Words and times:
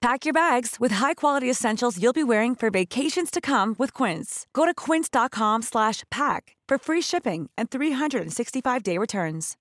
Pack 0.00 0.24
your 0.24 0.32
bags 0.32 0.76
with 0.80 0.92
high-quality 0.92 1.50
essentials 1.50 2.02
you'll 2.02 2.14
be 2.14 2.24
wearing 2.24 2.54
for 2.54 2.70
vacations 2.70 3.30
to 3.30 3.38
come 3.40 3.74
with 3.78 3.92
Quince. 3.92 4.46
Go 4.54 4.64
to 4.64 4.72
quince.com 4.72 5.60
slash 5.60 6.04
pack 6.10 6.56
for 6.66 6.78
free 6.78 7.02
shipping 7.02 7.50
and 7.58 7.70
365-day 7.70 8.96
returns. 8.96 9.58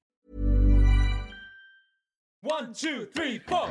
One, 2.42 2.73
two, 2.73 3.10
three, 3.14 3.40
four. 3.40 3.70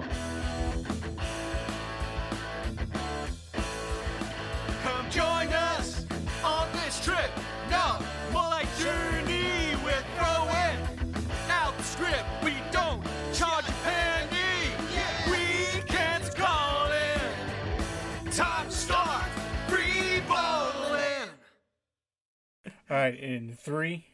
All 22.90 22.96
right, 22.96 23.14
in 23.18 23.52
three, 23.52 24.06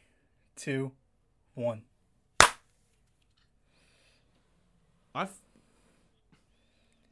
two, 0.56 0.90
one. 1.54 1.82
I. 5.14 5.24
That 5.24 5.30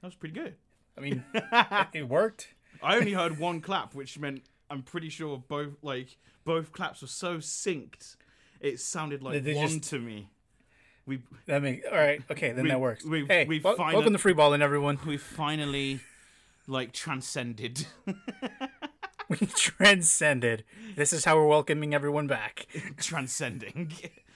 was 0.03 0.15
pretty 0.17 0.35
good. 0.35 0.57
I 0.99 1.01
mean, 1.01 1.23
it 1.93 2.09
worked. 2.09 2.49
I 2.83 2.97
only 2.97 3.13
heard 3.13 3.39
one 3.39 3.61
clap, 3.61 3.95
which 3.95 4.19
meant 4.19 4.43
I'm 4.69 4.83
pretty 4.83 5.09
sure 5.09 5.39
both 5.47 5.75
like 5.83 6.17
both 6.45 6.73
claps 6.73 7.01
were 7.03 7.07
so 7.09 7.37
synced. 7.39 8.17
It 8.61 8.81
sounded 8.81 9.23
like 9.23 9.45
one 9.45 9.69
just- 9.69 9.91
to 9.91 9.99
me. 10.01 10.29
We 11.07 11.21
That 11.47 11.63
make 11.63 11.83
all 11.91 11.99
right. 11.99 12.21
Okay, 12.31 12.53
then 12.53 12.65
We- 12.65 12.71
that 12.71 12.81
works. 12.81 13.05
we- 13.05 13.27
hey, 13.27 13.45
we 13.45 13.59
find 13.61 13.79
welcome 13.79 14.13
to 14.13 14.19
free 14.19 14.33
balling, 14.35 14.63
everyone. 14.63 14.99
we 15.07 15.17
finally 15.17 16.01
like 16.67 16.93
transcended. 16.93 17.87
We 19.29 19.39
transcended. 19.47 20.65
This 20.97 21.13
is 21.13 21.25
how 21.25 21.37
we're 21.37 21.47
welcoming 21.47 21.95
everyone 21.95 22.27
back. 22.27 22.67
Transcending. 22.99 23.93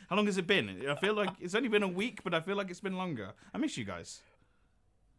How 0.09 0.17
long 0.17 0.27
has 0.27 0.39
it 0.39 0.47
been? 0.47 0.85
I 0.89 0.95
feel 0.95 1.15
like 1.15 1.31
it's 1.41 1.55
only 1.55 1.69
been 1.69 1.83
a 1.83 1.89
week, 1.89 2.21
but 2.23 2.33
I 2.35 2.41
feel 2.41 2.57
like 2.57 2.71
it's 2.71 2.81
been 2.81 2.97
longer. 2.97 3.33
I 3.53 3.59
miss 3.59 3.77
you 3.77 3.85
guys. 3.85 4.21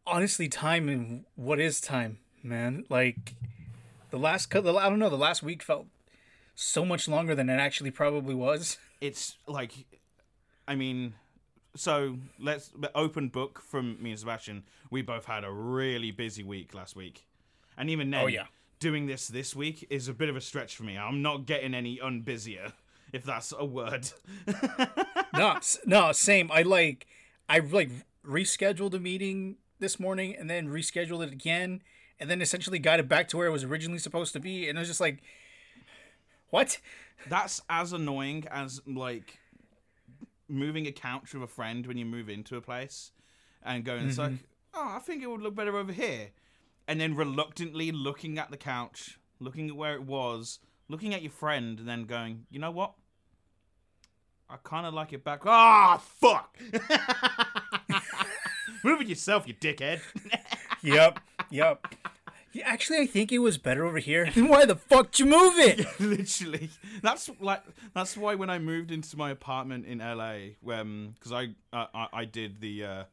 Honestly, 0.06 0.48
time 0.48 0.88
and 0.88 1.26
what 1.36 1.60
is 1.60 1.82
time, 1.82 2.20
man? 2.42 2.86
Like 2.90 3.36
the 4.10 4.18
last, 4.18 4.56
I 4.56 4.62
don't 4.62 5.00
know, 5.00 5.10
the 5.10 5.18
last 5.18 5.44
week 5.44 5.62
felt 5.62 5.88
so 6.56 6.86
much 6.86 7.08
longer 7.08 7.36
than 7.36 7.50
it 7.50 7.58
actually 7.60 7.92
probably 7.92 8.36
was. 8.36 8.78
It's 9.00 9.38
like, 9.46 9.74
I 10.68 10.74
mean, 10.74 11.14
so 11.76 12.18
let's 12.40 12.72
open 12.96 13.28
book 13.28 13.62
from 13.62 14.02
me 14.02 14.10
and 14.10 14.20
Sebastian. 14.20 14.64
We 14.90 15.04
both 15.04 15.26
had 15.26 15.44
a 15.44 15.52
really 15.52 16.10
busy 16.10 16.42
week 16.42 16.74
last 16.74 16.96
week, 16.96 17.28
and 17.78 17.92
even 17.92 18.10
then, 18.10 18.24
Oh, 18.24 18.26
yeah. 18.28 18.48
Doing 18.80 19.08
this 19.08 19.28
this 19.28 19.56
week 19.56 19.88
is 19.90 20.08
a 20.08 20.14
bit 20.14 20.30
of 20.30 20.36
a 20.36 20.42
stretch 20.42 20.76
for 20.76 20.84
me. 20.84 20.98
I'm 20.98 21.22
not 21.22 21.46
getting 21.46 21.74
any 21.74 21.98
unbusier, 21.98 22.74
if 23.14 23.24
that's 23.24 23.54
a 23.58 23.66
word. 23.66 24.10
no, 25.34 25.60
no, 25.86 26.12
same. 26.12 26.52
I 26.52 26.62
like, 26.62 27.08
I 27.50 27.60
like 27.60 27.90
rescheduled 28.26 28.94
a 28.94 29.00
meeting 29.00 29.58
this 29.80 30.00
morning 30.00 30.36
and 30.38 30.50
then 30.50 30.68
rescheduled 30.68 31.26
it 31.26 31.34
again, 31.34 31.82
and 32.20 32.30
then 32.30 32.42
essentially 32.42 32.80
got 32.80 33.00
it 33.00 33.08
back 33.08 33.28
to 33.30 33.38
where 33.38 33.48
it 33.48 33.52
was 33.52 33.64
originally 33.64 34.00
supposed 34.00 34.34
to 34.34 34.40
be, 34.40 34.68
and 34.70 34.78
I 34.78 34.82
was 34.82 34.90
just 34.90 35.02
like, 35.02 35.22
what? 36.50 36.80
that's 37.30 37.62
as 37.70 37.94
annoying 37.94 38.46
as 38.52 38.82
like 38.86 39.40
moving 40.48 40.88
a 40.88 40.92
couch 40.92 41.34
with 41.34 41.44
a 41.44 41.48
friend 41.48 41.86
when 41.86 41.98
you 41.98 42.06
move 42.06 42.30
into 42.30 42.56
a 42.56 42.62
place 42.62 43.12
and 43.64 43.84
going 43.84 44.08
it's 44.08 44.18
like 44.18 44.32
mm-hmm. 44.32 44.44
oh 44.76 44.96
i 44.96 45.00
think 45.00 45.22
it 45.22 45.28
would 45.28 45.42
look 45.42 45.56
better 45.56 45.76
over 45.76 45.92
here 45.92 46.30
and 46.88 47.00
then 47.02 47.16
reluctantly 47.16 47.92
looking 47.92 48.38
at 48.38 48.52
the 48.52 48.58
couch 48.58 49.20
looking 49.40 49.70
at 49.70 49.76
where 49.76 49.94
it 49.94 50.04
was 50.04 50.60
looking 50.88 51.14
at 51.14 51.22
your 51.22 51.32
friend 51.32 51.80
and 51.80 51.88
then 51.88 52.06
going 52.06 52.46
you 52.50 52.60
know 52.60 52.72
what 52.72 52.94
i 54.50 54.56
kind 54.64 54.86
of 54.86 54.94
like 54.94 55.14
it 55.14 55.24
back 55.24 55.42
ah 55.46 56.02
fuck 56.20 56.58
move 58.84 59.02
it 59.02 59.08
yourself 59.08 59.48
you 59.48 59.54
dickhead 59.54 60.02
Yep, 60.84 61.20
yep. 61.50 61.96
Yeah, 62.54 62.64
actually, 62.68 63.00
I 63.00 63.06
think 63.08 63.32
it 63.32 63.40
was 63.40 63.58
better 63.58 63.86
over 63.86 63.98
here. 64.00 64.28
Why 64.36 64.66
the 64.66 64.76
fuck 64.76 65.12
did 65.12 65.20
you 65.20 65.26
move 65.26 65.58
it? 65.58 65.86
literally 66.00 66.70
that's 67.02 67.30
like 67.40 67.64
that's 67.94 68.18
why 68.18 68.36
when 68.36 68.50
i 68.50 68.58
moved 68.58 68.92
into 68.92 69.16
my 69.18 69.30
apartment 69.30 69.86
in 69.86 70.00
la 70.00 70.34
when 70.62 71.12
because 71.12 71.32
I, 71.32 71.50
I 71.74 72.08
i 72.14 72.26
did 72.26 72.62
the 72.62 72.84
uh 72.84 73.04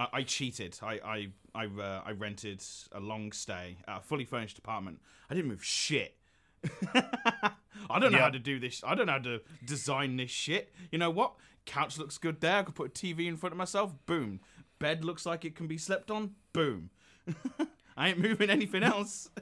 i, 0.00 0.18
I 0.18 0.22
cheated. 0.22 0.78
I 0.82 1.00
i 1.04 1.28
I, 1.52 1.66
uh, 1.66 2.02
I 2.06 2.12
rented 2.12 2.62
a 2.92 3.00
long 3.00 3.32
stay 3.32 3.78
at 3.88 3.98
a 3.98 4.00
fully 4.00 4.24
furnished 4.24 4.58
apartment. 4.58 5.00
I 5.28 5.34
didn't 5.34 5.50
move 5.50 5.64
shit. 5.64 6.16
I 6.94 7.98
don't 7.98 8.12
know 8.12 8.18
how 8.18 8.30
to 8.30 8.38
do 8.38 8.60
this. 8.60 8.82
I 8.86 8.94
don't 8.94 9.06
know 9.06 9.12
how 9.12 9.18
to 9.18 9.40
design 9.64 10.16
this 10.16 10.30
shit. 10.30 10.72
You 10.92 10.98
know 10.98 11.10
what? 11.10 11.32
Couch 11.66 11.98
looks 11.98 12.18
good 12.18 12.40
there. 12.40 12.58
I 12.58 12.62
could 12.62 12.74
put 12.74 12.88
a 12.88 12.92
tv 12.92 13.26
in 13.26 13.36
front 13.36 13.52
of 13.52 13.58
myself. 13.58 13.92
Boom. 14.06 14.40
Bed 14.78 15.04
looks 15.04 15.26
like 15.26 15.44
it 15.44 15.56
can 15.56 15.66
be 15.66 15.76
slept 15.76 16.10
on. 16.10 16.34
Boom. 16.52 16.90
I 17.96 18.10
ain't 18.10 18.18
moving 18.18 18.50
anything 18.50 18.82
else. 18.82 19.28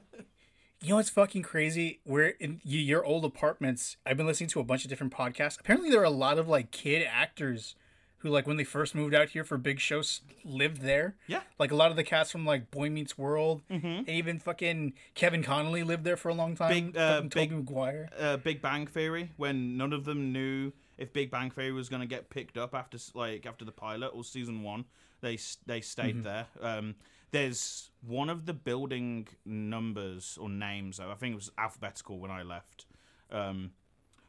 You 0.81 0.91
know 0.91 0.97
what's 0.97 1.11
fucking 1.11 1.43
crazy? 1.43 1.99
We're 2.07 2.29
in 2.39 2.61
your 2.63 3.05
old 3.05 3.25
apartments. 3.25 3.97
I've 4.07 4.17
been 4.17 4.29
listening 4.29 4.51
to 4.51 4.61
a 4.61 4.65
bunch 4.65 4.85
of 4.85 4.89
different 4.89 5.13
podcasts. 5.13 5.59
Apparently, 5.59 5.91
there 5.91 6.01
are 6.01 6.05
a 6.05 6.11
lot 6.11 6.39
of 6.39 6.47
like 6.47 6.71
kid 6.71 7.05
actors 7.05 7.75
who, 8.19 8.29
like, 8.31 8.47
when 8.47 8.56
they 8.56 8.65
first 8.65 8.94
moved 8.94 9.15
out 9.15 9.29
here 9.31 9.44
for 9.44 9.56
big 9.59 9.79
shows, 9.81 10.23
lived 10.44 10.82
there. 10.82 11.15
Yeah. 11.26 11.43
Like 11.59 11.70
a 11.70 11.76
lot 11.76 11.91
of 11.91 11.97
the 11.97 12.05
cast 12.05 12.32
from 12.32 12.44
like 12.44 12.70
Boy 12.70 12.91
Meets 12.91 13.17
World, 13.19 13.62
and 13.70 14.09
even 14.09 14.38
fucking 14.38 14.94
Kevin 15.15 15.43
Connolly 15.43 15.82
lived 15.82 16.05
there 16.05 16.17
for 16.17 16.29
a 16.29 16.35
long 16.35 16.56
time. 16.56 16.70
Big, 16.70 16.97
uh, 16.97 17.17
fucking 17.17 17.31
Tobey 17.31 17.47
big- 17.47 17.56
Maguire. 17.59 18.09
uh, 18.19 18.37
Big 18.38 18.61
Bang 18.62 18.87
Theory 18.87 19.31
when 19.37 19.76
none 19.76 19.93
of 19.93 20.05
them 20.05 20.32
knew 20.32 20.73
if 20.97 21.12
Big 21.12 21.31
Bang 21.31 21.50
Theory 21.50 21.73
was 21.73 21.88
going 21.88 22.00
to 22.00 22.06
get 22.09 22.29
picked 22.31 22.59
up 22.59 22.75
after 22.75 22.99
like 23.15 23.47
after 23.47 23.65
the 23.65 23.73
pilot 23.73 24.09
or 24.15 24.25
season 24.25 24.62
one. 24.62 24.85
They 25.20 25.38
they 25.67 25.81
stayed 25.81 26.23
there. 26.25 26.47
Um, 26.61 26.94
there's 27.31 27.91
one 28.06 28.31
of 28.31 28.47
the 28.47 28.55
building 28.55 29.26
numbers 29.44 30.38
or 30.41 30.49
names. 30.49 30.97
though, 30.99 31.11
I 31.11 31.15
think 31.15 31.32
it 31.32 31.37
was 31.37 31.50
alphabetical 31.59 32.19
when 32.20 32.31
I 32.31 32.43
left. 32.43 32.87
Um, 33.31 33.73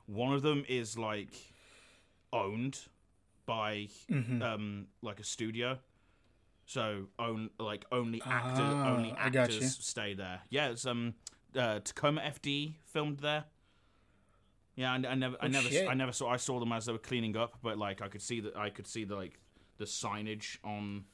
one 0.08 0.34
of 0.34 0.42
them 0.42 0.66
is 0.68 0.98
like 0.98 1.34
owned 2.34 2.80
by 3.50 3.88
um, 4.10 4.86
like 5.02 5.20
a 5.20 5.24
studio. 5.24 5.80
So 6.66 7.08
own 7.18 7.50
like 7.60 7.86
only 7.92 8.22
Ah, 8.24 8.94
only 8.94 9.12
actors 9.18 9.76
stay 9.82 10.14
there. 10.14 10.42
Yeah, 10.52 10.70
it's 10.70 10.86
um 10.86 11.16
uh, 11.56 11.80
Tacoma 11.80 12.22
FD 12.22 12.76
filmed 12.86 13.20
there. 13.22 13.46
Yeah, 14.76 14.92
I, 14.94 14.96
I 14.96 15.16
never, 15.16 15.36
I 15.42 15.46
Oh, 15.46 15.50
never, 15.50 15.68
shit. 15.68 15.90
I 15.90 15.94
never 15.96 16.12
saw. 16.12 16.30
I 16.30 16.38
saw 16.38 16.60
them 16.60 16.72
as 16.72 16.86
they 16.86 16.92
were 16.94 17.00
cleaning 17.00 17.36
up, 17.36 17.58
but 17.64 17.78
like 17.80 18.02
I 18.04 18.08
could 18.08 18.22
see 18.22 18.40
that 18.42 18.56
I 18.56 18.70
could 18.70 18.86
see 18.88 19.04
the 19.04 19.16
like 19.16 19.40
the 19.78 19.86
signage 19.86 20.58
on 20.64 21.06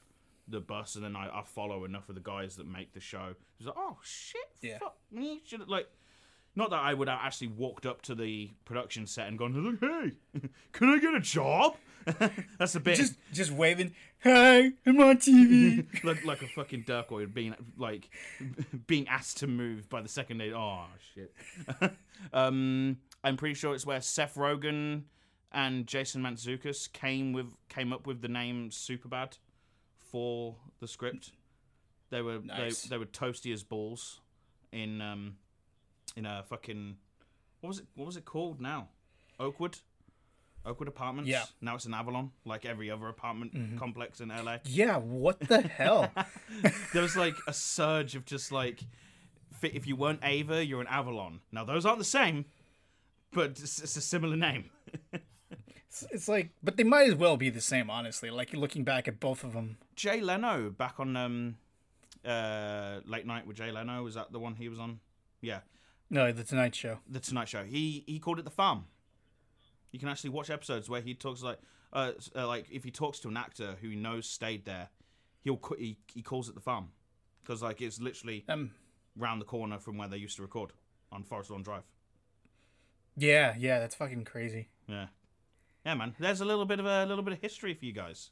the 0.46 0.60
bus, 0.60 0.94
and 0.94 1.02
then 1.04 1.16
I, 1.16 1.40
I 1.40 1.42
follow 1.42 1.84
enough 1.84 2.08
of 2.10 2.14
the 2.16 2.20
guys 2.20 2.56
that 2.56 2.66
make 2.66 2.92
the 2.92 3.00
show. 3.00 3.34
It's 3.58 3.66
like, 3.66 3.76
oh 3.78 3.96
shit, 4.04 4.40
Yeah. 4.60 4.78
fuck 4.78 4.96
me, 5.10 5.40
should 5.46 5.66
like. 5.68 5.88
Not 6.58 6.70
that 6.70 6.80
I 6.80 6.94
would 6.94 7.08
have 7.08 7.18
actually 7.22 7.48
walked 7.48 7.84
up 7.84 8.00
to 8.02 8.14
the 8.14 8.50
production 8.64 9.06
set 9.06 9.26
and 9.28 9.36
gone, 9.38 9.78
"Hey, 9.80 10.40
can 10.72 10.88
I 10.90 10.98
get 10.98 11.14
a 11.14 11.20
job?" 11.20 11.76
That's 12.58 12.74
a 12.74 12.80
bit 12.80 12.96
Just 12.96 13.14
just 13.32 13.50
waving, 13.50 13.92
"Hi, 14.22 14.70
I'm 14.86 15.00
on 15.00 15.16
TV." 15.18 15.86
like, 16.04 16.24
like 16.24 16.42
a 16.42 16.46
fucking 16.48 16.84
Durkoid 16.84 17.34
being 17.34 17.54
like 17.76 18.08
being 18.86 19.08
asked 19.08 19.38
to 19.38 19.46
move 19.46 19.88
by 19.88 20.00
the 20.02 20.08
second 20.08 20.38
day. 20.38 20.52
Oh 20.52 20.84
shit. 21.14 21.34
um, 22.32 22.98
I'm 23.24 23.36
pretty 23.36 23.54
sure 23.54 23.74
it's 23.74 23.84
where 23.86 24.00
Seth 24.00 24.36
Rogen 24.36 25.02
and 25.52 25.86
Jason 25.86 26.22
Mantzoukas 26.22 26.92
came 26.92 27.32
with 27.32 27.52
came 27.68 27.92
up 27.92 28.06
with 28.06 28.20
the 28.22 28.28
name 28.28 28.70
Superbad 28.70 29.38
for 29.98 30.54
the 30.80 30.86
script. 30.86 31.32
They 32.10 32.22
were 32.22 32.38
Nice. 32.38 32.82
they, 32.82 32.90
they 32.90 32.98
were 32.98 33.06
toasty 33.06 33.52
as 33.52 33.64
balls 33.64 34.20
in 34.70 35.00
um 35.00 35.36
in 36.14 36.24
a 36.24 36.44
fucking 36.48 36.96
what 37.60 37.68
was 37.68 37.78
it 37.80 37.86
what 37.96 38.06
was 38.06 38.16
it 38.16 38.24
called 38.24 38.60
now? 38.60 38.88
Oakwood. 39.40 39.78
Oakwood 40.66 40.88
Apartments. 40.88 41.30
Yeah. 41.30 41.44
Now 41.60 41.76
it's 41.76 41.86
in 41.86 41.94
Avalon, 41.94 42.32
like 42.44 42.64
every 42.64 42.90
other 42.90 43.08
apartment 43.08 43.78
complex 43.78 44.20
in 44.20 44.28
LA 44.28 44.58
yeah, 44.64 44.96
what 44.98 45.38
the 45.40 45.62
hell? 45.62 46.10
there 46.92 47.02
was 47.02 47.16
like 47.16 47.34
a 47.46 47.52
surge 47.52 48.14
of 48.16 48.24
just 48.24 48.50
like 48.52 48.80
if 49.62 49.86
you 49.86 49.96
weren't 49.96 50.20
Ava, 50.22 50.64
you're 50.64 50.80
an 50.80 50.86
Avalon. 50.88 51.40
Now 51.52 51.64
those 51.64 51.86
aren't 51.86 51.98
the 51.98 52.04
same, 52.04 52.44
but 53.32 53.50
it's, 53.50 53.80
it's 53.82 53.96
a 53.96 54.00
similar 54.00 54.36
name. 54.36 54.70
It's, 55.12 56.04
it's 56.10 56.28
like, 56.28 56.50
but 56.62 56.76
they 56.76 56.84
might 56.84 57.08
as 57.08 57.14
well 57.14 57.36
be 57.38 57.48
the 57.48 57.60
same, 57.60 57.88
honestly. 57.88 58.28
Like 58.30 58.52
looking 58.52 58.84
back 58.84 59.08
at 59.08 59.18
both 59.18 59.44
of 59.44 59.54
them. 59.54 59.78
Jay 59.94 60.20
Leno 60.20 60.68
back 60.70 61.00
on 61.00 61.16
um 61.16 61.56
uh 62.24 63.00
late 63.06 63.24
night 63.26 63.46
with 63.46 63.56
Jay 63.56 63.70
Leno 63.70 64.02
was 64.02 64.14
that 64.14 64.30
the 64.32 64.38
one 64.38 64.56
he 64.56 64.68
was 64.68 64.78
on? 64.78 65.00
Yeah, 65.40 65.60
No, 66.10 66.32
the 66.32 66.44
Tonight 66.44 66.74
Show. 66.74 66.98
the 67.08 67.20
Tonight 67.20 67.48
Show. 67.48 67.64
He 67.64 68.04
he 68.06 68.18
called 68.18 68.38
it 68.38 68.44
the 68.44 68.50
farm. 68.50 68.86
You 69.96 70.00
can 70.00 70.10
actually 70.10 70.28
watch 70.28 70.50
episodes 70.50 70.90
where 70.90 71.00
he 71.00 71.14
talks 71.14 71.42
like 71.42 71.58
uh, 71.90 72.12
uh 72.34 72.46
like 72.46 72.66
if 72.70 72.84
he 72.84 72.90
talks 72.90 73.18
to 73.20 73.28
an 73.28 73.36
actor 73.38 73.76
who 73.80 73.88
he 73.88 73.96
knows 73.96 74.28
stayed 74.28 74.66
there, 74.66 74.90
he'll 75.40 75.58
he 75.78 75.96
he 76.12 76.20
calls 76.20 76.50
it 76.50 76.54
the 76.54 76.60
farm 76.60 76.88
because 77.42 77.62
like 77.62 77.80
it's 77.80 77.98
literally 77.98 78.44
Um, 78.46 78.72
round 79.16 79.40
the 79.40 79.46
corner 79.46 79.78
from 79.78 79.96
where 79.96 80.06
they 80.06 80.18
used 80.18 80.36
to 80.36 80.42
record 80.42 80.72
on 81.10 81.22
Forest 81.24 81.50
Lawn 81.50 81.62
Drive. 81.62 81.84
yeah, 83.16 83.54
yeah, 83.58 83.78
that's 83.78 83.94
fucking 83.94 84.24
crazy. 84.26 84.68
Yeah. 84.86 85.06
Yeah, 85.86 85.94
man. 85.94 86.14
There's 86.18 86.42
a 86.42 86.44
little 86.44 86.66
bit 86.66 86.78
of 86.78 86.84
a 86.84 87.06
little 87.06 87.24
bit 87.24 87.32
of 87.32 87.40
history 87.40 87.72
for 87.72 87.86
you 87.86 87.92
guys. 87.94 88.28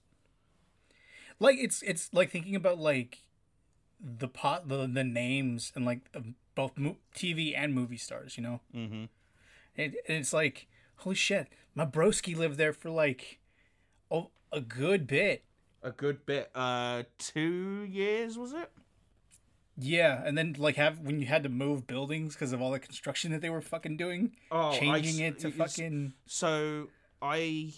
Like 1.41 1.57
it's 1.59 1.81
it's 1.81 2.13
like 2.13 2.29
thinking 2.31 2.57
about 2.57 2.79
like 2.79 3.21
the 3.99 4.29
pot 4.29 4.69
the 4.69 4.87
the 4.87 5.03
names 5.05 5.73
and 5.75 5.87
like 5.87 6.01
both 6.55 6.77
mo- 6.77 6.99
TV 7.17 7.55
and 7.57 7.75
movie 7.75 7.97
stars. 7.97 8.37
You 8.37 8.43
know. 8.43 8.61
Mm-hmm. 8.77 9.05
And 9.77 9.95
it's 10.07 10.33
like, 10.35 10.69
holy 10.97 11.17
shit, 11.17 11.49
my 11.75 11.85
broski 11.87 12.37
lived 12.37 12.57
there 12.59 12.73
for 12.73 12.91
like, 12.91 13.39
oh, 14.11 14.31
a 14.53 14.61
good 14.61 15.07
bit. 15.07 15.45
A 15.83 15.91
good 15.91 16.25
bit. 16.25 16.51
Uh, 16.55 17.03
two 17.19 17.85
years 17.89 18.39
was 18.39 18.53
it? 18.53 18.71
Yeah, 19.77 20.23
and 20.25 20.39
then 20.39 20.55
like 20.57 20.77
have 20.77 21.01
when 21.01 21.19
you 21.19 21.27
had 21.27 21.43
to 21.43 21.49
move 21.49 21.87
buildings 21.87 22.35
because 22.35 22.53
of 22.53 22.63
all 22.63 22.71
the 22.71 22.79
construction 22.79 23.33
that 23.33 23.41
they 23.41 23.51
were 23.51 23.61
fucking 23.61 23.97
doing, 23.97 24.37
Oh, 24.51 24.71
changing 24.79 25.15
s- 25.25 25.33
it 25.33 25.39
to 25.41 25.51
fucking 25.51 26.13
So 26.27 26.89
I 27.21 27.73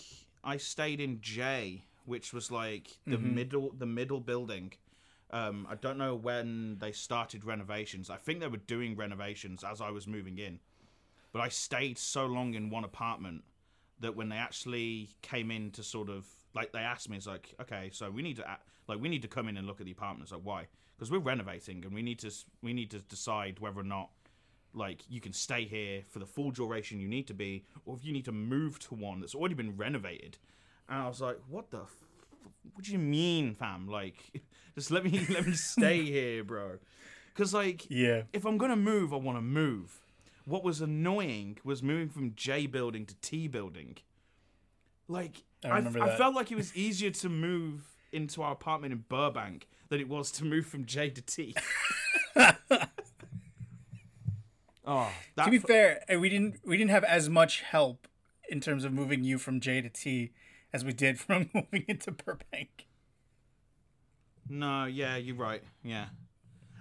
I 0.44 0.58
stayed 0.58 1.00
in 1.00 1.20
J, 1.22 1.84
which 2.04 2.34
was 2.34 2.50
like 2.50 2.98
the 3.06 3.16
middle 3.18 3.72
the 3.76 3.86
middle 3.86 4.20
building. 4.20 4.74
Um, 5.30 5.66
I 5.70 5.74
don't 5.74 5.96
know 5.98 6.14
when 6.14 6.76
they 6.80 6.92
started 6.92 7.44
renovations. 7.44 8.10
I 8.10 8.16
think 8.16 8.40
they 8.40 8.46
were 8.46 8.58
doing 8.58 8.94
renovations 8.94 9.64
as 9.64 9.80
I 9.80 9.90
was 9.90 10.06
moving 10.06 10.38
in, 10.38 10.60
but 11.36 11.42
I 11.42 11.50
stayed 11.50 11.98
so 11.98 12.24
long 12.24 12.54
in 12.54 12.70
one 12.70 12.82
apartment 12.82 13.44
that 14.00 14.16
when 14.16 14.30
they 14.30 14.36
actually 14.36 15.10
came 15.20 15.50
in 15.50 15.70
to 15.72 15.82
sort 15.82 16.08
of 16.08 16.24
like 16.54 16.72
they 16.72 16.78
asked 16.78 17.10
me, 17.10 17.18
it's 17.18 17.26
like, 17.26 17.54
okay, 17.60 17.90
so 17.92 18.10
we 18.10 18.22
need 18.22 18.36
to 18.36 18.56
like 18.88 19.00
we 19.00 19.10
need 19.10 19.20
to 19.20 19.28
come 19.28 19.46
in 19.46 19.58
and 19.58 19.66
look 19.66 19.78
at 19.78 19.84
the 19.84 19.92
apartments. 19.92 20.32
Like, 20.32 20.40
why? 20.44 20.66
Because 20.96 21.10
we're 21.10 21.18
renovating 21.18 21.84
and 21.84 21.92
we 21.92 22.00
need 22.00 22.20
to 22.20 22.30
we 22.62 22.72
need 22.72 22.90
to 22.92 23.00
decide 23.00 23.58
whether 23.58 23.78
or 23.78 23.84
not 23.84 24.08
like 24.72 25.02
you 25.10 25.20
can 25.20 25.34
stay 25.34 25.66
here 25.66 26.04
for 26.08 26.20
the 26.20 26.24
full 26.24 26.50
duration 26.52 27.00
you 27.00 27.08
need 27.08 27.26
to 27.26 27.34
be, 27.34 27.66
or 27.84 27.96
if 27.96 28.02
you 28.02 28.14
need 28.14 28.24
to 28.24 28.32
move 28.32 28.78
to 28.78 28.94
one 28.94 29.20
that's 29.20 29.34
already 29.34 29.54
been 29.54 29.76
renovated. 29.76 30.38
And 30.88 31.02
I 31.02 31.06
was 31.06 31.20
like, 31.20 31.38
what 31.50 31.70
the? 31.70 31.82
F- 31.82 31.96
what 32.72 32.86
do 32.86 32.92
you 32.92 32.98
mean, 32.98 33.52
fam? 33.52 33.88
Like, 33.88 34.40
just 34.74 34.90
let 34.90 35.04
me 35.04 35.26
let 35.28 35.46
me 35.46 35.52
stay 35.74 36.02
here, 36.02 36.42
bro. 36.44 36.78
Because 37.34 37.52
like, 37.52 37.90
yeah. 37.90 38.22
if 38.32 38.46
I'm 38.46 38.56
gonna 38.56 38.74
move, 38.74 39.12
I 39.12 39.16
want 39.16 39.36
to 39.36 39.42
move. 39.42 40.00
What 40.46 40.64
was 40.64 40.80
annoying 40.80 41.58
was 41.64 41.82
moving 41.82 42.08
from 42.08 42.34
J 42.34 42.66
building 42.66 43.04
to 43.04 43.14
T 43.16 43.48
building. 43.48 43.98
Like, 45.08 45.42
I 45.64 45.68
I, 45.68 45.78
I 45.78 46.16
felt 46.16 46.34
like 46.34 46.50
it 46.50 46.56
was 46.56 46.74
easier 46.76 47.10
to 47.10 47.28
move 47.28 47.82
into 48.12 48.42
our 48.42 48.52
apartment 48.52 48.92
in 48.92 49.04
Burbank 49.08 49.66
than 49.88 50.00
it 50.00 50.08
was 50.08 50.30
to 50.32 50.44
move 50.44 50.66
from 50.66 50.84
J 50.86 51.10
to 51.10 51.20
T. 51.20 51.54
oh, 52.36 52.46
that 55.34 55.44
To 55.44 55.50
be 55.50 55.58
fu- 55.58 55.66
fair, 55.66 56.02
uh, 56.12 56.18
we 56.18 56.28
didn't 56.28 56.60
we 56.64 56.76
didn't 56.76 56.90
have 56.92 57.04
as 57.04 57.28
much 57.28 57.62
help 57.62 58.08
in 58.48 58.60
terms 58.60 58.84
of 58.84 58.92
moving 58.92 59.24
you 59.24 59.38
from 59.38 59.60
J 59.60 59.80
to 59.82 59.88
T 59.88 60.30
as 60.72 60.84
we 60.84 60.92
did 60.92 61.18
from 61.20 61.50
moving 61.52 61.84
into 61.88 62.10
Burbank. 62.12 62.86
No, 64.48 64.84
yeah, 64.84 65.16
you're 65.16 65.34
right. 65.34 65.62
Yeah, 65.82 66.06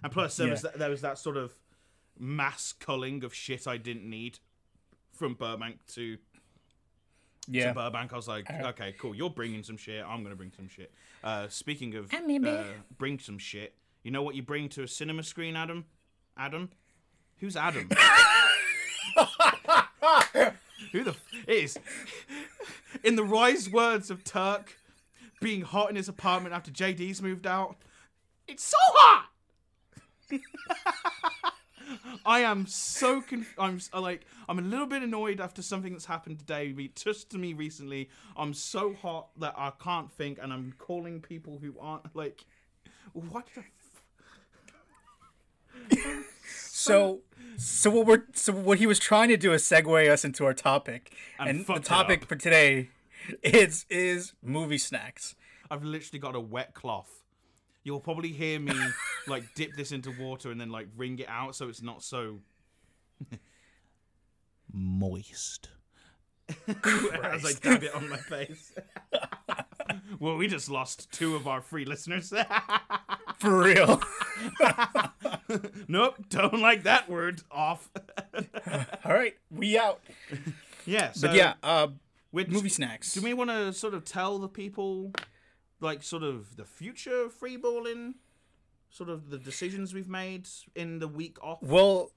and 0.04 0.12
plus 0.12 0.38
there 0.38 0.50
was 0.52 0.62
that, 0.62 0.78
there 0.78 0.90
was 0.92 1.02
that 1.02 1.18
sort 1.18 1.36
of 1.38 1.54
mass 2.18 2.74
culling 2.74 3.24
of 3.24 3.34
shit 3.34 3.68
I 3.68 3.78
didn't 3.78 4.10
need 4.10 4.40
from 5.14 5.34
Burbank 5.34 5.80
to 5.94 6.18
Yeah. 7.48 7.68
to 7.70 7.74
Burbank. 7.74 8.12
I 8.14 8.16
was 8.16 8.28
like, 8.28 8.50
okay, 8.50 8.94
cool. 8.98 9.16
You're 9.16 9.30
bringing 9.30 9.64
some 9.64 9.78
shit. 9.78 10.04
I'm 10.06 10.24
gonna 10.24 10.36
bring 10.36 10.52
some 10.56 10.68
shit. 10.68 10.92
Uh, 11.24 11.48
speaking 11.50 11.96
of 11.96 12.14
uh, 12.14 12.64
bring 12.98 13.20
some 13.20 13.38
shit, 13.38 13.76
you 14.04 14.12
know 14.12 14.22
what 14.24 14.36
you 14.36 14.44
bring 14.44 14.70
to 14.70 14.84
a 14.84 14.88
cinema 14.88 15.24
screen, 15.24 15.56
Adam? 15.56 15.86
Adam, 16.38 16.70
who's 17.40 17.56
Adam? 17.56 17.90
Who 20.92 21.04
the 21.04 21.12
f- 21.12 21.24
it 21.48 21.54
is? 21.56 21.78
In 23.04 23.16
the 23.16 23.24
wise 23.24 23.70
words 23.70 24.10
of 24.12 24.24
Turk, 24.24 24.78
being 25.42 25.62
hot 25.62 25.90
in 25.90 25.96
his 25.96 26.08
apartment 26.10 26.54
after 26.54 26.72
JD's 26.72 27.22
moved 27.22 27.48
out. 27.48 27.78
It's 28.48 28.64
so 28.64 28.78
hot. 28.82 29.26
I 32.26 32.42
am 32.42 32.66
so 32.68 33.22
conf- 33.22 33.56
I'm 33.58 33.80
uh, 33.94 34.02
like 34.02 34.26
I'm 34.48 34.60
a 34.60 34.62
little 34.62 34.86
bit 34.88 35.02
annoyed 35.04 35.40
after 35.42 35.62
something 35.62 35.92
that's 35.94 36.06
happened 36.06 36.40
today, 36.40 36.72
be- 36.72 36.92
just 36.96 37.30
to 37.32 37.38
me 37.38 37.54
recently. 37.54 38.10
I'm 38.38 38.54
so 38.54 38.94
hot 38.94 39.30
that 39.40 39.54
I 39.58 39.72
can't 39.82 40.12
think, 40.12 40.40
and 40.42 40.52
I'm 40.54 40.74
calling 40.78 41.22
people 41.22 41.60
who 41.62 41.76
aren't 41.80 42.16
like, 42.16 42.46
what 43.14 43.48
the. 43.56 43.64
F- 45.92 46.26
So 46.48 47.22
so 47.58 47.90
what 47.90 48.06
we're 48.06 48.24
so 48.34 48.54
what 48.54 48.78
he 48.80 48.88
was 48.88 49.00
trying 49.00 49.30
to 49.30 49.38
do 49.38 49.54
is 49.54 49.64
segue 49.64 50.10
us 50.10 50.24
into 50.26 50.46
our 50.46 50.54
topic. 50.54 51.14
And 51.40 51.50
And, 51.50 51.66
the 51.66 51.80
topic 51.80 52.26
for 52.26 52.36
today 52.36 52.90
is 53.44 53.86
is 53.90 54.34
movie 54.44 54.78
snacks. 54.78 55.36
I've 55.72 55.84
literally 55.84 56.20
got 56.20 56.36
a 56.36 56.40
wet 56.40 56.74
cloth. 56.74 57.24
You'll 57.86 58.00
probably 58.02 58.32
hear 58.34 58.60
me 58.60 58.74
like 59.28 59.44
dip 59.54 59.76
this 59.78 59.92
into 59.92 60.12
water 60.20 60.50
and 60.52 60.60
then 60.60 60.70
like 60.72 60.88
wring 60.98 61.20
it 61.20 61.30
out 61.30 61.56
so 61.56 61.70
it's 61.70 61.84
not 61.84 62.02
so 62.04 62.40
moist. 64.74 65.70
As 66.68 67.46
I 67.46 67.54
dab 67.62 67.84
it 67.84 67.94
on 67.94 68.10
my 68.10 68.18
face. 68.18 68.74
well, 70.20 70.36
we 70.36 70.48
just 70.48 70.70
lost 70.70 71.12
two 71.12 71.36
of 71.36 71.48
our 71.48 71.62
free 71.62 71.86
listeners. 71.86 72.34
For 73.38 73.64
real. 73.64 74.02
nope, 75.88 76.16
don't 76.30 76.60
like 76.60 76.84
that 76.84 77.08
word. 77.08 77.42
Off. 77.52 77.90
All 79.04 79.14
right, 79.14 79.36
we 79.52 79.78
out. 79.78 80.02
yeah, 80.88 81.12
so 81.12 81.28
But 81.28 81.36
yeah, 81.36 81.54
uh 81.62 81.88
which, 82.32 82.50
movie 82.50 82.68
snacks. 82.68 83.14
Do 83.14 83.22
we 83.22 83.34
want 83.34 83.50
to 83.50 83.72
sort 83.72 83.94
of 83.94 84.04
tell 84.04 84.40
the 84.40 84.50
people, 84.50 85.14
like, 85.80 86.04
sort 86.04 86.24
of 86.24 86.56
the 86.58 86.66
future 86.66 87.24
of 87.26 87.34
freeballing? 87.40 88.16
Sort 88.90 89.10
of 89.10 89.30
the 89.30 89.38
decisions 89.38 89.94
we've 89.94 90.08
made 90.08 90.48
in 90.76 91.00
the 91.00 91.08
week 91.08 91.38
off? 91.44 91.62
Well, 91.62 92.12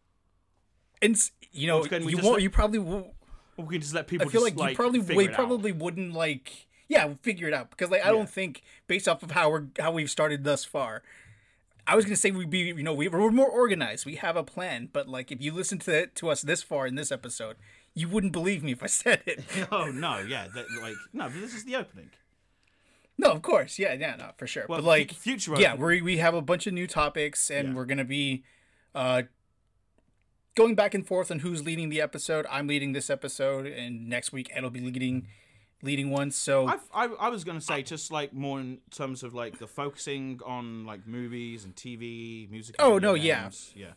and 1.02 1.16
you 1.52 1.66
know, 1.66 1.84
you 1.84 2.16
won't. 2.18 2.24
let- 2.34 2.42
You 2.42 2.50
probably. 2.50 2.78
Or 2.78 3.64
we 3.64 3.74
can 3.74 3.80
just 3.80 3.94
let 3.94 4.06
people. 4.06 4.28
I 4.28 4.30
feel 4.30 4.44
just, 4.44 4.56
like, 4.56 4.70
you 4.70 4.76
probably 4.76 5.00
we 5.00 5.24
it 5.24 5.30
out? 5.30 5.34
probably 5.34 5.72
wouldn't 5.72 6.12
like. 6.12 6.66
Yeah, 6.88 7.12
figure 7.22 7.48
it 7.48 7.52
out 7.54 7.68
because 7.70 7.90
like 7.90 8.02
I 8.02 8.06
Yeah. 8.06 8.12
don't 8.12 8.30
think 8.30 8.62
based 8.86 9.08
off 9.08 9.22
of 9.22 9.32
how 9.32 9.50
we're 9.50 9.64
how 9.78 9.90
we've 9.92 10.10
started 10.10 10.44
thus 10.44 10.64
far. 10.64 11.02
I 11.86 11.96
was 11.96 12.04
gonna 12.04 12.16
say 12.16 12.30
we'd 12.30 12.48
be 12.48 12.60
you 12.60 12.82
know 12.82 12.94
we, 12.94 13.08
we're 13.08 13.30
more 13.30 13.48
organized. 13.50 14.06
We 14.06 14.14
have 14.16 14.36
a 14.36 14.42
plan, 14.44 14.88
but 14.92 15.06
like 15.08 15.30
if 15.32 15.42
you 15.42 15.52
listen 15.52 15.78
to 15.80 16.06
to 16.06 16.30
us 16.30 16.40
this 16.42 16.62
far 16.62 16.86
in 16.86 16.94
this 16.94 17.10
episode, 17.12 17.56
you 17.94 18.08
wouldn't 18.08 18.32
believe 18.32 18.62
me 18.62 18.72
if 18.72 18.82
I 18.82 18.86
said 18.86 19.22
it. 19.26 19.44
oh 19.72 19.90
no, 19.90 20.18
yeah, 20.20 20.46
that, 20.54 20.66
like 20.80 20.94
no, 21.12 21.24
but 21.24 21.34
this 21.40 21.54
is 21.54 21.64
the 21.64 21.76
opening. 21.76 22.10
No, 23.20 23.32
of 23.32 23.42
course, 23.42 23.78
yeah, 23.78 23.94
yeah, 23.94 24.14
no, 24.16 24.30
for 24.36 24.46
sure. 24.46 24.64
Well, 24.68 24.78
but 24.78 24.84
like, 24.86 25.10
fu- 25.10 25.16
future 25.32 25.54
yeah, 25.60 25.74
we 25.74 26.00
we 26.02 26.18
have 26.18 26.34
a 26.34 26.42
bunch 26.42 26.66
of 26.68 26.72
new 26.74 26.86
topics, 26.86 27.50
and 27.50 27.68
Yeah. 27.68 27.74
we're 27.74 27.84
gonna 27.84 28.04
be 28.04 28.44
uh 28.94 29.22
going 30.54 30.74
back 30.74 30.94
and 30.94 31.06
forth 31.06 31.30
on 31.30 31.40
who's 31.40 31.64
leading 31.64 31.88
the 31.88 32.00
episode. 32.00 32.46
I'm 32.50 32.66
leading 32.66 32.92
this 32.92 33.10
episode, 33.10 33.66
and 33.66 34.08
next 34.08 34.32
week 34.32 34.50
Ed 34.54 34.62
will 34.62 34.70
be 34.70 34.80
leading 34.80 35.26
leading 35.82 36.10
one. 36.10 36.30
So 36.30 36.66
I've, 36.66 36.82
I 36.92 37.04
I 37.06 37.28
was 37.28 37.44
gonna 37.44 37.60
say 37.60 37.82
just 37.82 38.10
like 38.12 38.32
more 38.32 38.60
in 38.60 38.78
terms 38.90 39.22
of 39.22 39.34
like 39.34 39.58
the 39.58 39.66
focusing 39.66 40.40
on 40.44 40.84
like 40.86 41.06
movies 41.06 41.64
and 41.64 41.74
TV, 41.74 42.48
music. 42.50 42.76
and 42.78 42.86
Oh, 42.86 42.98
no, 42.98 43.14
yeah. 43.14 43.42
games. 43.42 43.72
yeah. 43.76 43.92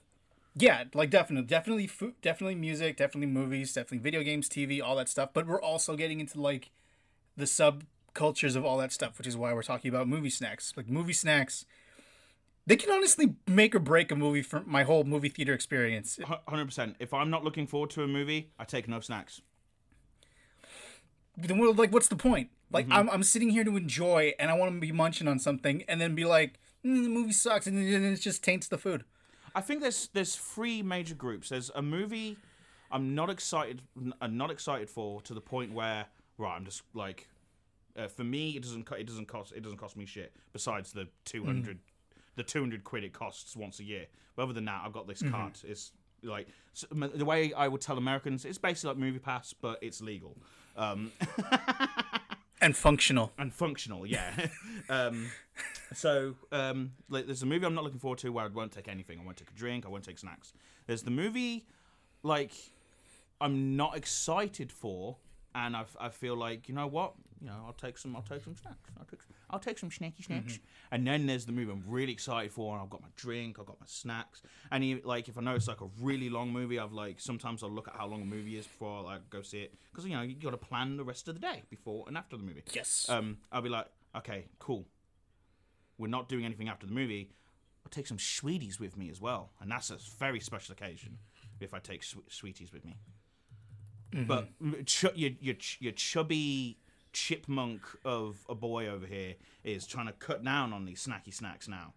yeah, 0.55 0.83
like 0.93 1.09
definitely, 1.09 1.47
definitely, 1.47 1.87
food, 1.87 2.13
definitely 2.21 2.55
music, 2.55 2.97
definitely 2.97 3.27
movies, 3.31 3.73
definitely 3.73 3.99
video 3.99 4.21
games, 4.23 4.49
TV, 4.49 4.81
all 4.83 4.95
that 4.97 5.09
stuff. 5.09 5.29
But 5.33 5.47
we're 5.47 5.61
also 5.61 5.95
getting 5.95 6.19
into 6.19 6.39
like 6.41 6.69
the 7.37 7.47
subcultures 8.13 8.55
of 8.55 8.65
all 8.65 8.77
that 8.77 8.91
stuff, 8.91 9.17
which 9.17 9.27
is 9.27 9.37
why 9.37 9.53
we're 9.53 9.63
talking 9.63 9.89
about 9.89 10.07
movie 10.07 10.29
snacks. 10.29 10.73
Like 10.75 10.89
movie 10.89 11.13
snacks, 11.13 11.65
they 12.65 12.75
can 12.75 12.91
honestly 12.91 13.35
make 13.47 13.75
or 13.75 13.79
break 13.79 14.11
a 14.11 14.15
movie 14.15 14.41
for 14.41 14.61
my 14.65 14.83
whole 14.83 15.03
movie 15.03 15.29
theater 15.29 15.53
experience. 15.53 16.19
Hundred 16.47 16.65
percent. 16.65 16.95
If 16.99 17.13
I'm 17.13 17.29
not 17.29 17.43
looking 17.43 17.67
forward 17.67 17.89
to 17.91 18.03
a 18.03 18.07
movie, 18.07 18.51
I 18.59 18.65
take 18.65 18.87
no 18.87 18.99
snacks. 18.99 19.41
Then 21.37 21.57
what- 21.57 21.75
like, 21.77 21.91
what's 21.91 22.07
the 22.09 22.15
point? 22.15 22.49
Like, 22.71 22.85
Mm-hmm. 22.85 22.93
I'm 22.93 23.09
I'm 23.09 23.23
sitting 23.23 23.49
here 23.49 23.63
to 23.63 23.75
enjoy, 23.77 24.33
and 24.39 24.49
I 24.49 24.53
want 24.53 24.73
to 24.73 24.79
be 24.79 24.91
munching 24.91 25.27
on 25.27 25.39
something, 25.39 25.83
and 25.87 25.99
then 25.99 26.15
be 26.15 26.23
like, 26.25 26.59
mm, 26.85 27.03
the 27.03 27.09
movie 27.09 27.33
sucks, 27.33 27.67
and 27.67 27.77
then 27.77 28.03
it 28.13 28.17
just 28.21 28.43
taints 28.43 28.67
the 28.67 28.77
food. 28.77 29.03
I 29.53 29.59
think 29.61 29.81
there's 29.81 30.09
there's 30.13 30.35
three 30.35 30.81
major 30.81 31.15
groups. 31.15 31.49
There's 31.49 31.69
a 31.75 31.81
movie 31.81 32.37
I'm 32.89 33.13
not 33.15 33.29
excited 33.29 33.81
I'm 34.21 34.37
not 34.37 34.51
excited 34.51 34.89
for 34.89 35.21
to 35.23 35.33
the 35.33 35.41
point 35.41 35.73
where 35.73 36.05
right 36.37 36.55
I'm 36.55 36.63
just 36.63 36.83
like 36.93 37.27
uh, 37.97 38.07
for 38.07 38.23
me 38.23 38.51
it 38.51 38.63
doesn't 38.63 38.85
co- 38.85 38.95
it 38.95 39.05
doesn't 39.07 39.27
cost 39.27 39.53
it 39.55 39.61
doesn't 39.61 39.77
cost 39.77 39.95
me 39.97 40.05
shit 40.05 40.33
besides 40.53 40.91
the 40.91 41.07
200 41.25 41.79
the 42.35 42.43
200 42.43 42.83
quid 42.83 43.03
it 43.03 43.13
costs 43.13 43.55
once 43.55 43.79
a 43.79 43.83
year. 43.83 44.05
But 44.35 44.43
other 44.43 44.53
than 44.53 44.65
that 44.65 44.81
I've 44.85 44.93
got 44.93 45.07
this 45.07 45.21
card. 45.21 45.53
It's 45.63 45.91
like 46.23 46.47
s- 46.73 46.85
m- 46.91 47.11
the 47.13 47.25
way 47.25 47.51
I 47.53 47.67
would 47.67 47.81
tell 47.81 47.97
Americans 47.97 48.45
it's 48.45 48.57
basically 48.57 48.89
like 48.89 48.97
movie 48.97 49.19
pass 49.19 49.53
but 49.53 49.79
it's 49.81 50.01
legal. 50.01 50.37
Um 50.77 51.11
And 52.63 52.77
functional. 52.77 53.31
and 53.39 53.51
functional, 53.51 54.05
yeah. 54.05 54.31
um, 54.89 55.31
so, 55.93 56.35
um, 56.51 56.91
like, 57.09 57.25
there's 57.25 57.41
a 57.41 57.47
movie 57.47 57.65
I'm 57.65 57.73
not 57.73 57.83
looking 57.83 57.97
forward 57.97 58.19
to 58.19 58.31
where 58.31 58.45
I 58.45 58.49
won't 58.49 58.71
take 58.71 58.87
anything. 58.87 59.19
I 59.19 59.23
won't 59.25 59.37
take 59.37 59.49
a 59.49 59.53
drink. 59.55 59.83
I 59.83 59.89
won't 59.89 60.03
take 60.03 60.19
snacks. 60.19 60.53
There's 60.85 61.01
the 61.01 61.09
movie, 61.09 61.65
like, 62.21 62.51
I'm 63.41 63.75
not 63.75 63.97
excited 63.97 64.71
for, 64.71 65.17
and 65.55 65.75
I, 65.75 65.85
I 65.99 66.09
feel 66.09 66.35
like 66.35 66.69
you 66.69 66.75
know 66.75 66.87
what, 66.87 67.13
you 67.41 67.47
know, 67.47 67.63
I'll 67.65 67.73
take 67.73 67.97
some, 67.97 68.15
I'll 68.15 68.21
take 68.21 68.43
some 68.43 68.55
snacks. 68.55 68.89
I'll 68.99 69.05
take, 69.05 69.19
I'll 69.49 69.59
take 69.59 69.77
some 69.79 69.89
snacky 69.89 70.23
snacks. 70.23 70.59
And 70.91 71.05
then 71.05 71.25
there's 71.27 71.45
the 71.45 71.51
movie 71.51 71.71
I'm 71.71 71.83
really 71.87 72.11
excited 72.13 72.51
for, 72.51 72.73
and 72.73 72.81
I've 72.83 72.89
got 72.89 73.01
my 73.01 73.07
drink, 73.15 73.57
I've 73.59 73.65
got 73.65 73.79
my 73.79 73.85
snacks, 73.87 74.41
and 74.71 74.83
even, 74.83 75.03
like 75.05 75.27
if 75.27 75.37
I 75.37 75.41
know 75.41 75.55
it's 75.55 75.67
like 75.67 75.81
a 75.81 75.87
really 75.99 76.29
long 76.29 76.51
movie, 76.51 76.79
I've 76.79 76.93
like 76.93 77.19
sometimes 77.19 77.63
I'll 77.63 77.71
look 77.71 77.87
at 77.87 77.95
how 77.95 78.07
long 78.07 78.21
a 78.21 78.25
movie 78.25 78.57
is 78.57 78.65
before 78.67 78.99
I 78.99 79.01
like 79.13 79.29
go 79.29 79.41
see 79.41 79.61
it 79.61 79.73
because 79.91 80.05
you 80.05 80.15
know 80.15 80.21
you 80.21 80.35
got 80.35 80.51
to 80.51 80.57
plan 80.57 80.97
the 80.97 81.03
rest 81.03 81.27
of 81.27 81.35
the 81.35 81.41
day 81.41 81.63
before 81.69 82.05
and 82.07 82.17
after 82.17 82.37
the 82.37 82.43
movie 82.43 82.63
Yes. 82.73 83.07
um, 83.09 83.37
I'll 83.51 83.61
be 83.61 83.69
like, 83.69 83.87
okay, 84.15 84.45
cool. 84.59 84.85
We're 85.97 86.07
not 86.07 86.29
doing 86.29 86.45
anything 86.45 86.67
after 86.69 86.87
the 86.87 86.93
movie. 86.93 87.31
I'll 87.85 87.89
take 87.91 88.07
some 88.07 88.19
sweeties 88.19 88.79
with 88.79 88.95
me 88.97 89.09
as 89.09 89.19
well, 89.19 89.51
and 89.59 89.69
that's 89.71 89.89
a 89.89 89.97
very 90.19 90.39
special 90.39 90.73
occasion 90.73 91.17
if 91.59 91.73
I 91.73 91.79
take 91.79 92.03
swe- 92.03 92.21
sweeties 92.29 92.71
with 92.71 92.85
me. 92.85 92.95
But 94.13 94.49
mm, 94.61 94.85
ch- 94.85 95.05
your, 95.15 95.31
your 95.39 95.55
your 95.79 95.93
chubby 95.93 96.77
chipmunk 97.13 97.81
of 98.05 98.45
a 98.49 98.55
boy 98.55 98.87
over 98.87 99.05
here 99.05 99.35
is 99.63 99.85
trying 99.85 100.07
to 100.07 100.13
cut 100.13 100.43
down 100.43 100.73
on 100.73 100.85
these 100.85 101.05
snacky 101.05 101.33
snacks 101.33 101.67
now. 101.67 101.93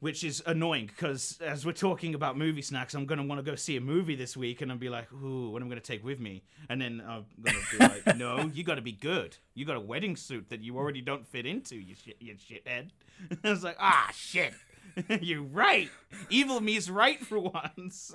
Which 0.00 0.22
is 0.22 0.42
annoying 0.44 0.86
because 0.86 1.38
as 1.40 1.64
we're 1.64 1.72
talking 1.72 2.14
about 2.14 2.36
movie 2.36 2.60
snacks, 2.60 2.92
I'm 2.94 3.06
gonna 3.06 3.22
want 3.22 3.38
to 3.38 3.50
go 3.50 3.54
see 3.54 3.76
a 3.76 3.80
movie 3.80 4.14
this 4.16 4.36
week, 4.36 4.60
and 4.60 4.70
I'll 4.70 4.76
be 4.76 4.90
like, 4.90 5.10
"Ooh, 5.12 5.48
what 5.50 5.62
am 5.62 5.68
I 5.68 5.70
gonna 5.70 5.80
take 5.80 6.04
with 6.04 6.20
me?" 6.20 6.42
And 6.68 6.78
then 6.80 7.02
I'm 7.06 7.24
gonna 7.42 7.58
be 7.70 7.78
like, 7.78 8.16
"No, 8.16 8.50
you 8.52 8.64
got 8.64 8.74
to 8.74 8.82
be 8.82 8.92
good. 8.92 9.38
You 9.54 9.64
got 9.64 9.76
a 9.76 9.80
wedding 9.80 10.16
suit 10.16 10.50
that 10.50 10.60
you 10.60 10.76
already 10.76 11.00
don't 11.00 11.26
fit 11.26 11.46
into, 11.46 11.76
you 11.76 11.94
shit, 11.94 12.16
you 12.20 12.34
shithead." 12.34 12.90
I 13.44 13.50
was 13.50 13.64
like, 13.64 13.76
"Ah, 13.80 14.10
shit, 14.14 14.52
you're 15.20 15.42
right. 15.42 15.90
Evil 16.30 16.60
me's 16.60 16.90
right 16.90 17.20
for 17.20 17.38
once." 17.38 18.14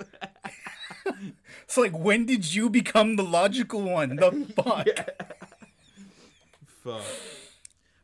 it's 1.64 1.78
like, 1.78 1.98
when 1.98 2.26
did 2.26 2.54
you 2.54 2.70
become 2.70 3.16
the 3.16 3.24
logical 3.24 3.82
one? 3.82 4.16
The 4.16 4.32
fuck. 4.56 4.88
Fuck. 6.84 7.04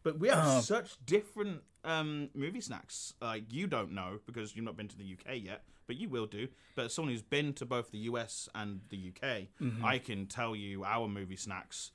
But 0.03 0.19
we 0.19 0.27
have 0.29 0.63
such 0.63 0.97
different 1.05 1.61
um, 1.83 2.29
movie 2.33 2.61
snacks. 2.61 3.13
Like 3.21 3.51
you 3.51 3.67
don't 3.67 3.91
know 3.93 4.19
because 4.25 4.55
you've 4.55 4.65
not 4.65 4.77
been 4.77 4.87
to 4.87 4.97
the 4.97 5.17
UK 5.19 5.43
yet, 5.43 5.63
but 5.87 5.95
you 5.95 6.09
will 6.09 6.27
do. 6.27 6.47
But 6.75 6.85
as 6.85 6.93
someone 6.93 7.11
who's 7.11 7.23
been 7.23 7.53
to 7.53 7.65
both 7.65 7.91
the 7.91 7.97
US 7.99 8.47
and 8.53 8.81
the 8.89 9.11
UK, 9.11 9.47
I 9.83 9.97
can 9.97 10.27
tell 10.27 10.55
you 10.55 10.83
our 10.83 11.07
movie 11.07 11.35
snacks 11.37 11.91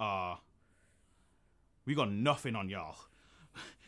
are. 0.00 0.40
We 1.84 1.94
got 1.96 2.10
nothing 2.12 2.54
on 2.54 2.68
y'all. 2.68 2.96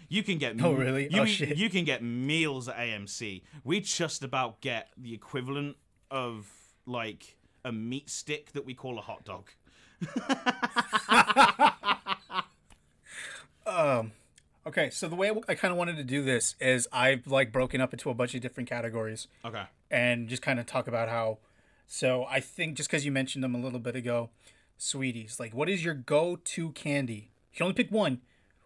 You 0.08 0.22
can 0.22 0.38
get 0.38 0.60
Oh, 0.62 0.72
really? 0.74 1.08
You, 1.10 1.22
Oh, 1.22 1.24
shit. 1.24 1.56
you 1.56 1.70
can 1.70 1.84
get 1.84 2.02
meals 2.02 2.68
at 2.68 2.76
AMC. 2.76 3.42
We 3.64 3.80
just 3.80 4.22
about 4.22 4.60
get 4.60 4.88
the 4.96 5.12
equivalent 5.14 5.76
of 6.10 6.46
like 6.86 7.36
a 7.64 7.72
meat 7.72 8.10
stick 8.10 8.52
that 8.52 8.64
we 8.64 8.74
call 8.74 8.98
a 8.98 9.02
hot 9.02 9.24
dog. 9.24 9.48
um, 13.66 14.12
Okay, 14.66 14.88
so 14.88 15.08
the 15.08 15.14
way 15.14 15.30
I 15.46 15.54
kind 15.54 15.72
of 15.72 15.76
wanted 15.76 15.98
to 15.98 16.04
do 16.04 16.22
this 16.22 16.54
is 16.58 16.88
I've 16.90 17.26
like 17.26 17.52
broken 17.52 17.82
up 17.82 17.92
into 17.92 18.08
a 18.08 18.14
bunch 18.14 18.34
of 18.34 18.40
different 18.40 18.66
categories 18.68 19.28
Okay. 19.44 19.64
and 19.90 20.26
just 20.26 20.40
kind 20.40 20.58
of 20.58 20.64
talk 20.64 20.88
about 20.88 21.10
how. 21.10 21.36
So 21.86 22.24
I 22.30 22.40
think 22.40 22.78
just 22.78 22.88
because 22.88 23.04
you 23.04 23.12
mentioned 23.12 23.44
them 23.44 23.54
a 23.54 23.58
little 23.58 23.78
bit 23.78 23.94
ago, 23.94 24.30
sweeties. 24.78 25.38
Like, 25.38 25.52
what 25.52 25.68
is 25.68 25.84
your 25.84 25.92
go-to 25.92 26.70
candy? 26.70 27.30
You 27.52 27.58
can 27.58 27.64
only 27.64 27.74
pick 27.74 27.90
one, 27.90 28.22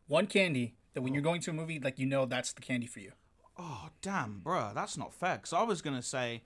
one 0.06 0.28
candy 0.28 0.76
that 0.94 1.02
when 1.02 1.14
you're 1.14 1.22
going 1.22 1.40
to 1.42 1.50
a 1.50 1.54
movie, 1.54 1.78
like 1.78 1.98
you 1.98 2.06
know 2.06 2.26
that's 2.26 2.52
the 2.52 2.60
candy 2.60 2.86
for 2.86 3.00
you. 3.00 3.12
Oh 3.56 3.88
damn, 4.02 4.40
bruh, 4.44 4.74
that's 4.74 4.96
not 4.96 5.12
fair. 5.12 5.38
Cause 5.38 5.52
I 5.52 5.62
was 5.62 5.82
gonna 5.82 6.02
say, 6.02 6.42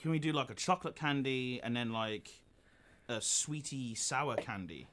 can 0.00 0.10
we 0.10 0.18
do 0.18 0.32
like 0.32 0.50
a 0.50 0.54
chocolate 0.54 0.96
candy 0.96 1.60
and 1.62 1.76
then 1.76 1.92
like 1.92 2.42
a 3.08 3.20
sweetie 3.20 3.94
sour 3.94 4.36
candy? 4.36 4.86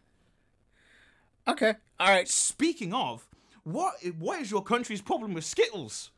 Okay, 1.48 1.76
all 2.00 2.10
right. 2.10 2.28
Speaking 2.28 2.94
of, 2.94 3.28
what 3.64 3.96
what 4.18 4.42
is 4.42 4.52
your 4.52 4.64
country's 4.64 5.02
problem 5.02 5.34
with 5.34 5.46
Skittles? 5.46 6.12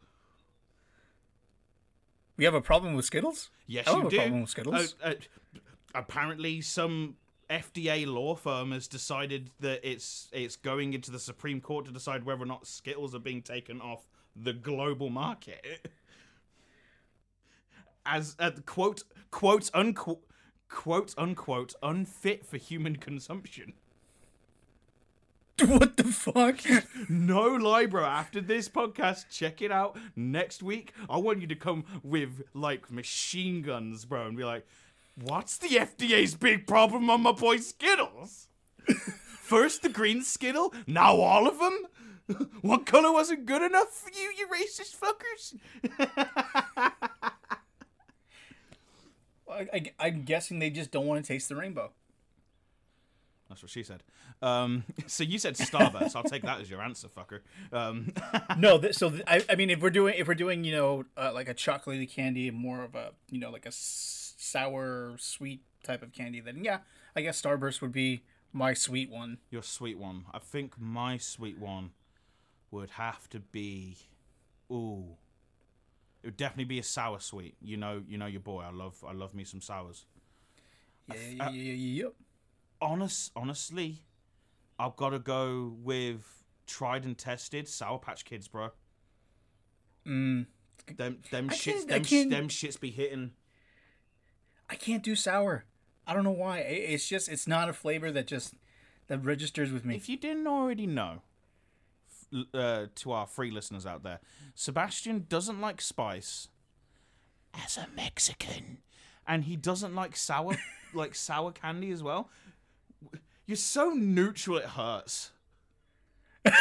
We 2.38 2.46
have 2.46 2.54
a 2.54 2.62
problem 2.62 2.94
with 2.96 3.06
Skittles. 3.06 3.50
Yes, 3.68 3.88
I 3.88 3.92
you 3.92 4.02
have 4.02 4.10
do. 4.10 4.16
a 4.16 4.20
problem 4.20 4.42
with 4.42 4.50
Skittles. 4.50 4.96
Uh, 5.04 5.08
uh, 5.10 5.14
apparently, 5.94 6.62
some 6.62 7.16
FDA 7.50 8.06
law 8.06 8.36
firm 8.36 8.72
has 8.72 8.88
decided 8.88 9.50
that 9.60 9.80
it's 9.84 10.30
it's 10.32 10.56
going 10.56 10.94
into 10.94 11.12
the 11.12 11.20
Supreme 11.20 11.62
Court 11.62 11.86
to 11.86 11.92
decide 11.92 12.24
whether 12.24 12.44
or 12.44 12.46
not 12.46 12.68
Skittles 12.68 13.16
are 13.16 13.20
being 13.20 13.42
taken 13.42 13.82
off 13.82 14.08
the 14.36 14.54
global 14.54 15.10
market. 15.10 15.88
As 18.06 18.36
uh, 18.40 18.52
quote 18.66 19.04
quote 19.32 19.70
unquote 19.74 20.24
quote 20.70 21.16
unquote 21.18 21.74
unfit 21.82 22.46
for 22.46 22.58
human 22.58 22.96
consumption. 22.96 23.74
what 25.66 25.98
the 25.98 26.04
fuck? 26.06 26.60
No 27.10 27.48
lie, 27.48 27.86
bro. 27.88 28.06
After 28.06 28.40
this 28.40 28.70
podcast, 28.70 29.30
check 29.30 29.62
it 29.62 29.72
out 29.72 29.98
next 30.16 30.62
week. 30.64 30.94
I 31.10 31.18
want 31.18 31.42
you 31.42 31.48
to 31.48 31.56
come 31.56 31.84
with 32.04 32.44
like 32.54 32.92
machine 32.92 33.62
guns, 33.62 34.06
bro, 34.06 34.28
and 34.28 34.38
be 34.38 34.44
like, 34.44 34.66
"What's 35.22 35.58
the 35.58 35.70
FDA's 35.70 36.36
big 36.36 36.68
problem 36.68 37.10
on 37.10 37.22
my 37.22 37.32
boy 37.32 37.58
Skittles? 37.58 38.48
First 38.88 39.82
the 39.82 39.90
green 39.90 40.22
Skittle, 40.22 40.74
now 40.88 41.16
all 41.16 41.48
of 41.48 41.60
them. 41.60 42.48
One 42.62 42.84
color 42.86 43.12
wasn't 43.12 43.46
good 43.46 43.62
enough 43.64 43.90
for 43.90 44.12
you, 44.12 44.32
you 44.38 44.48
racist 44.48 44.96
fuckers." 44.96 45.56
I, 49.50 49.68
I, 49.74 49.92
I'm 50.00 50.24
guessing 50.24 50.60
they 50.60 50.70
just 50.70 50.92
don't 50.92 51.08
want 51.08 51.24
to 51.24 51.28
taste 51.28 51.50
the 51.50 51.56
rainbow. 51.56 51.92
That's 53.50 53.64
what 53.64 53.72
she 53.72 53.82
said. 53.82 54.04
Um, 54.44 54.84
so 55.08 55.24
you 55.24 55.40
said 55.40 55.56
Starburst. 55.56 56.16
I'll 56.16 56.24
take 56.24 56.44
that 56.44 56.62
as 56.62 56.70
your 56.70 56.82
answer, 56.82 57.08
fucker. 57.08 57.40
Um, 57.74 58.14
no, 58.58 58.78
th- 58.80 58.94
so 58.94 59.10
th- 59.10 59.24
I, 59.26 59.44
I 59.50 59.56
mean, 59.56 59.72
if 59.72 59.82
we're 59.82 59.90
doing 59.90 60.14
if 60.18 60.28
we're 60.28 60.36
doing 60.36 60.64
you 60.64 60.72
know 60.72 61.06
uh, 61.18 61.32
like 61.34 61.50
a 61.50 61.56
chocolatey 61.56 62.10
candy, 62.10 62.52
more 62.52 62.84
of 62.84 62.94
a 62.94 63.12
you 63.32 63.40
know 63.40 63.50
like 63.50 63.66
a 63.66 63.72
sour 64.40 65.16
sweet 65.18 65.62
type 65.84 66.02
of 66.02 66.14
candy, 66.14 66.40
then 66.40 66.64
yeah, 66.64 66.80
I 67.16 67.22
guess 67.22 67.42
Starburst 67.42 67.82
would 67.82 67.92
be 67.92 68.24
my 68.54 68.74
sweet 68.74 69.10
one. 69.10 69.38
Your 69.52 69.64
sweet 69.64 69.98
one. 69.98 70.26
I 70.34 70.40
think 70.40 70.80
my 70.80 71.18
sweet 71.18 71.60
one 71.60 71.92
would 72.72 72.92
have 72.92 73.30
to 73.30 73.40
be. 73.40 73.98
Ooh. 74.72 75.18
It 76.24 76.28
would 76.28 76.38
definitely 76.38 76.66
be 76.66 76.80
a 76.80 76.84
sour 76.84 77.20
sweet. 77.20 77.56
You 77.62 77.78
know, 77.78 78.04
you 78.08 78.18
know 78.18 78.26
your 78.26 78.42
boy. 78.42 78.62
I 78.62 78.72
love, 78.72 79.04
I 79.08 79.14
love 79.14 79.34
me 79.34 79.44
some 79.44 79.62
sours. 79.62 80.06
Yeah, 81.08 81.16
yeah, 81.16 81.50
yeah, 81.50 81.74
yeah, 81.74 82.04
yeah. 82.04 82.10
Honest, 82.82 83.32
honestly, 83.36 84.04
I've 84.78 84.96
got 84.96 85.10
to 85.10 85.20
go 85.20 85.74
with 85.82 86.44
tried 86.66 87.06
and 87.06 87.18
tested 87.18 87.68
Sour 87.68 88.00
Patch 88.00 88.26
Kids, 88.26 88.48
bro. 88.48 88.70
Mm, 90.08 90.46
Them, 90.96 91.20
them 91.32 91.50
I 91.50 91.54
shits, 91.54 91.88
them, 91.88 92.30
them 92.30 92.48
shits 92.48 92.80
be 92.80 92.92
hitting. 92.92 93.32
I 94.70 94.76
can't 94.76 95.04
do 95.04 95.16
sour. 95.16 95.66
I 96.06 96.14
don't 96.14 96.24
know 96.24 96.32
why. 96.32 96.60
It's 96.60 97.08
just 97.08 97.30
it's 97.30 97.48
not 97.48 97.70
a 97.70 97.74
flavor 97.74 98.12
that 98.12 98.28
just 98.28 98.54
that 99.08 99.24
registers 99.24 99.72
with 99.72 99.86
me. 99.86 99.96
If 99.96 100.10
you 100.10 100.18
didn't 100.18 100.48
already 100.48 100.88
know, 100.88 101.22
uh, 102.54 102.86
to 102.96 103.12
our 103.12 103.26
free 103.28 103.52
listeners 103.52 103.86
out 103.86 104.04
there, 104.04 104.20
Sebastian 104.56 105.26
doesn't 105.28 105.60
like 105.60 105.82
spice 105.82 106.48
as 107.54 107.78
a 107.78 107.88
Mexican, 107.96 108.80
and 109.28 109.46
he 109.46 109.56
doesn't 109.56 109.96
like 109.96 110.16
sour, 110.16 110.58
like 110.94 111.16
sour 111.16 111.52
candy 111.52 111.92
as 111.92 112.04
well. 112.04 112.30
You're 113.46 113.56
so 113.56 113.90
neutral, 113.90 114.58
it 114.58 114.66
hurts. 114.66 115.32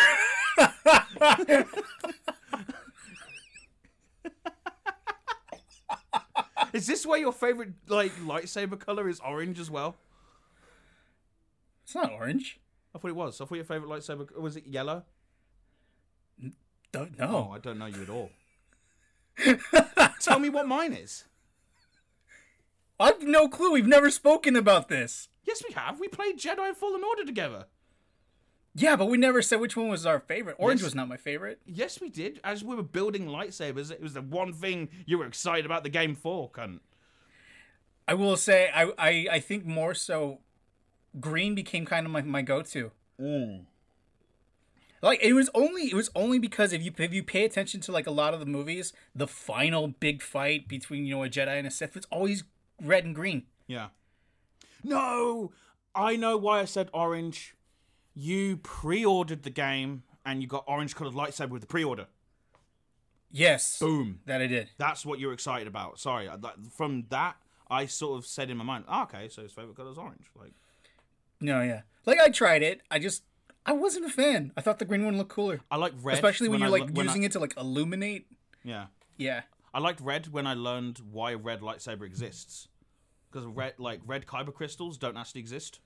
Is 6.78 6.87
this 6.87 7.04
why 7.04 7.16
your 7.16 7.32
favorite 7.32 7.73
like 7.88 8.14
lightsaber 8.18 8.78
color 8.78 9.08
is 9.08 9.18
orange 9.18 9.58
as 9.58 9.68
well? 9.68 9.97
It's 11.82 11.92
not 11.97 12.12
orange. 12.12 12.61
I 12.94 12.99
thought 13.00 13.08
it 13.08 13.16
was. 13.16 13.40
I 13.40 13.47
thought 13.47 13.56
your 13.56 13.64
favorite 13.64 13.88
lightsaber 13.90 14.30
was 14.40 14.56
it 14.56 14.64
yellow. 14.64 15.02
Don't 16.92 17.14
Oh, 17.18 17.26
know. 17.26 17.50
I 17.52 17.58
don't 17.58 17.78
know 17.80 17.87
you 17.87 18.02
at 18.02 18.08
all. 18.08 18.30
Tell 20.20 20.38
me 20.38 20.49
what 20.50 20.68
mine 20.68 20.92
is. 20.92 21.25
I've 23.00 23.23
no 23.23 23.49
clue. 23.49 23.73
We've 23.73 23.85
never 23.85 24.08
spoken 24.08 24.54
about 24.54 24.88
this. 24.88 25.28
Yes, 25.44 25.61
we 25.68 25.75
have. 25.75 25.99
We 25.99 26.06
played 26.06 26.38
Jedi 26.38 26.76
Fallen 26.76 27.02
Order 27.02 27.25
together. 27.25 27.66
Yeah, 28.80 28.97
but 28.97 29.06
we 29.06 29.18
never 29.18 29.42
said 29.42 29.61
which 29.61 29.76
one 29.76 29.88
was 29.88 30.06
our 30.06 30.20
favorite. 30.20 30.56
Orange 30.58 30.80
Yes. 30.80 30.87
was 30.87 30.94
not 30.94 31.08
my 31.08 31.16
favorite. 31.16 31.61
Yes, 31.66 32.00
we 32.00 32.08
did. 32.08 32.40
As 32.44 32.62
we 32.62 32.76
were 32.76 32.82
building 32.82 33.26
lightsabers, 33.26 33.90
it 33.90 34.00
was 34.00 34.14
the 34.14 34.23
one 34.23 34.52
thing 34.52 34.88
you 35.06 35.18
were 35.18 35.26
excited 35.26 35.66
about 35.66 35.82
the 35.82 35.88
game 35.88 36.14
for, 36.14 36.50
cunt. 36.50 36.80
I 38.06 38.14
will 38.14 38.37
say 38.37 38.70
I 38.75 38.90
I, 38.99 39.26
I 39.32 39.40
think 39.40 39.66
more 39.66 39.94
so 39.94 40.40
green 41.20 41.54
became 41.54 41.85
kind 41.85 42.06
of 42.06 42.12
my, 42.12 42.23
my 42.23 42.42
go 42.42 42.62
to. 42.62 42.92
Mm. 43.20 43.64
Like 45.02 45.20
it 45.23 45.32
was 45.32 45.50
only 45.54 45.85
it 45.90 45.94
was 45.94 46.11
only 46.14 46.38
because 46.38 46.73
if 46.73 46.82
you 46.82 46.92
if 46.99 47.12
you 47.12 47.23
pay 47.23 47.44
attention 47.44 47.80
to 47.82 47.92
like 47.92 48.06
a 48.06 48.11
lot 48.11 48.35
of 48.35 48.40
the 48.40 48.47
movies, 48.47 48.92
the 49.14 49.26
final 49.26 49.88
big 49.88 50.23
fight 50.23 50.68
between 50.68 51.04
you 51.04 51.16
know 51.16 51.25
a 51.25 51.28
Jedi 51.28 51.58
and 51.58 51.66
a 51.66 51.70
Sith, 51.70 51.97
it's 51.97 52.06
always 52.11 52.44
red 52.82 53.04
and 53.04 53.14
green. 53.14 53.44
Yeah. 53.66 53.88
No, 54.82 55.52
I 55.94 56.16
know 56.16 56.37
why 56.37 56.61
I 56.61 56.64
said 56.64 56.88
orange. 56.94 57.54
You 58.20 58.56
pre-ordered 58.56 59.44
the 59.44 59.50
game 59.50 60.02
and 60.26 60.42
you 60.42 60.48
got 60.48 60.64
orange-colored 60.66 61.14
lightsaber 61.14 61.50
with 61.50 61.60
the 61.60 61.68
pre-order. 61.68 62.06
Yes, 63.30 63.78
Boom. 63.78 64.20
that 64.26 64.40
I 64.40 64.48
did. 64.48 64.70
That's 64.76 65.06
what 65.06 65.20
you're 65.20 65.32
excited 65.32 65.68
about. 65.68 66.00
Sorry, 66.00 66.28
I- 66.28 66.37
from 66.75 67.04
that 67.10 67.37
I 67.70 67.87
sort 67.87 68.18
of 68.18 68.26
said 68.26 68.50
in 68.50 68.56
my 68.56 68.64
mind, 68.64 68.87
oh, 68.88 69.02
okay, 69.02 69.28
so 69.28 69.42
his 69.42 69.52
favorite 69.52 69.76
color 69.76 69.92
is 69.92 69.98
orange. 69.98 70.26
Like, 70.34 70.52
No, 71.40 71.60
yeah, 71.62 71.82
like 72.06 72.18
I 72.18 72.30
tried 72.30 72.62
it. 72.64 72.80
I 72.90 72.98
just 72.98 73.22
I 73.64 73.72
wasn't 73.72 74.06
a 74.06 74.08
fan. 74.08 74.52
I 74.56 74.62
thought 74.62 74.78
the 74.80 74.84
green 74.87 75.04
one 75.04 75.16
looked 75.18 75.30
cooler, 75.30 75.60
I 75.70 75.76
like 75.76 75.92
red, 76.02 76.14
especially 76.14 76.48
when, 76.48 76.60
I 76.62 76.66
you're 76.66 76.78
lo- 76.78 76.84
like 76.87 76.96
when 76.96 77.06
I- 77.06 77.10
using 77.12 77.22
it 77.25 77.32
to 77.32 77.38
like 77.38 77.54
illuminate. 77.56 78.26
Yeah, 78.64 78.87
Yeah, 79.16 79.42
I 79.72 79.78
liked 79.78 80.00
red 80.00 80.32
when 80.32 80.46
I 80.46 80.54
learned 80.54 80.98
why 81.12 81.32
a 81.32 81.37
red 81.37 81.60
lightsaber 81.60 82.02
exists. 82.02 82.66
Because 83.30 83.46
red, 83.46 83.75
like 83.78 84.00
red 84.06 84.26
kyber 84.26 84.52
crystals, 84.54 84.96
don't 84.98 85.16
actually 85.18 85.42
exist. 85.42 85.78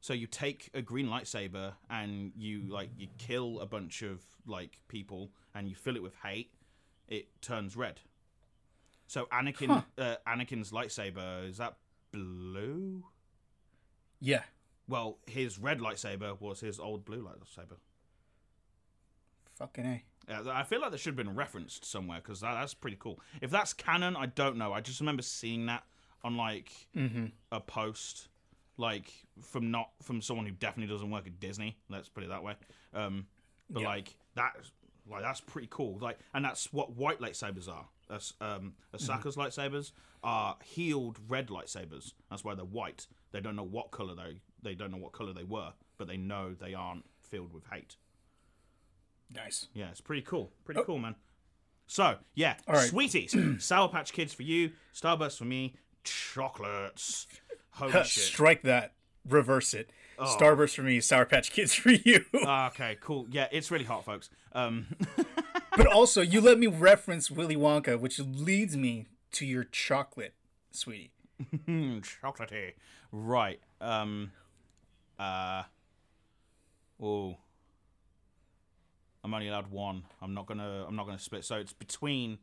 So 0.00 0.12
you 0.12 0.26
take 0.26 0.70
a 0.74 0.80
green 0.82 1.08
lightsaber 1.08 1.72
and 1.90 2.32
you 2.36 2.62
like 2.68 2.90
you 2.96 3.08
kill 3.18 3.60
a 3.60 3.66
bunch 3.66 4.02
of 4.02 4.22
like 4.46 4.78
people 4.88 5.32
and 5.54 5.68
you 5.68 5.74
fill 5.74 5.96
it 5.96 6.02
with 6.02 6.14
hate. 6.22 6.52
It 7.08 7.28
turns 7.42 7.76
red. 7.76 8.00
So 9.06 9.26
Anakin, 9.32 9.84
uh, 9.98 10.16
Anakin's 10.26 10.70
lightsaber 10.70 11.48
is 11.48 11.56
that 11.58 11.76
blue? 12.12 13.04
yeah. 14.20 14.42
Well, 14.86 15.18
his 15.26 15.58
red 15.58 15.80
lightsaber 15.80 16.40
was 16.40 16.60
his 16.60 16.80
old 16.80 17.04
blue 17.04 17.22
lightsaber. 17.22 17.76
Fucking 19.56 19.84
a. 19.84 20.04
Yeah, 20.28 20.42
I 20.50 20.62
feel 20.62 20.80
like 20.80 20.92
that 20.92 20.98
should 20.98 21.10
have 21.10 21.16
been 21.16 21.34
referenced 21.34 21.84
somewhere 21.84 22.20
because 22.22 22.40
that, 22.40 22.54
that's 22.54 22.72
pretty 22.74 22.96
cool. 22.98 23.20
If 23.42 23.50
that's 23.50 23.72
canon, 23.74 24.16
I 24.16 24.26
don't 24.26 24.56
know. 24.56 24.72
I 24.72 24.80
just 24.80 25.00
remember 25.00 25.22
seeing 25.22 25.66
that 25.66 25.84
on 26.24 26.36
like 26.36 26.70
a 27.52 27.60
post, 27.60 28.28
like 28.78 29.12
from 29.42 29.70
not 29.70 29.90
from 30.02 30.22
someone 30.22 30.46
who 30.46 30.52
definitely 30.52 30.92
doesn't 30.92 31.10
work 31.10 31.26
at 31.26 31.38
Disney. 31.40 31.76
Let's 31.90 32.08
put 32.08 32.22
it 32.24 32.30
that 32.30 32.42
way. 32.42 32.54
Um, 32.94 33.26
but 33.68 33.80
Yeah. 33.82 33.88
like 33.88 34.16
that, 34.36 34.56
like 35.06 35.22
that's 35.22 35.40
pretty 35.40 35.68
cool. 35.70 35.98
Like, 36.00 36.18
and 36.32 36.44
that's 36.44 36.72
what 36.72 36.92
white 36.96 37.20
lightsabers 37.20 37.68
are. 37.68 37.86
As, 38.10 38.32
um, 38.40 38.72
Ahsoka's 38.94 39.36
lightsabers 39.36 39.92
are 40.24 40.56
healed 40.64 41.18
red 41.28 41.48
lightsabers. 41.48 42.14
That's 42.30 42.42
why 42.44 42.54
they're 42.54 42.64
white. 42.64 43.06
They 43.32 43.40
don't 43.40 43.56
know 43.56 43.62
what 43.64 43.90
color 43.90 44.14
they 44.14 44.40
they 44.62 44.74
don't 44.74 44.90
know 44.90 44.96
what 44.96 45.12
color 45.12 45.32
they 45.34 45.44
were, 45.44 45.72
but 45.98 46.08
they 46.08 46.16
know 46.16 46.54
they 46.54 46.72
aren't 46.74 47.04
filled 47.20 47.52
with 47.52 47.64
hate. 47.70 47.96
Nice. 49.30 49.66
Yeah, 49.74 49.90
it's 49.90 50.00
pretty 50.00 50.22
cool. 50.22 50.50
Pretty 50.64 50.82
cool, 50.84 50.98
man. 50.98 51.14
So, 51.86 52.16
yeah, 52.34 52.56
All 52.66 52.74
right. 52.74 52.88
sweeties. 52.88 53.34
Sour 53.58 53.88
Patch 53.88 54.12
Kids 54.12 54.32
for 54.34 54.42
you, 54.42 54.72
Starburst 54.94 55.38
for 55.38 55.44
me, 55.44 55.74
chocolates. 56.04 57.26
Holy 57.70 57.92
shit. 58.04 58.24
Strike 58.24 58.62
that. 58.62 58.92
Reverse 59.28 59.74
it. 59.74 59.90
Starburst 60.18 60.74
for 60.74 60.82
me, 60.82 61.00
Sour 61.00 61.26
Patch 61.26 61.52
Kids 61.52 61.74
for 61.74 61.90
you. 61.90 62.24
Ah, 62.44 62.68
okay, 62.68 62.96
cool. 63.00 63.26
Yeah, 63.30 63.46
it's 63.52 63.70
really 63.70 63.84
hot, 63.84 64.04
folks. 64.04 64.30
Um, 64.52 64.86
but 65.76 65.86
also, 65.86 66.22
you 66.22 66.40
let 66.40 66.58
me 66.58 66.66
reference 66.66 67.30
Willy 67.30 67.56
Wonka, 67.56 67.98
which 68.00 68.18
leads 68.18 68.76
me 68.76 69.06
to 69.32 69.46
your 69.46 69.64
chocolate, 69.64 70.34
sweetie. 70.72 71.12
chocolatey. 71.68 72.72
Right. 73.12 73.60
Um, 73.80 74.32
uh, 75.18 75.64
oh. 77.00 77.36
I'm 79.22 79.34
only 79.34 79.48
allowed 79.48 79.70
one. 79.70 80.04
I'm 80.22 80.34
not 80.34 80.46
gonna. 80.46 80.84
I'm 80.86 80.96
not 80.96 81.06
gonna 81.06 81.18
split. 81.18 81.44
So 81.44 81.56
it's 81.56 81.72
between, 81.72 82.38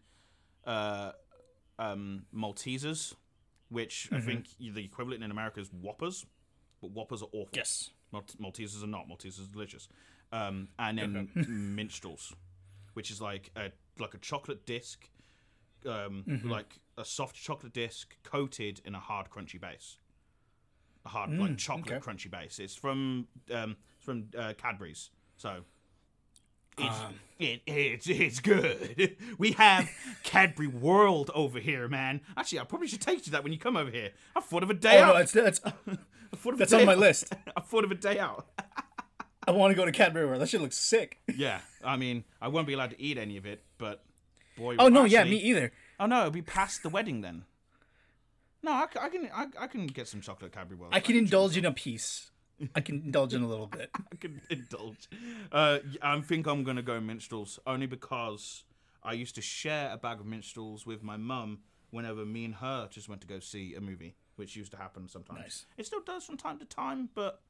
uh, 0.66 1.12
um, 1.80 2.26
Maltesers, 2.36 3.16
which 3.70 4.10
I 4.12 4.20
think 4.20 4.48
the 4.60 4.84
equivalent 4.84 5.24
in 5.24 5.32
America 5.32 5.60
is 5.60 5.70
Whoppers, 5.70 6.26
but 6.82 6.92
Whoppers 6.92 7.22
are 7.22 7.30
awful. 7.32 7.50
Yes. 7.54 7.92
Malt- 8.12 8.36
Maltesers 8.40 8.84
are 8.84 8.88
not. 8.88 9.08
Maltesers 9.10 9.50
are 9.50 9.52
delicious. 9.52 9.88
Um, 10.32 10.70
and 10.80 10.98
then 10.98 11.30
minstrels, 11.76 12.34
which 12.94 13.12
is 13.12 13.22
like 13.22 13.52
a 13.56 13.72
like 14.00 14.14
a 14.14 14.18
chocolate 14.18 14.66
disc, 14.66 15.10
um, 15.88 16.42
like 16.44 16.80
a 16.98 17.06
soft 17.06 17.36
chocolate 17.36 17.74
disc 17.74 18.16
coated 18.24 18.82
in 18.86 18.96
a 18.96 19.00
hard 19.00 19.30
crunchy 19.30 19.60
base. 19.60 19.98
A 21.06 21.10
hard 21.10 21.32
like 21.32 21.58
chocolate 21.58 21.96
okay. 21.96 22.00
crunchy 22.00 22.30
base. 22.30 22.60
It's 22.60 22.76
from 22.76 23.28
um, 23.54 23.78
it's 23.98 24.06
from 24.06 24.30
uh, 24.38 24.54
Cadbury's. 24.58 25.12
So 25.38 25.62
it's, 26.78 27.00
um, 27.00 27.16
it, 27.40 27.62
it's 27.66 28.08
it's 28.08 28.40
good. 28.40 29.18
We 29.38 29.52
have 29.54 29.90
Cadbury 30.24 30.68
World 30.68 31.32
over 31.34 31.60
here, 31.60 31.88
man. 31.88 32.22
Actually, 32.38 32.60
I 32.60 32.64
probably 32.64 32.88
should 32.88 33.02
take 33.02 33.18
you 33.18 33.24
to 33.26 33.32
that 33.32 33.44
when 33.44 33.52
you 33.54 33.60
come 33.60 33.76
over 33.78 33.92
here. 33.92 34.12
I 34.36 34.40
thought 34.42 34.64
of 34.64 34.70
a 34.70 34.74
day 34.74 35.00
Oh, 35.00 35.04
out. 35.06 35.14
no, 35.16 35.22
it's, 35.22 35.32
that's, 35.32 35.62
I 35.66 36.36
thought 36.36 36.54
of 36.54 36.60
that's 36.60 36.74
on 36.74 36.86
my 36.86 36.94
out. 36.94 37.00
list. 37.00 37.34
I 37.58 37.62
thought 37.62 37.84
of 37.84 37.92
a 37.92 37.96
day 37.96 38.20
out. 38.20 38.48
I 39.48 39.52
want 39.52 39.72
to 39.72 39.76
go 39.76 39.86
to 39.86 39.92
Cadbury 39.92 40.26
World. 40.26 40.42
That 40.42 40.50
shit 40.50 40.62
looks 40.62 40.78
sick. 40.78 41.20
yeah, 41.36 41.60
I 41.84 41.98
mean, 41.98 42.24
I 42.42 42.48
won't 42.48 42.66
be 42.68 42.74
allowed 42.74 42.92
to 42.92 43.02
eat 43.02 43.18
any 43.18 43.38
of 43.38 43.46
it, 43.46 43.64
but 43.78 44.04
boy. 44.58 44.76
Oh, 44.80 44.88
no, 44.88 45.04
yeah, 45.04 45.24
me 45.24 45.36
either. 45.38 45.72
Oh 46.00 46.06
no, 46.08 46.20
it'll 46.22 46.32
be 46.32 46.42
past 46.42 46.84
the 46.84 46.90
wedding 46.90 47.22
then. 47.22 47.44
No, 48.64 48.72
I, 48.72 48.86
I 49.00 49.10
can 49.10 49.30
I, 49.34 49.46
I 49.60 49.68
can 49.68 49.86
get 49.88 50.08
some 50.08 50.22
chocolate 50.22 50.52
Cadbury 50.52 50.78
World. 50.78 50.94
I 50.96 51.00
can 51.00 51.16
indulge 51.16 51.56
in 51.58 51.66
a 51.66 51.72
piece. 51.72 52.32
I 52.74 52.82
can 52.82 53.02
indulge 53.04 53.34
in 53.34 53.44
a 53.44 53.48
little 53.48 53.68
bit. 53.68 53.90
I 54.12 54.16
can 54.16 54.42
indulge. 54.50 55.10
Uh, 55.52 55.80
I 56.02 56.20
think 56.22 56.48
I'm 56.48 56.64
gonna 56.64 56.82
go 56.82 57.00
minstrels 57.00 57.60
only 57.66 57.86
because 57.86 58.64
I 59.04 59.14
used 59.14 59.36
to 59.36 59.42
share 59.42 59.92
a 59.92 59.98
bag 59.98 60.20
of 60.20 60.26
minstrels 60.26 60.86
with 60.86 61.04
my 61.04 61.18
mum 61.18 61.60
whenever 61.92 62.26
me 62.26 62.46
and 62.46 62.56
her 62.56 62.88
just 62.90 63.08
went 63.08 63.22
to 63.22 63.28
go 63.28 63.40
see 63.40 63.76
a 63.76 63.82
movie, 63.82 64.16
which 64.36 64.56
used 64.56 64.72
to 64.72 64.78
happen 64.78 65.08
sometimes. 65.08 65.40
Nice. 65.40 65.66
It 65.78 65.86
still 65.86 66.02
does 66.02 66.26
from 66.26 66.38
time 66.38 66.60
to 66.60 66.66
time, 66.66 67.10
but 67.14 67.42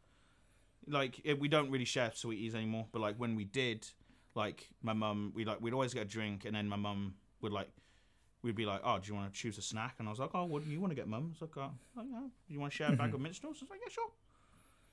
like 0.87 1.21
it, 1.23 1.39
we 1.39 1.47
don't 1.47 1.71
really 1.71 1.85
share 1.85 2.11
sweeties 2.13 2.55
anymore. 2.55 2.87
But 2.91 3.01
like 3.01 3.15
when 3.17 3.35
we 3.35 3.45
did, 3.45 3.87
like 4.35 4.69
my 4.81 4.93
mum, 4.93 5.31
we 5.35 5.45
like 5.45 5.61
we'd 5.61 5.73
always 5.73 5.93
get 5.93 6.03
a 6.03 6.09
drink, 6.09 6.45
and 6.45 6.55
then 6.55 6.67
my 6.67 6.77
mum 6.77 7.15
would 7.41 7.51
like. 7.51 7.69
We'd 8.41 8.55
be 8.55 8.67
like, 8.67 8.81
"Oh, 8.83 8.99
do 8.99 9.07
you 9.07 9.15
want 9.15 9.33
to 9.33 9.39
choose 9.39 9.57
a 9.57 9.61
snack?" 9.63 9.95
And 9.97 10.07
I 10.07 10.11
was 10.11 10.19
like, 10.19 10.29
"Oh, 10.35 10.45
what 10.45 10.63
do 10.63 10.69
you 10.69 10.79
want 10.79 10.91
to 10.91 10.95
get, 10.95 11.07
Mum?" 11.07 11.29
It's 11.31 11.41
like, 11.41 11.57
"Oh, 11.57 11.71
oh, 11.97 12.03
yeah. 12.03 12.19
Do 12.19 12.53
you 12.53 12.59
want 12.59 12.71
to 12.73 12.77
share 12.77 12.93
a 12.93 12.95
bag 12.95 13.11
of 13.15 13.19
minstrels?" 13.19 13.57
I 13.59 13.63
was 13.63 13.69
like, 13.71 13.79
"Yeah, 13.83 13.89
sure." 13.91 14.11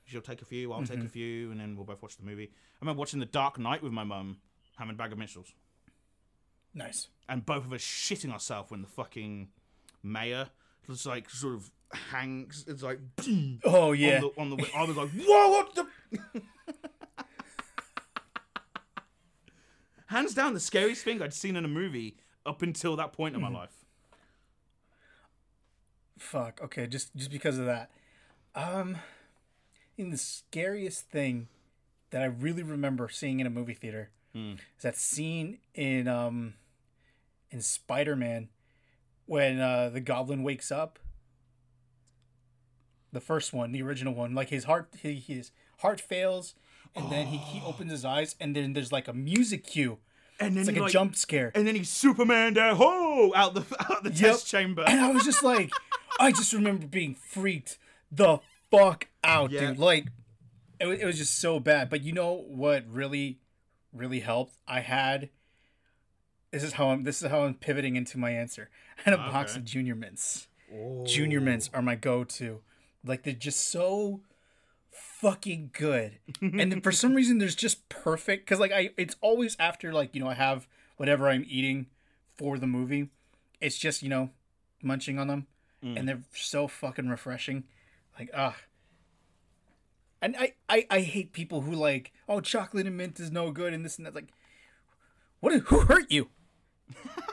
She'll 0.04 0.20
take 0.20 0.42
a 0.42 0.44
few, 0.44 0.72
I'll 0.72 0.84
take 0.84 1.00
a 1.00 1.08
few, 1.08 1.50
and 1.50 1.60
then 1.60 1.76
we'll 1.76 1.84
both 1.86 2.02
watch 2.02 2.16
the 2.16 2.24
movie. 2.24 2.50
I 2.52 2.76
remember 2.80 2.98
watching 3.00 3.20
The 3.20 3.26
Dark 3.26 3.58
Knight 3.58 3.82
with 3.82 3.92
my 3.92 4.04
mum, 4.04 4.38
having 4.76 4.94
a 4.94 4.96
bag 4.96 5.12
of 5.12 5.18
minstrels, 5.18 5.52
Nice. 6.74 7.08
and 7.28 7.46
both 7.46 7.64
of 7.64 7.72
us 7.72 7.80
shitting 7.82 8.32
ourselves 8.32 8.70
when 8.70 8.82
the 8.82 8.88
fucking 8.88 9.48
mayor 10.02 10.48
was 10.88 11.06
like 11.06 11.30
sort 11.30 11.54
of 11.54 11.70
hangs. 12.10 12.64
It's 12.66 12.82
like 12.82 12.98
Oh 13.64 13.92
yeah. 13.92 14.16
on 14.16 14.50
the 14.50 14.56
on 14.56 14.56
the. 14.56 14.68
I 14.76 14.84
was 14.84 14.96
like, 14.96 15.10
whoa, 15.10 15.48
what 15.50 15.74
the. 15.74 15.86
Hands 20.06 20.34
down, 20.34 20.52
the 20.54 20.60
scariest 20.60 21.04
thing 21.04 21.22
I'd 21.22 21.32
seen 21.32 21.56
in 21.56 21.64
a 21.64 21.68
movie 21.68 22.16
up 22.44 22.60
until 22.62 22.96
that 22.96 23.12
point 23.14 23.34
in 23.34 23.40
my 23.40 23.48
life. 23.48 23.70
Fuck. 26.18 26.60
Okay, 26.62 26.86
just 26.86 27.14
just 27.16 27.30
because 27.30 27.58
of 27.58 27.64
that. 27.66 27.90
Um, 28.54 28.98
I 29.92 29.96
think 29.96 30.10
the 30.10 30.18
scariest 30.18 31.10
thing 31.10 31.48
that 32.10 32.22
I 32.22 32.26
really 32.26 32.62
remember 32.62 33.08
seeing 33.08 33.40
in 33.40 33.46
a 33.46 33.50
movie 33.50 33.74
theater 33.74 34.10
is 34.34 34.82
that 34.82 34.96
scene 34.96 35.58
in 35.74 36.08
um 36.08 36.54
in 37.50 37.60
Spider 37.60 38.16
Man 38.16 38.48
when 39.26 39.60
uh, 39.60 39.90
the 39.90 40.00
Goblin 40.00 40.42
wakes 40.42 40.72
up. 40.72 40.98
The 43.12 43.20
first 43.20 43.52
one, 43.52 43.72
the 43.72 43.82
original 43.82 44.14
one, 44.14 44.34
like 44.34 44.48
his 44.48 44.64
heart, 44.64 44.88
he, 45.02 45.16
his 45.16 45.50
heart 45.80 46.00
fails, 46.00 46.54
and 46.94 47.12
then 47.12 47.26
he, 47.26 47.36
he 47.36 47.62
opens 47.62 47.90
his 47.90 48.06
eyes, 48.06 48.34
and 48.40 48.56
then 48.56 48.72
there's 48.72 48.90
like 48.90 49.06
a 49.06 49.12
music 49.12 49.66
cue. 49.66 49.98
And 50.40 50.56
then 50.56 50.66
It's 50.66 50.78
like 50.78 50.88
a 50.88 50.92
jump 50.92 51.14
scare. 51.14 51.52
And 51.54 51.66
then 51.66 51.74
he's 51.74 51.90
Superman 51.90 52.54
there, 52.54 52.74
ho, 52.74 53.32
out 53.34 53.52
the 53.52 53.64
out 53.90 54.02
the 54.02 54.10
test 54.10 54.46
chamber. 54.46 54.82
And 54.86 54.98
I 54.98 55.12
was 55.12 55.24
just 55.24 55.42
like, 55.42 55.70
I 56.18 56.32
just 56.32 56.54
remember 56.54 56.86
being 56.86 57.14
freaked 57.14 57.76
the 58.10 58.40
fuck 58.72 59.08
out, 59.22 59.50
Yeah. 59.50 59.68
dude. 59.68 59.78
Like, 59.78 60.06
it, 60.80 60.86
it 60.88 61.04
was 61.04 61.18
just 61.18 61.38
so 61.38 61.60
bad. 61.60 61.88
But 61.90 62.02
you 62.02 62.12
know 62.12 62.32
what 62.32 62.84
really, 62.88 63.38
really 63.92 64.20
helped? 64.20 64.56
I 64.66 64.80
had. 64.80 65.30
This 66.50 66.62
is 66.62 66.74
how 66.74 66.90
I'm. 66.90 67.04
This 67.04 67.22
is 67.22 67.30
how 67.30 67.44
I'm 67.44 67.54
pivoting 67.54 67.96
into 67.96 68.18
my 68.18 68.30
answer. 68.30 68.68
I 68.98 69.02
had 69.02 69.14
a 69.14 69.18
box 69.18 69.56
of 69.56 69.64
Junior 69.64 69.94
Mints. 69.94 70.48
Oh. 70.74 71.04
Junior 71.04 71.40
Mints 71.40 71.70
are 71.72 71.82
my 71.82 71.94
go-to. 71.94 72.60
Like 73.04 73.22
they're 73.22 73.32
just 73.32 73.68
so 73.70 74.20
fucking 74.90 75.70
good. 75.72 76.18
and 76.40 76.72
then 76.72 76.80
for 76.80 76.92
some 76.92 77.14
reason, 77.16 77.38
there's 77.38 77.54
just 77.54 77.88
perfect 77.88 78.44
because 78.44 78.60
like 78.60 78.72
I, 78.72 78.90
it's 78.96 79.16
always 79.20 79.56
after 79.58 79.92
like 79.92 80.14
you 80.14 80.22
know 80.22 80.28
I 80.28 80.34
have 80.34 80.66
whatever 80.96 81.28
I'm 81.28 81.46
eating 81.48 81.86
for 82.36 82.58
the 82.58 82.66
movie. 82.66 83.08
It's 83.60 83.78
just 83.78 84.02
you 84.02 84.08
know 84.08 84.30
munching 84.82 85.18
on 85.18 85.28
them, 85.28 85.46
mm. 85.82 85.98
and 85.98 86.08
they're 86.08 86.22
so 86.34 86.68
fucking 86.68 87.08
refreshing. 87.08 87.64
Like 88.18 88.30
ah. 88.34 88.56
And 90.20 90.36
I, 90.38 90.52
I, 90.68 90.86
I 90.88 91.00
hate 91.00 91.32
people 91.32 91.62
who 91.62 91.72
like, 91.72 92.12
oh, 92.28 92.40
chocolate 92.40 92.86
and 92.86 92.96
mint 92.96 93.18
is 93.18 93.32
no 93.32 93.50
good 93.50 93.74
and 93.74 93.84
this 93.84 93.98
and 93.98 94.06
that. 94.06 94.14
Like, 94.14 94.32
what? 95.40 95.52
Who 95.52 95.80
hurt 95.80 96.12
you? 96.12 96.28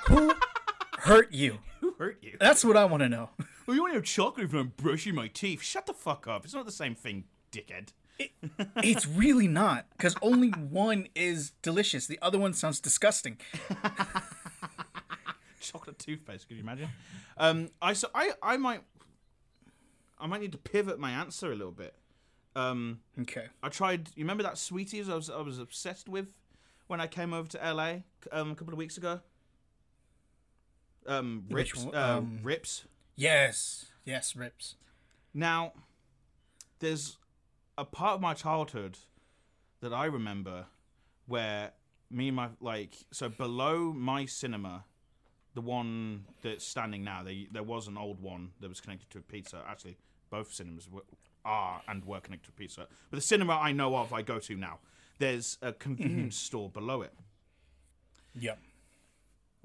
who 0.07 0.33
hurt 0.97 1.31
you? 1.31 1.59
Who 1.81 1.93
hurt 1.99 2.17
you? 2.23 2.37
That's 2.39 2.65
what 2.65 2.75
I 2.75 2.85
want 2.85 3.03
to 3.03 3.09
know. 3.09 3.29
Well, 3.67 3.75
you 3.75 3.83
want 3.83 3.93
to 3.93 3.97
have 3.97 4.05
chocolate 4.05 4.45
if 4.47 4.53
I'm 4.55 4.73
brushing 4.77 5.13
my 5.13 5.27
teeth? 5.27 5.61
Shut 5.61 5.85
the 5.85 5.93
fuck 5.93 6.25
up. 6.27 6.43
It's 6.43 6.55
not 6.55 6.65
the 6.65 6.71
same 6.71 6.95
thing, 6.95 7.25
dickhead. 7.51 7.89
It's 8.77 9.05
really 9.05 9.47
not, 9.47 9.85
because 9.91 10.15
only 10.23 10.49
one 10.49 11.07
is 11.13 11.51
delicious. 11.61 12.07
The 12.07 12.17
other 12.19 12.39
one 12.39 12.55
sounds 12.55 12.79
disgusting. 12.79 13.37
Chocolate 15.59 15.99
toothpaste. 15.99 16.47
Could 16.47 16.57
you 16.57 16.63
imagine? 16.63 16.89
Um, 17.37 17.69
I 17.79 17.93
so 17.93 18.09
I 18.15 18.31
I 18.41 18.57
might 18.57 18.81
I 20.19 20.27
might 20.27 20.41
need 20.41 20.51
to 20.51 20.58
pivot 20.58 20.99
my 20.99 21.12
answer 21.12 21.51
a 21.51 21.55
little 21.55 21.71
bit. 21.71 21.95
Um, 22.55 22.99
Okay. 23.21 23.47
I 23.63 23.69
tried. 23.69 24.10
You 24.15 24.23
remember 24.23 24.43
that 24.43 24.58
sweeties 24.58 25.08
I 25.10 25.15
was 25.15 25.29
I 25.29 25.41
was 25.41 25.60
obsessed 25.60 26.10
with 26.10 26.34
when 26.88 26.99
I 26.99 27.08
came 27.08 27.34
over 27.34 27.47
to 27.49 27.58
LA 27.73 27.99
um, 28.32 28.51
a 28.51 28.55
couple 28.55 28.73
of 28.73 28.77
weeks 28.77 28.97
ago. 28.97 29.21
Um, 31.05 31.45
rips. 31.49 31.86
uh, 31.86 32.17
Um, 32.17 32.39
rips. 32.43 32.86
Yes. 33.15 33.86
Yes, 34.05 34.36
rips. 34.36 34.75
Now, 35.34 35.73
there's 36.79 37.17
a 37.77 37.86
part 37.86 38.15
of 38.15 38.21
my 38.21 38.34
childhood 38.34 38.97
that 39.82 39.93
I 39.93 40.05
remember 40.05 40.65
where 41.27 41.71
me 42.10 42.27
and 42.27 42.36
my 42.36 42.49
like 42.60 42.95
so 43.12 43.29
below 43.29 43.93
my 43.93 44.25
cinema, 44.25 44.84
the 45.53 45.62
one 45.62 46.25
that's 46.41 46.65
standing 46.65 47.03
now, 47.03 47.23
they, 47.23 47.47
there 47.51 47.63
was 47.63 47.88
an 47.88 47.97
old 47.97 48.19
one 48.19 48.51
that 48.60 48.67
was 48.69 48.82
connected 48.82 49.10
to 49.12 49.19
a 49.19 49.21
pizza. 49.21 49.63
Actually, 49.67 49.97
both 50.29 50.53
cinemas 50.53 50.89
were, 50.89 51.03
are 51.45 51.81
and 51.87 52.05
were 52.05 52.19
connected 52.19 52.47
to 52.47 52.51
pizza. 52.53 52.87
But 53.09 53.17
the 53.17 53.21
cinema 53.21 53.53
I 53.53 53.71
know 53.71 53.95
of, 53.95 54.13
I 54.13 54.21
go 54.21 54.39
to 54.39 54.55
now. 54.55 54.79
There's 55.17 55.57
a 55.61 55.73
convenience 55.73 56.37
mm. 56.37 56.45
store 56.45 56.69
below 56.69 57.01
it. 57.01 57.13
Yep. 58.35 58.59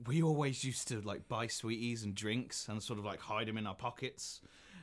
we 0.07 0.22
always 0.22 0.64
used 0.64 0.88
to 0.88 1.00
like 1.03 1.29
buy 1.29 1.46
sweeties 1.46 2.03
and 2.03 2.14
drinks 2.14 2.66
and 2.68 2.83
sort 2.83 2.98
of 2.98 3.05
like 3.05 3.20
hide 3.20 3.46
them 3.46 3.59
in 3.59 3.66
our 3.66 3.74
pockets 3.74 4.40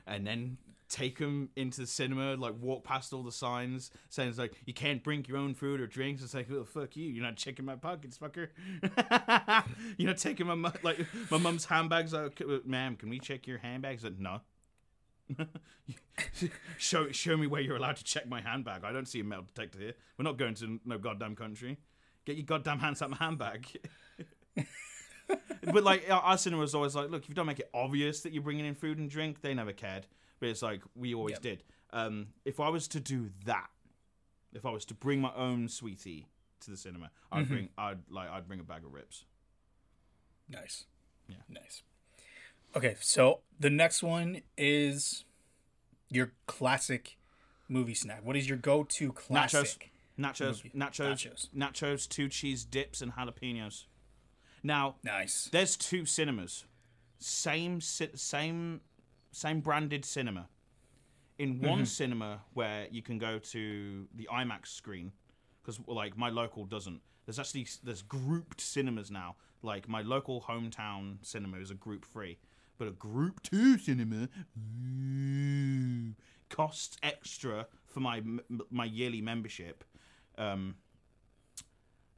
and 0.08 0.26
then 0.26 0.58
take 0.88 1.18
them 1.20 1.50
into 1.56 1.82
the 1.82 1.88
cinema 1.88 2.36
like 2.36 2.54
walk 2.60 2.84
past 2.84 3.14
all 3.14 3.24
the 3.24 3.32
signs 3.32 3.92
saying 4.10 4.30
it's 4.30 4.38
like 4.38 4.54
you 4.66 4.74
can't 4.74 5.04
bring 5.04 5.24
your 5.28 5.38
own 5.38 5.54
food 5.54 5.80
or 5.80 5.88
drinks 5.88 6.22
it's 6.22 6.34
like 6.34 6.52
oh 6.52 6.66
fuck 6.66 6.96
you 6.98 7.10
you're 7.10 7.24
not 7.24 7.38
checking 7.38 7.64
my 7.64 7.76
pockets 7.76 8.18
fucker 8.18 8.50
you're 9.98 10.10
not 10.10 10.18
taking 10.18 10.46
my 10.46 10.56
mu- 10.56 10.70
like 10.84 11.00
my 11.30 11.38
mum's 11.38 11.66
handbags 11.66 12.12
like, 12.12 12.42
"Okay, 12.42 12.60
ma'am 12.66 12.98
can 12.98 13.10
we 13.10 13.20
check 13.20 13.48
your 13.48 13.58
handbags 13.58 14.04
like 14.04 14.20
no 14.20 14.42
show 16.78 17.12
show 17.12 17.38
me 17.38 17.48
where 17.48 17.62
you're 17.62 17.76
allowed 17.78 17.96
to 17.98 18.04
check 18.04 18.28
my 18.28 18.42
handbag 18.42 18.84
i 18.84 18.92
don't 18.92 19.08
see 19.08 19.20
a 19.20 19.24
metal 19.24 19.46
detector 19.54 19.80
here 19.80 19.94
we're 20.18 20.24
not 20.24 20.38
going 20.38 20.54
to 20.54 20.80
no 20.86 20.98
goddamn 20.98 21.36
country 21.36 21.78
get 22.26 22.36
your 22.36 22.46
goddamn 22.46 22.80
hands 22.80 23.02
out 23.02 23.10
my 23.10 23.18
handbag 23.18 23.66
but 25.64 25.84
like 25.84 26.06
our 26.10 26.38
cinema 26.38 26.62
was 26.62 26.76
always 26.76 26.96
like, 26.96 27.10
look, 27.10 27.24
if 27.24 27.30
you 27.30 27.36
don't 27.36 27.46
make 27.46 27.60
it 27.60 27.70
obvious 27.74 28.22
that 28.22 28.34
you're 28.34 28.44
bringing 28.44 28.66
in 28.66 28.76
food 28.76 28.98
and 28.98 29.10
drink, 29.10 29.42
they 29.42 29.54
never 29.54 29.72
cared. 29.72 30.06
But 30.40 30.50
it's 30.50 30.62
like 30.62 30.82
we 30.96 31.14
always 31.14 31.34
Yep. 31.34 31.42
did. 31.42 31.64
Um, 31.92 32.28
if 32.46 32.60
I 32.60 32.70
was 32.70 32.88
to 32.90 33.00
do 33.00 33.30
that, 33.46 33.70
if 34.54 34.66
I 34.66 34.72
was 34.72 34.86
to 34.86 34.94
bring 34.94 35.22
my 35.22 35.32
own 35.36 35.68
sweetie 35.70 36.28
to 36.62 36.72
the 36.72 36.78
cinema, 36.78 37.12
I'd 37.32 37.48
bring, 37.48 37.70
I'd 37.78 38.00
like, 38.10 38.30
I'd 38.30 38.48
bring 38.48 38.60
a 38.60 38.64
bag 38.64 38.84
of 38.84 38.94
rips. 38.94 39.26
Nice. 40.50 40.86
Yeah. 41.30 41.36
Nice. 41.48 41.84
Okay, 42.76 42.96
so 43.02 43.40
the 43.60 43.70
next 43.70 44.02
one 44.02 44.42
is 44.58 45.26
your 46.10 46.32
classic 46.48 47.18
movie 47.68 47.94
snack. 47.94 48.24
What 48.24 48.36
is 48.38 48.48
your 48.48 48.58
go-to 48.58 49.12
classic? 49.12 49.92
Nachos, 50.20 50.64
movie. 50.64 50.72
nachos, 50.76 51.10
Nachos. 51.10 51.50
nachos, 51.56 52.08
two 52.08 52.28
cheese 52.30 52.64
dips, 52.64 53.02
and 53.02 53.14
jalapenos. 53.14 53.86
Now, 54.64 54.96
Nice. 55.04 55.50
There's 55.52 55.76
two 55.76 56.06
cinemas, 56.06 56.66
same 57.18 57.82
same 57.82 58.82
same 59.32 59.60
branded 59.62 60.06
cinema. 60.06 60.48
In 61.40 61.60
one 61.60 61.80
Mm-hmm. 61.80 61.84
cinema 61.86 62.42
where 62.54 62.88
you 62.92 63.02
can 63.02 63.18
go 63.18 63.40
to 63.40 64.08
the 64.14 64.30
IMAX 64.32 64.68
screen, 64.68 65.12
because 65.62 65.80
like 65.88 66.16
my 66.18 66.30
local 66.30 66.66
doesn't. 66.66 67.02
There's 67.26 67.40
actually 67.40 67.68
there's 67.84 68.04
grouped 68.04 68.62
cinemas 68.62 69.10
now. 69.10 69.36
Like 69.64 69.90
my 69.90 70.02
local 70.04 70.42
hometown 70.48 71.18
cinema 71.24 71.58
is 71.58 71.72
a 71.72 71.76
group 71.76 72.06
three, 72.06 72.38
but 72.82 72.88
a 72.88 72.92
group 72.94 73.44
two 73.44 73.78
cinema 73.78 74.28
costs 76.50 76.98
extra 77.04 77.68
for 77.86 78.00
my 78.00 78.24
my 78.72 78.86
yearly 78.86 79.22
membership. 79.22 79.84
Um, 80.36 80.78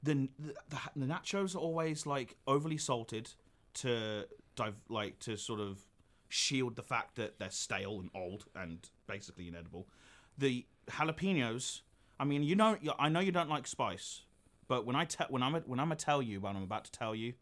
the, 0.02 0.30
the 0.39 0.54
the 0.95 1.06
nachos 1.06 1.54
are 1.54 1.58
always 1.58 2.06
like 2.06 2.38
overly 2.47 2.78
salted 2.78 3.32
to 3.73 4.26
dive 4.56 4.76
like 4.88 5.19
to 5.19 5.36
sort 5.36 5.60
of 5.60 5.82
shield 6.30 6.78
the 6.78 6.82
fact 6.82 7.15
that 7.15 7.39
they're 7.39 7.52
stale 7.52 7.99
and 7.99 8.10
old 8.15 8.45
and 8.56 8.89
basically 9.06 9.49
inedible. 9.49 9.89
The 10.38 10.65
jalapenos, 10.89 11.82
I 12.21 12.23
mean, 12.23 12.41
you 12.41 12.56
know, 12.56 12.78
I 12.97 13.10
know 13.10 13.19
you 13.19 13.34
don't 13.34 13.49
like 13.49 13.67
spice, 13.67 14.21
but 14.69 14.86
when 14.86 14.95
I 14.95 15.04
te- 15.04 15.26
when 15.28 15.43
I'm 15.43 15.56
when 15.56 15.82
I'm 15.82 15.88
gonna 15.88 15.97
tell 15.97 16.21
you 16.21 16.39
what 16.39 16.56
I'm 16.56 16.63
about 16.63 16.86
to 16.86 16.91
tell 16.93 17.13
you, 17.13 17.34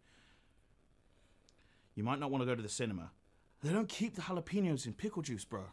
you 1.95 2.03
might 2.03 2.19
not 2.19 2.31
want 2.31 2.41
to 2.41 2.45
go 2.45 2.55
to 2.55 2.61
the 2.61 2.69
cinema. 2.69 3.11
They 3.63 3.71
don't 3.71 3.89
keep 3.89 4.15
the 4.15 4.21
jalapenos 4.21 4.85
in 4.85 4.93
pickle 4.93 5.21
juice, 5.21 5.45
bro. 5.45 5.65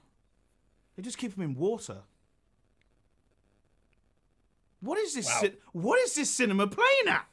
They 0.96 1.02
just 1.02 1.18
keep 1.18 1.34
them 1.34 1.44
in 1.44 1.54
water. 1.54 1.98
What 4.80 4.98
is 4.98 5.14
this? 5.14 5.26
Wow. 5.26 5.48
what 5.72 5.98
is 6.00 6.14
this 6.14 6.30
cinema 6.30 6.66
playing 6.66 7.08
at? 7.08 7.26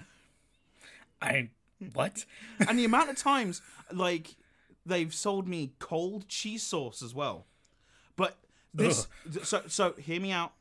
I 1.22 1.50
what? 1.94 2.26
and 2.68 2.80
the 2.80 2.86
amount 2.86 3.10
of 3.10 3.18
times 3.22 3.62
like 3.92 4.36
they've 4.86 5.14
sold 5.14 5.48
me 5.48 5.74
cold 5.80 6.28
cheese 6.28 6.64
sauce 6.64 7.02
as 7.02 7.14
well. 7.14 7.46
But 8.16 8.38
this, 8.74 9.08
so 9.44 9.64
so 9.68 9.94
hear 9.94 10.20
me 10.20 10.32
out. 10.32 10.54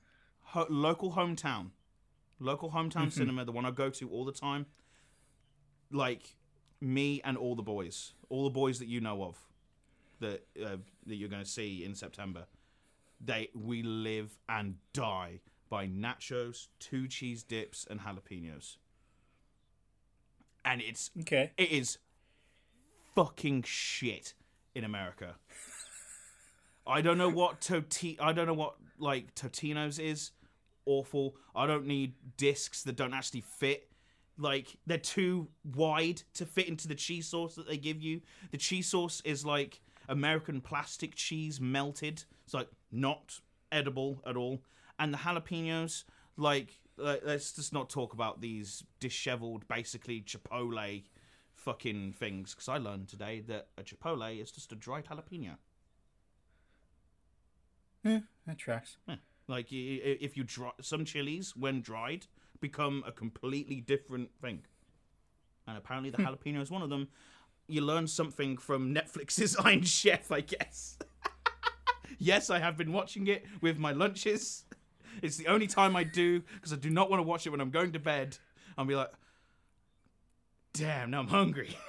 Ho- 0.48 0.66
local 0.68 1.12
hometown, 1.12 1.70
local 2.38 2.70
hometown 2.70 2.92
mm-hmm. 2.92 3.08
cinema, 3.10 3.44
the 3.44 3.52
one 3.52 3.64
I 3.64 3.70
go 3.70 3.90
to 3.90 4.08
all 4.10 4.24
the 4.24 4.32
time. 4.32 4.66
Like 5.90 6.36
me 6.84 7.20
and 7.24 7.36
all 7.36 7.54
the 7.56 7.62
boys, 7.62 8.12
all 8.28 8.44
the 8.44 8.50
boys 8.50 8.78
that 8.78 8.88
you 8.88 9.00
know 9.00 9.22
of, 9.24 9.38
that 10.20 10.46
uh, 10.64 10.76
that 11.06 11.16
you're 11.16 11.28
going 11.28 11.42
to 11.44 11.48
see 11.50 11.84
in 11.84 11.94
September. 11.94 12.46
They 13.20 13.48
we 13.54 13.82
live 13.82 14.38
and 14.48 14.76
die 14.92 15.40
by 15.70 15.86
nachos, 15.86 16.68
two 16.78 17.08
cheese 17.08 17.42
dips, 17.42 17.86
and 17.88 18.00
jalapenos. 18.00 18.76
And 20.64 20.80
it's 20.80 21.10
Okay. 21.20 21.52
it 21.56 21.70
is 21.70 21.98
fucking 23.14 23.62
shit 23.64 24.34
in 24.74 24.84
America. 24.84 25.36
I 26.86 27.00
don't 27.00 27.16
know 27.18 27.30
what 27.30 27.60
Toti. 27.60 28.16
I 28.20 28.32
don't 28.32 28.46
know 28.46 28.54
what 28.54 28.76
like 28.98 29.34
Totino's 29.34 29.98
is. 29.98 30.32
Awful. 30.86 31.34
I 31.54 31.66
don't 31.66 31.86
need 31.86 32.14
discs 32.36 32.82
that 32.82 32.96
don't 32.96 33.14
actually 33.14 33.40
fit. 33.40 33.88
Like 34.36 34.76
they're 34.86 34.98
too 34.98 35.48
wide 35.74 36.22
to 36.34 36.44
fit 36.44 36.68
into 36.68 36.88
the 36.88 36.94
cheese 36.94 37.28
sauce 37.28 37.54
that 37.54 37.68
they 37.68 37.76
give 37.76 38.02
you. 38.02 38.20
The 38.50 38.58
cheese 38.58 38.88
sauce 38.88 39.22
is 39.24 39.44
like 39.44 39.80
American 40.08 40.60
plastic 40.60 41.14
cheese 41.14 41.60
melted. 41.60 42.24
It's 42.44 42.54
like 42.54 42.68
not 42.90 43.40
edible 43.70 44.22
at 44.26 44.36
all. 44.36 44.62
And 44.98 45.12
the 45.12 45.18
jalapenos, 45.18 46.04
like, 46.36 46.80
let's 46.96 47.52
just 47.52 47.72
not 47.72 47.90
talk 47.90 48.12
about 48.12 48.40
these 48.40 48.84
disheveled, 49.00 49.66
basically 49.66 50.20
chipotle 50.22 51.02
fucking 51.54 52.12
things. 52.12 52.54
Because 52.54 52.68
I 52.68 52.78
learned 52.78 53.08
today 53.08 53.40
that 53.48 53.68
a 53.78 53.82
chipotle 53.82 54.40
is 54.40 54.50
just 54.50 54.72
a 54.72 54.76
dried 54.76 55.06
jalapeno. 55.06 55.56
Yeah, 58.04 58.20
that 58.46 58.58
tracks. 58.58 58.98
Yeah. 59.08 59.16
Like 59.48 59.66
if 59.70 60.36
you 60.36 60.44
dry 60.44 60.70
some 60.80 61.04
chilies 61.04 61.56
when 61.56 61.80
dried 61.80 62.26
become 62.64 63.04
a 63.06 63.12
completely 63.12 63.82
different 63.82 64.30
thing, 64.40 64.62
and 65.68 65.76
apparently 65.76 66.08
the 66.08 66.16
hmm. 66.16 66.26
jalapeno 66.26 66.62
is 66.62 66.70
one 66.70 66.80
of 66.80 66.88
them. 66.88 67.08
You 67.66 67.82
learn 67.82 68.06
something 68.06 68.56
from 68.56 68.94
Netflix's 68.94 69.54
Iron 69.64 69.82
Chef, 69.82 70.32
I 70.32 70.40
guess. 70.40 70.98
yes, 72.18 72.48
I 72.48 72.58
have 72.58 72.78
been 72.78 72.90
watching 72.90 73.26
it 73.26 73.44
with 73.60 73.78
my 73.78 73.92
lunches. 73.92 74.64
It's 75.22 75.36
the 75.36 75.46
only 75.46 75.66
time 75.66 75.94
I 75.94 76.04
do 76.04 76.40
because 76.54 76.72
I 76.72 76.76
do 76.76 76.88
not 76.88 77.10
want 77.10 77.18
to 77.18 77.22
watch 77.22 77.46
it 77.46 77.50
when 77.50 77.60
I'm 77.60 77.70
going 77.70 77.92
to 77.92 77.98
bed. 77.98 78.38
I'll 78.78 78.86
be 78.86 78.96
like, 78.96 79.12
damn, 80.72 81.10
now 81.10 81.20
I'm 81.20 81.28
hungry. 81.28 81.76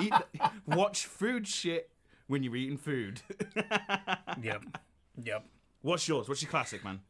Eat, 0.00 0.12
watch 0.66 1.06
food 1.06 1.48
shit 1.48 1.90
when 2.28 2.42
you're 2.42 2.56
eating 2.56 2.78
food. 2.78 3.20
Yep. 4.40 4.64
Yep. 5.22 5.44
What's 5.82 6.06
yours? 6.06 6.28
What's 6.28 6.42
your 6.42 6.50
classic, 6.50 6.84
man? 6.84 7.00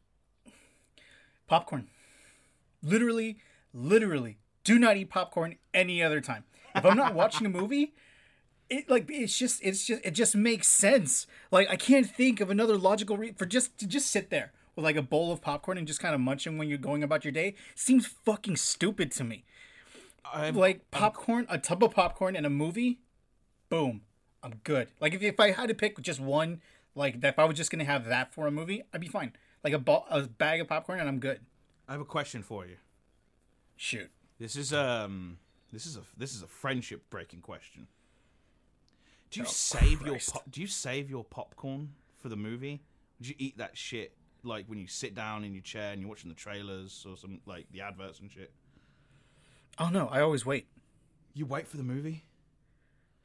Popcorn. 1.49 1.89
Literally, 2.81 3.37
literally, 3.73 4.37
do 4.63 4.79
not 4.79 4.95
eat 4.95 5.09
popcorn 5.09 5.55
any 5.73 6.01
other 6.01 6.21
time. 6.21 6.45
If 6.75 6.85
I'm 6.85 6.95
not 6.95 7.13
watching 7.13 7.45
a 7.45 7.49
movie, 7.49 7.93
it 8.69 8.89
like 8.89 9.09
it's 9.09 9.37
just 9.37 9.61
it's 9.63 9.85
just 9.85 10.05
it 10.05 10.11
just 10.11 10.35
makes 10.35 10.67
sense. 10.67 11.27
Like 11.51 11.67
I 11.69 11.75
can't 11.75 12.09
think 12.09 12.39
of 12.39 12.49
another 12.49 12.77
logical 12.77 13.17
reason 13.17 13.35
for 13.35 13.45
just 13.45 13.77
to 13.79 13.87
just 13.87 14.11
sit 14.11 14.29
there 14.29 14.53
with 14.75 14.85
like 14.85 14.95
a 14.95 15.01
bowl 15.01 15.31
of 15.31 15.41
popcorn 15.41 15.77
and 15.77 15.87
just 15.87 15.99
kind 15.99 16.15
of 16.15 16.21
munching 16.21 16.57
when 16.57 16.69
you're 16.69 16.77
going 16.77 17.03
about 17.03 17.25
your 17.25 17.31
day. 17.31 17.55
Seems 17.75 18.05
fucking 18.05 18.55
stupid 18.55 19.11
to 19.13 19.23
me. 19.23 19.43
I'm, 20.31 20.55
Like 20.55 20.89
popcorn, 20.91 21.47
a 21.49 21.57
tub 21.57 21.83
of 21.83 21.93
popcorn 21.95 22.35
in 22.35 22.45
a 22.45 22.49
movie, 22.49 22.99
boom, 23.69 24.01
I'm 24.43 24.61
good. 24.63 24.89
Like 25.01 25.13
if 25.13 25.23
if 25.23 25.39
I 25.39 25.51
had 25.51 25.69
to 25.69 25.75
pick 25.75 25.99
just 26.01 26.19
one, 26.19 26.61
like 26.95 27.23
if 27.23 27.39
I 27.39 27.45
was 27.45 27.57
just 27.57 27.71
gonna 27.71 27.85
have 27.85 28.05
that 28.05 28.33
for 28.33 28.45
a 28.45 28.51
movie, 28.51 28.83
I'd 28.93 29.01
be 29.01 29.07
fine. 29.07 29.33
Like 29.63 29.73
a, 29.73 29.79
ball, 29.79 30.05
a 30.09 30.21
bag 30.23 30.61
of 30.61 30.67
popcorn 30.67 30.99
and 30.99 31.09
I'm 31.09 31.19
good. 31.19 31.41
I 31.87 31.93
have 31.93 32.01
a 32.01 32.05
question 32.05 32.43
for 32.43 32.65
you. 32.65 32.77
Shoot. 33.75 34.09
This 34.39 34.55
is 34.55 34.73
um, 34.73 35.37
this 35.73 35.85
is 35.85 35.97
a 35.97 36.01
this 36.17 36.33
is 36.33 36.41
a 36.43 36.47
friendship 36.47 37.09
breaking 37.09 37.41
question. 37.41 37.87
Do 39.31 39.41
you 39.41 39.45
save 39.45 40.01
your 40.01 40.11
Christ. 40.11 40.33
pop, 40.33 40.43
Do 40.49 40.61
you 40.61 40.67
save 40.67 41.09
your 41.09 41.23
popcorn 41.23 41.89
for 42.21 42.29
the 42.29 42.35
movie? 42.35 42.81
Would 43.19 43.27
you 43.27 43.35
eat 43.37 43.57
that 43.57 43.77
shit 43.77 44.13
like 44.43 44.65
when 44.67 44.79
you 44.79 44.87
sit 44.87 45.13
down 45.13 45.43
in 45.43 45.53
your 45.53 45.61
chair 45.61 45.91
and 45.91 46.01
you're 46.01 46.09
watching 46.09 46.29
the 46.29 46.35
trailers 46.35 47.05
or 47.07 47.17
some 47.17 47.41
like 47.45 47.67
the 47.71 47.81
adverts 47.81 48.19
and 48.19 48.31
shit? 48.31 48.51
Oh 49.77 49.89
no, 49.89 50.07
I 50.07 50.21
always 50.21 50.45
wait. 50.45 50.67
You 51.33 51.45
wait 51.45 51.67
for 51.67 51.77
the 51.77 51.83
movie. 51.83 52.23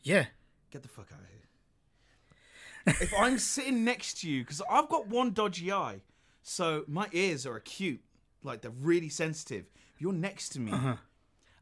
Yeah. 0.03 0.27
Get 0.71 0.83
the 0.83 0.89
fuck 0.89 1.07
out 1.13 1.21
of 1.21 1.27
here. 1.27 2.97
if 3.03 3.15
I'm 3.19 3.39
sitting 3.39 3.85
next 3.85 4.21
to 4.21 4.29
you, 4.29 4.43
because 4.43 4.61
I've 4.71 4.89
got 4.89 5.09
one 5.09 5.33
dodgy 5.33 5.73
eye, 5.73 6.03
so 6.45 6.85
my 6.87 7.09
ears 7.13 7.47
are 7.47 7.57
acute, 7.57 8.01
like 8.45 8.61
they're 8.61 8.71
really 8.71 9.09
sensitive. 9.09 9.65
If 9.95 10.01
you're 10.01 10.13
next 10.13 10.51
to 10.51 10.61
me 10.61 10.73
and 10.73 10.99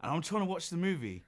I'm 0.02 0.20
trying 0.20 0.42
to 0.42 0.46
watch 0.46 0.68
the 0.68 0.76
movie, 0.76 1.24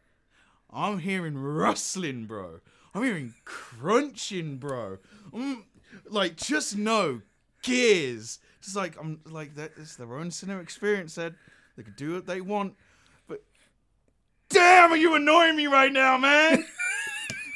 I'm 0.71 0.99
hearing 0.99 1.39
rustling, 1.39 2.27
bro. 2.27 2.61
I'm 2.95 3.05
hearing 3.05 3.33
crunching, 3.45 4.57
bro. 4.59 4.99
Mm, 5.33 5.63
like, 6.09 6.37
just 6.37 6.77
know, 6.77 7.23
gears. 7.63 8.41
Just 8.61 8.75
like 8.75 8.99
I'm 8.99 9.21
like 9.25 9.55
that. 9.55 9.71
It's 9.77 9.97
their 9.97 10.13
own 10.15 10.31
cinema 10.33 10.61
experience. 10.61 11.17
Ed. 11.17 11.37
They 11.77 11.85
can 11.85 11.95
do 11.97 12.15
what 12.15 12.27
they 12.27 12.41
want, 12.41 12.75
but 13.29 13.43
damn, 14.49 14.93
are 14.93 14.97
you 14.97 15.15
annoying 15.15 15.57
me 15.57 15.67
right 15.67 15.93
now, 15.93 16.19
man? 16.19 16.65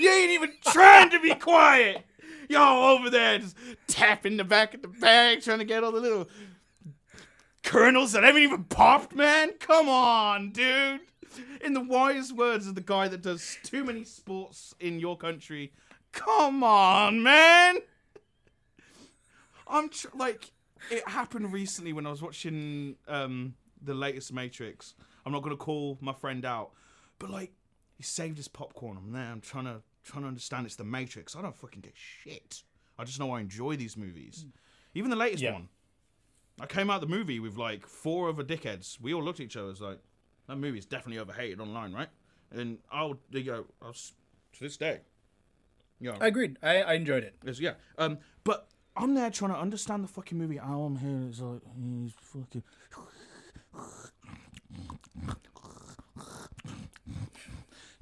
You 0.01 0.11
ain't 0.11 0.31
even 0.31 0.53
trying 0.65 1.11
to 1.11 1.19
be 1.19 1.35
quiet. 1.35 2.05
Y'all 2.49 2.97
over 2.97 3.11
there 3.11 3.39
just 3.39 3.57
tapping 3.87 4.37
the 4.37 4.45
back 4.45 4.75
of 4.75 4.83
the 4.83 4.89
bag, 4.89 5.43
trying 5.43 5.59
to 5.59 5.65
get 5.65 5.85
all 5.85 5.93
the 5.93 6.01
little 6.01 6.29
kernels 7.63 8.13
that 8.13 8.25
haven't 8.25 8.43
even 8.43 8.65
popped, 8.65 9.15
man. 9.15 9.53
Come 9.59 9.89
on, 9.89 10.51
dude. 10.51 11.01
In 11.63 11.75
the 11.75 11.81
wise 11.83 12.33
words 12.33 12.67
of 12.67 12.75
the 12.75 12.81
guy 12.81 13.09
that 13.09 13.21
does 13.21 13.59
too 13.63 13.85
many 13.85 14.05
sports 14.05 14.75
in 14.81 14.99
your 14.99 15.17
country, 15.17 15.73
come 16.13 16.65
on, 16.65 17.23
man. 17.23 17.79
I'm 19.67 19.91
tr- 19.91 20.09
like, 20.15 20.53
it 20.91 21.07
happened 21.07 21.53
recently 21.53 21.93
when 21.93 22.07
I 22.07 22.11
was 22.11 22.23
watching 22.23 22.97
um, 23.07 23.55
the 23.83 23.93
latest 23.93 24.33
Matrix. 24.33 24.95
I'm 25.27 25.33
not 25.33 25.43
gonna 25.43 25.57
call 25.57 25.99
my 26.01 26.15
friend 26.15 26.47
out, 26.47 26.71
but 27.19 27.29
like, 27.29 27.53
he 27.97 28.03
saved 28.03 28.39
his 28.39 28.49
popcorn. 28.49 28.97
I'm 28.97 29.13
there. 29.13 29.31
I'm 29.31 29.43
trying 29.43 29.65
to 29.65 29.83
trying 30.05 30.23
to 30.23 30.29
understand 30.29 30.67
it's 30.67 30.77
the 30.77 30.85
Matrix. 30.85 31.37
I 31.37 31.43
don't 31.43 31.57
fucking 31.57 31.81
get 31.83 31.95
shit. 31.95 32.63
I 32.99 33.05
just 33.05 33.19
know 33.21 33.31
I 33.33 33.41
enjoy 33.41 33.77
these 33.77 33.97
movies. 33.97 34.47
Even 34.95 35.11
the 35.11 35.17
latest 35.17 35.43
Yeah. 35.43 35.53
one. 35.55 35.69
I 36.61 36.67
came 36.67 36.91
out 36.91 37.01
the 37.01 37.07
movie 37.07 37.39
with 37.39 37.57
like 37.57 37.87
four 37.87 38.29
other 38.29 38.43
dickheads. 38.43 39.01
We 39.01 39.15
all 39.15 39.23
looked 39.23 39.39
at 39.41 39.45
each 39.47 39.57
other 39.57 39.71
as 39.71 39.81
like, 39.81 40.01
that 40.49 40.57
movie 40.57 40.79
is 40.79 40.87
definitely 40.87 41.19
overhated 41.21 41.61
online, 41.61 41.93
right? 41.93 42.09
And 42.51 42.79
I'll 42.91 43.19
they 43.31 43.43
go, 43.43 43.67
I'll, 43.83 43.93
to 43.93 44.61
this 44.61 44.77
day. 44.77 45.01
You 46.01 46.13
know, 46.13 46.19
I 46.21 46.29
agreed. 46.29 46.57
I, 46.63 46.83
I 46.83 46.93
enjoyed 46.95 47.23
it. 47.25 47.35
it's- 47.43 47.61
yeah. 47.61 47.75
Um, 47.99 48.19
but 48.45 48.69
I'm 48.97 49.15
there 49.15 49.31
trying 49.31 49.53
to 49.53 49.59
understand 49.59 50.03
the 50.03 50.09
fucking 50.09 50.37
movie. 50.39 50.59
All 50.59 50.87
I'm 50.87 50.97
here 50.97 51.09
here 51.21 51.29
is 51.29 51.41
like, 51.41 51.61
he's 51.77 52.13
fucking. 52.21 52.63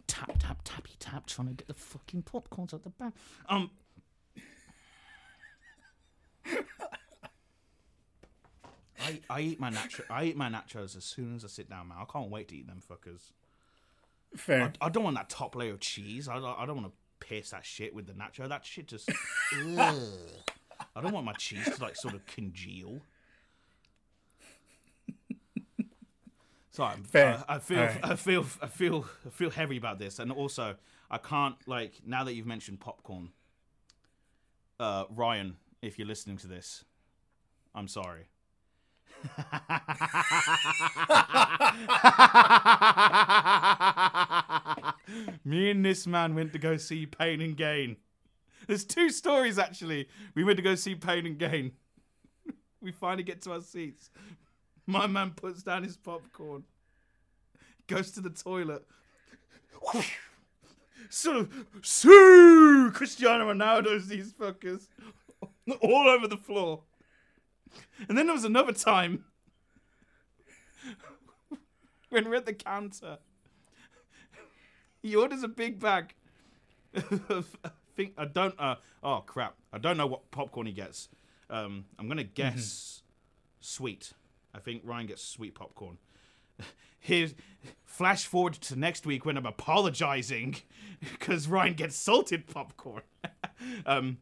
Tap, 0.07 0.39
tap, 1.07 1.13
tappy, 1.13 1.15
tap, 1.15 1.27
trying 1.27 1.49
to 1.49 1.55
get 1.55 1.69
the 1.69 1.75
fucking 1.75 2.23
popcorns 2.23 2.75
out 2.75 2.83
the 2.85 2.91
bag. 2.91 3.13
Um. 3.49 3.71
I, 8.99 9.21
I 9.31 9.41
eat 9.41 9.61
my 9.61 9.71
nacho. 9.71 10.03
I 10.11 10.25
eat 10.25 10.37
my 10.37 10.49
nachos 10.49 10.97
as 10.97 11.05
soon 11.05 11.37
as 11.37 11.45
I 11.45 11.49
sit 11.49 11.69
down, 11.71 11.89
man. 11.89 11.99
I 12.01 12.05
can't 12.11 12.31
wait 12.31 12.49
to 12.49 12.57
eat 12.57 12.67
them 12.67 12.81
fuckers. 12.81 13.33
Fair. 14.37 14.73
I 14.81 14.89
don't 14.89 15.05
want 15.05 15.17
that 15.17 15.31
top 15.31 15.55
layer 15.55 15.73
of 15.73 15.81
cheese. 15.81 16.29
I 16.29 16.35
don't, 16.35 16.59
I 16.59 16.67
don't 16.67 16.77
want 16.77 16.89
to 16.89 17.27
pierce 17.27 17.51
that 17.51 17.65
shit 17.65 17.95
with 17.95 18.07
the 18.07 18.13
nacho. 18.13 18.49
That 18.49 18.65
shit 18.65 18.89
just. 18.89 19.11
Ugh. 19.79 19.97
I 20.95 21.01
don't 21.01 21.13
want 21.13 21.27
my 21.27 21.33
cheese 21.35 21.65
to 21.65 21.83
like 21.83 21.97
sort 21.97 22.15
of 22.15 22.27
congeal. 22.27 23.01
So 26.77 26.85
I'm, 26.85 27.05
Fair. 27.05 27.43
I, 27.49 27.55
I 27.55 27.59
feel, 27.59 27.79
Alright. 27.79 28.01
I 28.03 28.17
feel, 28.17 28.45
I 28.61 28.67
feel, 28.67 29.07
I 29.25 29.31
feel 29.31 29.49
heavy 29.49 29.79
about 29.79 29.99
this, 29.99 30.19
and 30.19 30.31
also 30.31 30.75
I 31.11 31.19
can't 31.19 31.57
like 31.67 32.01
now 32.05 32.25
that 32.25 32.35
you've 32.35 32.47
mentioned 32.47 32.81
popcorn. 32.81 33.31
Uh, 34.79 35.05
Ryan, 35.11 35.57
if 35.83 35.99
you're 35.99 36.09
listening 36.09 36.37
to 36.39 36.47
this, 36.47 36.85
I'm 37.75 37.89
sorry. 37.89 38.27
Me 45.45 45.71
and 45.71 45.85
this 45.85 46.07
man 46.07 46.35
went 46.35 46.53
to 46.53 46.59
go 46.59 46.77
see 46.77 47.07
Pain 47.07 47.41
and 47.41 47.57
Gain. 47.57 47.97
There's 48.67 48.85
two 48.85 49.11
stories 49.11 49.59
actually. 49.59 50.09
We 50.35 50.45
went 50.45 50.57
to 50.57 50.63
go 50.63 50.75
see 50.75 50.95
Pain 50.95 51.27
and 51.27 51.39
Gain. 51.39 51.73
We 52.83 52.93
finally 52.93 53.25
get 53.25 53.43
to 53.43 53.53
our 53.53 53.63
seats. 53.63 54.11
My 54.87 55.09
man 55.09 55.33
puts 55.35 55.63
down 55.63 55.83
his 55.83 55.97
popcorn, 55.97 56.63
goes 57.89 58.13
to 58.13 58.21
the 58.21 58.31
toilet, 58.31 58.87
sort 61.11 61.37
of, 61.37 61.67
Sue! 61.83 62.91
Cristiano 62.95 63.53
Ronaldo's 63.53 64.09
these 64.09 64.33
fuckers 64.33 64.87
all 65.81 66.09
over 66.09 66.27
the 66.29 66.37
floor. 66.37 66.83
And 68.09 68.17
then 68.17 68.27
there 68.27 68.35
was 68.35 68.45
another 68.45 68.73
time 68.73 69.25
when 72.11 72.29
we're 72.29 72.37
at 72.37 72.47
the 72.47 72.53
counter. 72.55 73.19
He 75.03 75.15
orders 75.15 75.43
a 75.43 75.49
big 75.49 75.79
bag. 75.81 76.15
of- 77.29 77.57
I 77.65 77.71
think 77.97 78.13
I 78.19 78.25
don't. 78.27 78.55
Uh, 78.59 78.77
oh 79.03 79.23
crap! 79.27 79.55
I 79.73 79.79
don't 79.79 79.97
know 79.97 80.07
what 80.07 80.31
popcorn 80.31 80.67
he 80.67 80.73
gets. 80.73 81.09
Um, 81.49 81.87
I'm 81.99 82.09
gonna 82.09 82.25
guess 82.25 83.03
sweet. 83.61 84.13
I 84.55 84.59
think 84.59 84.83
Ryan 84.85 85.07
gets 85.07 85.23
sweet 85.23 85.55
popcorn. 85.55 85.97
here's 86.99 87.35
flash 87.85 88.27
forward 88.27 88.53
to 88.53 88.77
next 88.77 89.07
week 89.07 89.25
when 89.25 89.37
I'm 89.37 89.47
apologizing 89.47 90.57
because 91.01 91.49
Ryan 91.49 91.75
gets 91.75 91.97
salted 91.97 92.47
popcorn. 92.47 93.03
um, 93.87 94.19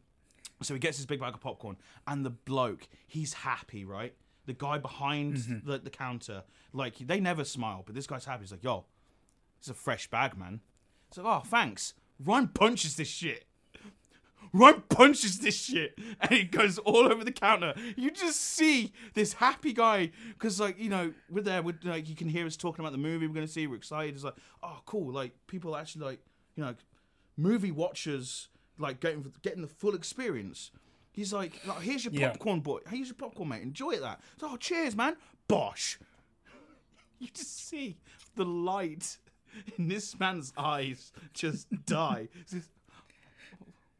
so 0.61 0.73
he 0.73 0.79
gets 0.79 0.97
his 0.97 1.05
big 1.05 1.19
bag 1.19 1.33
of 1.33 1.41
popcorn, 1.41 1.75
and 2.07 2.25
the 2.25 2.29
bloke, 2.29 2.87
he's 3.05 3.33
happy, 3.33 3.83
right? 3.83 4.13
The 4.45 4.53
guy 4.53 4.77
behind 4.77 5.63
the, 5.65 5.79
the 5.79 5.89
counter, 5.89 6.43
like 6.71 6.97
they 6.99 7.19
never 7.19 7.43
smile, 7.43 7.83
but 7.85 7.95
this 7.95 8.07
guy's 8.07 8.25
happy. 8.25 8.43
He's 8.43 8.51
like, 8.51 8.63
"Yo, 8.63 8.85
it's 9.59 9.69
a 9.69 9.73
fresh 9.73 10.09
bag, 10.09 10.37
man." 10.37 10.61
It's 11.09 11.17
like, 11.17 11.25
"Oh, 11.27 11.43
thanks." 11.45 11.93
Ryan 12.23 12.47
punches 12.47 12.95
this 12.95 13.07
shit. 13.09 13.45
Ryan 14.55 14.83
punches 14.89 15.39
this 15.39 15.55
shit 15.55 15.97
and 16.21 16.31
it 16.31 16.51
goes 16.51 16.77
all 16.79 17.11
over 17.11 17.23
the 17.23 17.31
counter. 17.31 17.73
You 17.97 18.09
just 18.11 18.39
see 18.39 18.93
this 19.13 19.33
happy 19.33 19.73
guy 19.73 20.11
because, 20.33 20.59
like, 20.59 20.79
you 20.79 20.89
know, 20.89 21.13
we're 21.29 21.41
there. 21.41 21.61
We're, 21.61 21.77
like, 21.83 22.07
you 22.07 22.15
can 22.15 22.29
hear 22.29 22.45
us 22.45 22.55
talking 22.55 22.83
about 22.83 22.91
the 22.93 22.97
movie 22.97 23.27
we're 23.27 23.33
going 23.33 23.45
to 23.45 23.51
see. 23.51 23.67
We're 23.67 23.75
excited. 23.75 24.15
It's 24.15 24.23
like, 24.23 24.35
oh, 24.63 24.79
cool. 24.85 25.11
Like, 25.11 25.33
people 25.47 25.75
actually, 25.75 26.05
like, 26.05 26.19
you 26.55 26.63
know, 26.63 26.75
movie 27.37 27.71
watchers, 27.71 28.47
like, 28.77 28.99
getting, 29.01 29.31
getting 29.41 29.61
the 29.61 29.67
full 29.67 29.93
experience. 29.93 30.71
He's 31.11 31.31
like, 31.33 31.65
like 31.65 31.81
here's 31.81 32.03
your 32.05 32.13
Yeah. 32.13 32.29
popcorn, 32.29 32.59
boy. 32.61 32.79
Here's 32.89 33.07
your 33.07 33.15
popcorn, 33.15 33.49
mate. 33.49 33.61
Enjoy 33.61 33.91
it, 33.91 34.01
that. 34.01 34.21
So, 34.39 34.49
oh, 34.51 34.57
cheers, 34.57 34.95
man. 34.95 35.17
Bosh. 35.47 35.99
You 37.19 37.27
just 37.33 37.67
see 37.69 37.95
the 38.35 38.43
light 38.43 39.17
in 39.77 39.87
this 39.87 40.19
man's 40.19 40.51
eyes 40.57 41.13
just 41.33 41.67
die. 41.85 42.27
It's 42.41 42.51
just, 42.51 42.69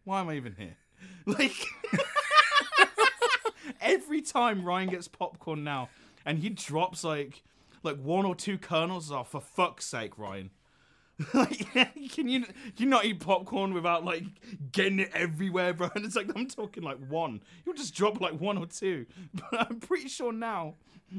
why 0.05 0.21
am 0.21 0.29
I 0.29 0.35
even 0.35 0.55
here? 0.57 0.77
Like 1.27 1.55
every 3.81 4.21
time 4.21 4.63
Ryan 4.63 4.89
gets 4.89 5.07
popcorn 5.07 5.63
now, 5.63 5.89
and 6.25 6.37
he 6.39 6.49
drops 6.49 7.03
like 7.03 7.43
like 7.83 7.97
one 7.97 8.25
or 8.25 8.35
two 8.35 8.57
kernels. 8.57 9.11
Oh, 9.11 9.23
for 9.23 9.41
fuck's 9.41 9.85
sake, 9.85 10.17
Ryan! 10.17 10.51
like, 11.33 11.67
can 12.11 12.27
you 12.27 12.45
you 12.77 12.85
not 12.85 13.05
eat 13.05 13.19
popcorn 13.19 13.73
without 13.73 14.05
like 14.05 14.23
getting 14.71 14.99
it 14.99 15.11
everywhere, 15.13 15.73
bro? 15.73 15.89
And 15.95 16.05
it's 16.05 16.15
like 16.15 16.29
I'm 16.35 16.47
talking 16.47 16.83
like 16.83 16.97
one. 17.07 17.41
You'll 17.65 17.75
just 17.75 17.95
drop 17.95 18.21
like 18.21 18.39
one 18.39 18.57
or 18.57 18.65
two. 18.67 19.05
But 19.33 19.69
I'm 19.69 19.79
pretty 19.79 20.09
sure 20.09 20.31
now 20.31 20.75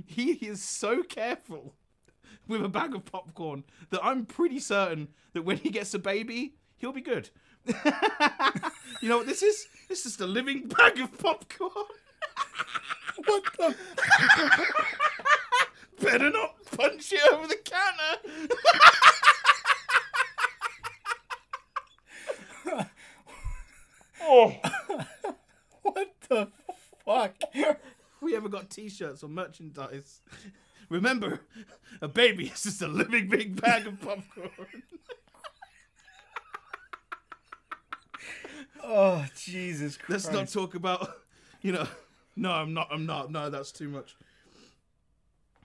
he 0.07 0.33
is 0.33 0.63
so 0.63 1.03
careful 1.03 1.75
with 2.47 2.63
a 2.63 2.69
bag 2.69 2.95
of 2.95 3.05
popcorn 3.05 3.65
that 3.91 4.05
I'm 4.05 4.27
pretty 4.27 4.59
certain 4.59 5.09
that 5.33 5.43
when 5.43 5.57
he 5.57 5.71
gets 5.71 5.95
a 5.95 5.99
baby, 5.99 6.55
he'll 6.77 6.93
be 6.93 7.01
good. 7.01 7.31
you 9.01 9.09
know 9.09 9.19
what 9.19 9.27
this 9.27 9.43
is? 9.43 9.67
This 9.89 10.07
is 10.07 10.17
the 10.17 10.27
living 10.27 10.69
bag 10.69 10.99
of 11.01 11.17
popcorn. 11.19 11.71
What 13.25 13.45
the? 13.57 13.75
Better 16.05 16.29
not 16.31 16.55
punch 16.71 17.13
it 17.15 17.33
over 17.33 17.47
the 17.49 17.57
counter. 17.65 18.49
oh, 24.23 24.55
What 25.83 26.09
the 26.29 26.49
fuck? 27.05 27.35
we 28.21 28.37
ever 28.37 28.49
got 28.49 28.71
T-shirts 28.71 29.23
or 29.23 29.29
merchandise? 29.29 30.21
Remember, 30.89 31.41
a 32.01 32.09
baby 32.09 32.47
is 32.47 32.63
just 32.65 32.83
a 32.83 32.89
living 32.89 33.29
big 33.29 33.61
bag 33.61 33.87
of 33.87 34.01
popcorn. 34.01 34.51
Oh 38.89 39.27
Jesus 39.37 39.97
Christ! 39.97 40.27
Let's 40.27 40.33
not 40.33 40.49
talk 40.49 40.77
about, 40.77 41.11
you 41.61 41.73
know. 41.73 41.89
No, 42.37 42.53
I'm 42.53 42.73
not. 42.73 42.89
I'm 42.93 43.05
not. 43.05 43.33
No, 43.33 43.51
that's 43.51 43.73
too 43.73 43.89
much. 43.89 44.15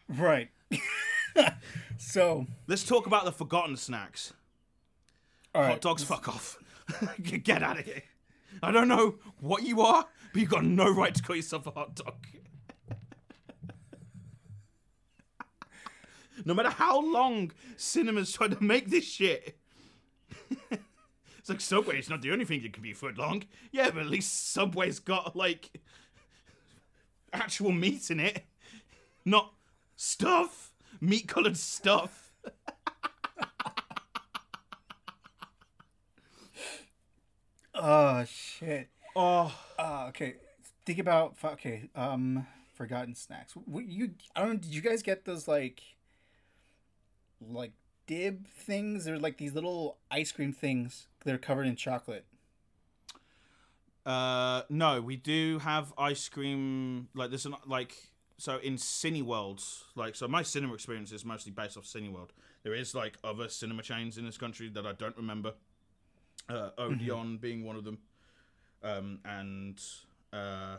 Right. 0.09 0.49
so, 1.97 2.47
Let's 2.67 2.83
talk 2.83 3.05
about 3.05 3.25
the 3.25 3.31
forgotten 3.31 3.77
snacks. 3.77 4.33
all 5.53 5.63
Hot 5.63 5.81
dogs, 5.81 6.03
fuck 6.03 6.27
off. 6.27 6.57
Get 7.21 7.61
out 7.61 7.79
of 7.79 7.85
here. 7.85 8.03
I 8.63 8.71
don't 8.71 8.87
know 8.87 9.15
what 9.39 9.63
you 9.63 9.81
are, 9.81 10.05
but 10.33 10.39
you've 10.39 10.49
got 10.49 10.65
no 10.65 10.89
right 10.89 11.13
to 11.13 11.23
call 11.23 11.35
yourself 11.35 11.67
a 11.67 11.71
hot 11.71 11.95
dog. 11.95 12.15
no 16.45 16.53
matter 16.53 16.69
how 16.69 16.99
long 16.99 17.51
cinemas 17.77 18.31
tried 18.31 18.51
to 18.51 18.63
make 18.63 18.89
this 18.89 19.05
shit. 19.05 19.57
It's 21.41 21.49
like 21.49 21.59
Subway's 21.59 22.09
not 22.09 22.21
the 22.21 22.31
only 22.31 22.45
thing 22.45 22.61
that 22.61 22.71
can 22.71 22.83
be 22.83 22.93
foot 22.93 23.17
long. 23.17 23.43
Yeah, 23.71 23.89
but 23.89 24.03
at 24.03 24.09
least 24.09 24.53
Subway's 24.53 24.99
got 24.99 25.35
like 25.35 25.71
actual 27.33 27.71
meat 27.71 28.11
in 28.11 28.19
it, 28.19 28.45
not 29.25 29.51
stuff, 29.95 30.71
meat 31.01 31.27
colored 31.27 31.57
stuff. 31.57 32.31
Oh 37.73 38.23
shit. 38.25 38.89
Oh. 39.15 39.53
Uh, 39.79 40.05
okay. 40.09 40.35
Think 40.85 40.99
about 40.99 41.35
okay. 41.43 41.89
Um, 41.95 42.45
forgotten 42.73 43.15
snacks. 43.15 43.53
W- 43.53 43.87
You 43.87 44.11
I 44.35 44.45
don't. 44.45 44.61
Did 44.61 44.73
you 44.73 44.81
guys 44.81 45.01
get 45.01 45.25
those 45.25 45.47
like, 45.47 45.81
like 47.41 47.71
dib 48.11 48.45
things? 48.47 49.05
They're 49.05 49.17
like 49.17 49.37
these 49.37 49.53
little 49.53 49.97
ice 50.09 50.33
cream 50.33 50.51
things. 50.51 51.07
They're 51.23 51.37
covered 51.37 51.65
in 51.65 51.77
chocolate. 51.77 52.25
Uh, 54.05 54.63
no, 54.69 55.01
we 55.01 55.15
do 55.15 55.59
have 55.59 55.93
ice 55.97 56.27
cream. 56.27 57.07
Like 57.15 57.29
there's 57.29 57.45
an 57.45 57.55
like 57.65 57.95
so 58.37 58.57
in 58.57 58.75
Cineworld. 58.75 59.63
Like 59.95 60.15
so, 60.15 60.27
my 60.27 60.43
cinema 60.43 60.73
experience 60.73 61.13
is 61.13 61.23
mostly 61.23 61.53
based 61.53 61.77
off 61.77 61.85
Cineworld. 61.85 62.29
There 62.63 62.73
is 62.73 62.93
like 62.93 63.17
other 63.23 63.47
cinema 63.47 63.81
chains 63.81 64.17
in 64.17 64.25
this 64.25 64.37
country 64.37 64.67
that 64.69 64.85
I 64.85 64.91
don't 64.91 65.15
remember. 65.15 65.53
Uh, 66.49 66.71
Odeon 66.77 67.37
being 67.37 67.63
one 67.63 67.77
of 67.77 67.85
them, 67.85 67.99
um, 68.83 69.19
and 69.23 69.79
uh, 70.33 70.77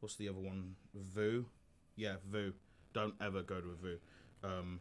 what's 0.00 0.16
the 0.16 0.28
other 0.28 0.40
one? 0.40 0.74
Vue. 0.94 1.46
Yeah, 1.94 2.16
Vue. 2.30 2.52
Don't 2.92 3.14
ever 3.22 3.42
go 3.42 3.60
to 3.60 3.68
a 3.68 3.74
Vue. 3.76 3.98
Um, 4.44 4.80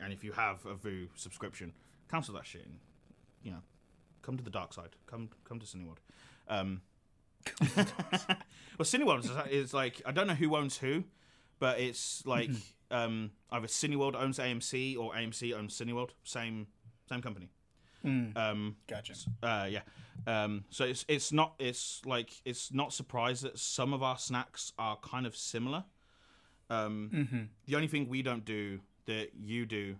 and 0.00 0.12
if 0.12 0.22
you 0.24 0.32
have 0.32 0.64
a 0.66 0.74
Vue 0.74 1.08
subscription, 1.14 1.72
cancel 2.10 2.34
that 2.34 2.46
shit. 2.46 2.64
And, 2.64 2.78
you 3.42 3.50
know, 3.52 3.62
come 4.22 4.36
to 4.36 4.42
the 4.44 4.50
dark 4.50 4.72
side. 4.72 4.90
Come 5.06 5.30
come 5.44 5.58
to 5.60 5.66
Cineworld. 5.66 5.98
Um, 6.48 6.82
well, 7.76 7.86
Cineworld 8.80 9.24
is, 9.24 9.30
is 9.50 9.74
like 9.74 10.02
I 10.06 10.12
don't 10.12 10.26
know 10.26 10.34
who 10.34 10.56
owns 10.56 10.78
who, 10.78 11.04
but 11.58 11.80
it's 11.80 12.24
like 12.26 12.50
um, 12.90 13.30
either 13.50 13.66
Cineworld 13.66 14.14
owns 14.14 14.38
AMC 14.38 14.96
or 14.98 15.12
AMC 15.12 15.56
owns 15.56 15.76
Cineworld. 15.78 16.10
Same 16.24 16.66
same 17.08 17.22
company. 17.22 17.50
Um, 18.04 18.76
Gotcha. 18.88 19.14
uh, 19.44 19.68
yeah. 19.70 19.82
Um, 20.26 20.64
so 20.70 20.84
it's 20.84 21.04
it's 21.08 21.32
not 21.32 21.54
it's 21.58 22.02
like 22.04 22.30
it's 22.44 22.72
not 22.72 22.92
surprised 22.92 23.44
that 23.44 23.58
some 23.58 23.92
of 23.92 24.02
our 24.02 24.18
snacks 24.18 24.72
are 24.78 24.96
kind 24.96 25.26
of 25.26 25.36
similar. 25.36 25.84
Um, 26.70 27.10
The 27.66 27.74
only 27.76 27.86
thing 27.88 28.08
we 28.08 28.22
don't 28.22 28.44
do 28.44 28.80
that 29.06 29.30
you 29.38 29.66
do 29.66 29.96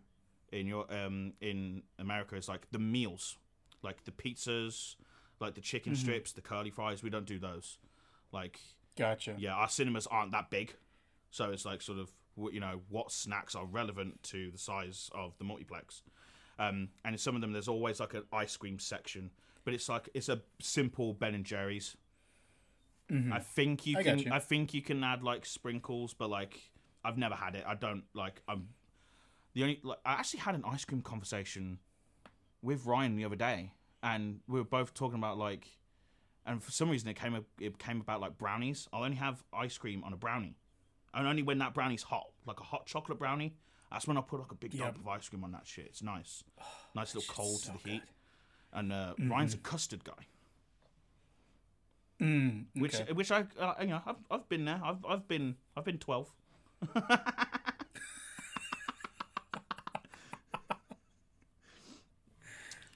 in 0.52 0.66
your 0.66 0.86
um, 0.92 1.32
in 1.40 1.82
America 1.98 2.36
is 2.36 2.48
like 2.48 2.70
the 2.70 2.78
meals, 2.78 3.36
like 3.82 4.04
the 4.04 4.10
pizzas, 4.10 4.96
like 5.40 5.54
the 5.54 5.60
chicken 5.60 5.94
strips, 5.96 6.32
the 6.32 6.40
curly 6.40 6.70
fries. 6.70 7.02
We 7.02 7.10
don't 7.10 7.26
do 7.26 7.38
those. 7.38 7.78
Like 8.32 8.60
Gotcha. 8.96 9.34
yeah, 9.38 9.54
our 9.54 9.68
cinemas 9.68 10.06
aren't 10.06 10.32
that 10.32 10.50
big, 10.50 10.74
so 11.30 11.50
it's 11.50 11.64
like 11.64 11.82
sort 11.82 11.98
of 11.98 12.10
you 12.52 12.60
know 12.60 12.80
what 12.88 13.12
snacks 13.12 13.54
are 13.54 13.64
relevant 13.64 14.22
to 14.24 14.50
the 14.50 14.58
size 14.58 15.10
of 15.14 15.36
the 15.38 15.44
multiplex. 15.44 16.02
Um, 16.58 16.88
and 17.04 17.14
in 17.14 17.18
some 17.18 17.34
of 17.34 17.40
them, 17.40 17.52
there's 17.52 17.68
always 17.68 17.98
like 18.00 18.14
an 18.14 18.24
ice 18.32 18.56
cream 18.56 18.78
section, 18.78 19.30
but 19.64 19.74
it's 19.74 19.88
like 19.88 20.08
it's 20.14 20.28
a 20.28 20.40
simple 20.60 21.14
Ben 21.14 21.34
and 21.34 21.44
Jerry's. 21.44 21.96
I 23.30 23.40
think 23.40 23.84
you 23.86 23.98
I 23.98 24.02
can. 24.02 24.18
you. 24.20 24.30
I 24.32 24.38
think 24.38 24.72
you 24.72 24.80
can 24.80 25.04
add 25.04 25.22
like 25.22 25.44
sprinkles, 25.44 26.14
but 26.14 26.30
like 26.30 26.70
I've 27.04 27.18
never 27.18 27.34
had 27.34 27.54
it. 27.54 27.64
I 27.66 27.74
don't 27.74 28.04
like. 28.14 28.40
I'm 28.48 28.68
the 29.54 29.62
only. 29.62 29.80
Like, 29.82 29.98
I 30.04 30.12
actually 30.14 30.40
had 30.40 30.54
an 30.54 30.64
ice 30.66 30.84
cream 30.84 31.02
conversation 31.02 31.78
with 32.62 32.86
Ryan 32.86 33.16
the 33.16 33.24
other 33.24 33.36
day, 33.36 33.72
and 34.02 34.40
we 34.48 34.58
were 34.58 34.64
both 34.64 34.94
talking 34.94 35.18
about 35.18 35.38
like, 35.38 35.66
and 36.46 36.62
for 36.62 36.70
some 36.70 36.88
reason 36.90 37.08
it 37.08 37.14
came 37.14 37.44
it 37.60 37.78
came 37.78 38.00
about 38.00 38.20
like 38.20 38.38
brownies. 38.38 38.88
I'll 38.92 39.04
only 39.04 39.16
have 39.16 39.42
ice 39.52 39.76
cream 39.78 40.02
on 40.04 40.12
a 40.12 40.16
brownie, 40.16 40.56
and 41.14 41.26
only 41.26 41.42
when 41.42 41.58
that 41.58 41.74
brownie's 41.74 42.02
hot, 42.04 42.28
like 42.46 42.60
a 42.60 42.64
hot 42.64 42.86
chocolate 42.86 43.18
brownie. 43.18 43.54
That's 43.90 44.06
when 44.06 44.16
I 44.16 44.22
put 44.22 44.40
like 44.40 44.50
a 44.52 44.54
big 44.54 44.72
Yeah. 44.72 44.84
dump 44.86 44.98
of 45.00 45.08
ice 45.08 45.28
cream 45.28 45.44
on 45.44 45.52
that 45.52 45.66
shit. 45.66 45.84
It's 45.86 46.02
nice, 46.02 46.42
nice 46.94 47.14
little 47.14 47.32
cold 47.34 47.60
so 47.60 47.72
to 47.74 47.78
the 47.82 47.90
heat. 47.90 48.02
And 48.72 48.90
uh, 48.90 49.12
Ryan's 49.18 49.52
a 49.52 49.58
custard 49.58 50.02
guy, 50.02 50.26
Mm, 52.20 52.66
which 52.76 52.94
which 53.12 53.30
I 53.32 53.44
uh, 53.58 53.74
you 53.80 53.88
know 53.88 54.00
I've, 54.06 54.16
I've 54.30 54.48
been 54.48 54.64
there. 54.64 54.80
I've 54.82 55.04
I've 55.06 55.26
been 55.28 55.56
I've 55.76 55.84
been 55.84 55.98
twelve. 55.98 56.32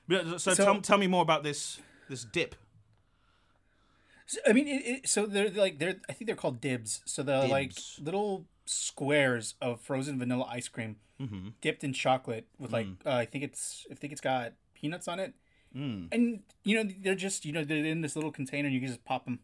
But, 0.09 0.27
uh, 0.27 0.39
so, 0.39 0.55
So- 0.55 0.65
tell, 0.65 0.81
tell 0.81 0.99
me 0.99 1.07
more 1.07 1.23
about 1.23 1.43
this 1.43 1.81
this 2.09 2.25
dip. 2.25 2.55
So, 4.27 4.41
I 4.47 4.53
mean, 4.53 4.67
it, 4.67 4.83
it, 4.87 5.09
so 5.09 5.27
they're 5.27 5.51
like 5.51 5.79
they're. 5.79 5.97
I 6.09 6.13
think 6.13 6.27
they're 6.27 6.37
called 6.37 6.61
dibs. 6.61 7.01
So 7.05 7.23
they're 7.23 7.47
like 7.49 7.73
little 8.01 8.47
squares 8.65 9.55
of 9.61 9.81
frozen 9.81 10.19
vanilla 10.19 10.47
ice 10.51 10.69
cream 10.69 10.97
Mm-hmm. 11.21 11.49
dipped 11.63 11.83
in 11.83 11.95
chocolate 11.95 12.47
with 12.59 12.73
like 12.75 12.87
Mm. 12.87 12.97
uh, 13.07 13.11
I 13.15 13.25
think 13.25 13.43
it's 13.43 13.87
I 13.91 13.95
think 13.95 14.13
it's 14.13 14.21
got 14.21 14.53
peanuts 14.75 15.09
on 15.09 15.19
it. 15.19 15.33
Mm. 15.75 16.09
And 16.13 16.43
you 16.63 16.77
know 16.85 16.93
they're 17.01 17.15
just 17.15 17.47
you 17.47 17.53
know 17.53 17.65
they're 17.65 17.85
in 17.87 18.03
this 18.03 18.17
little 18.17 18.31
container 18.31 18.67
and 18.67 18.75
you 18.75 18.81
can 18.81 18.89
just 18.89 19.03
pop 19.07 19.25
them. 19.25 19.39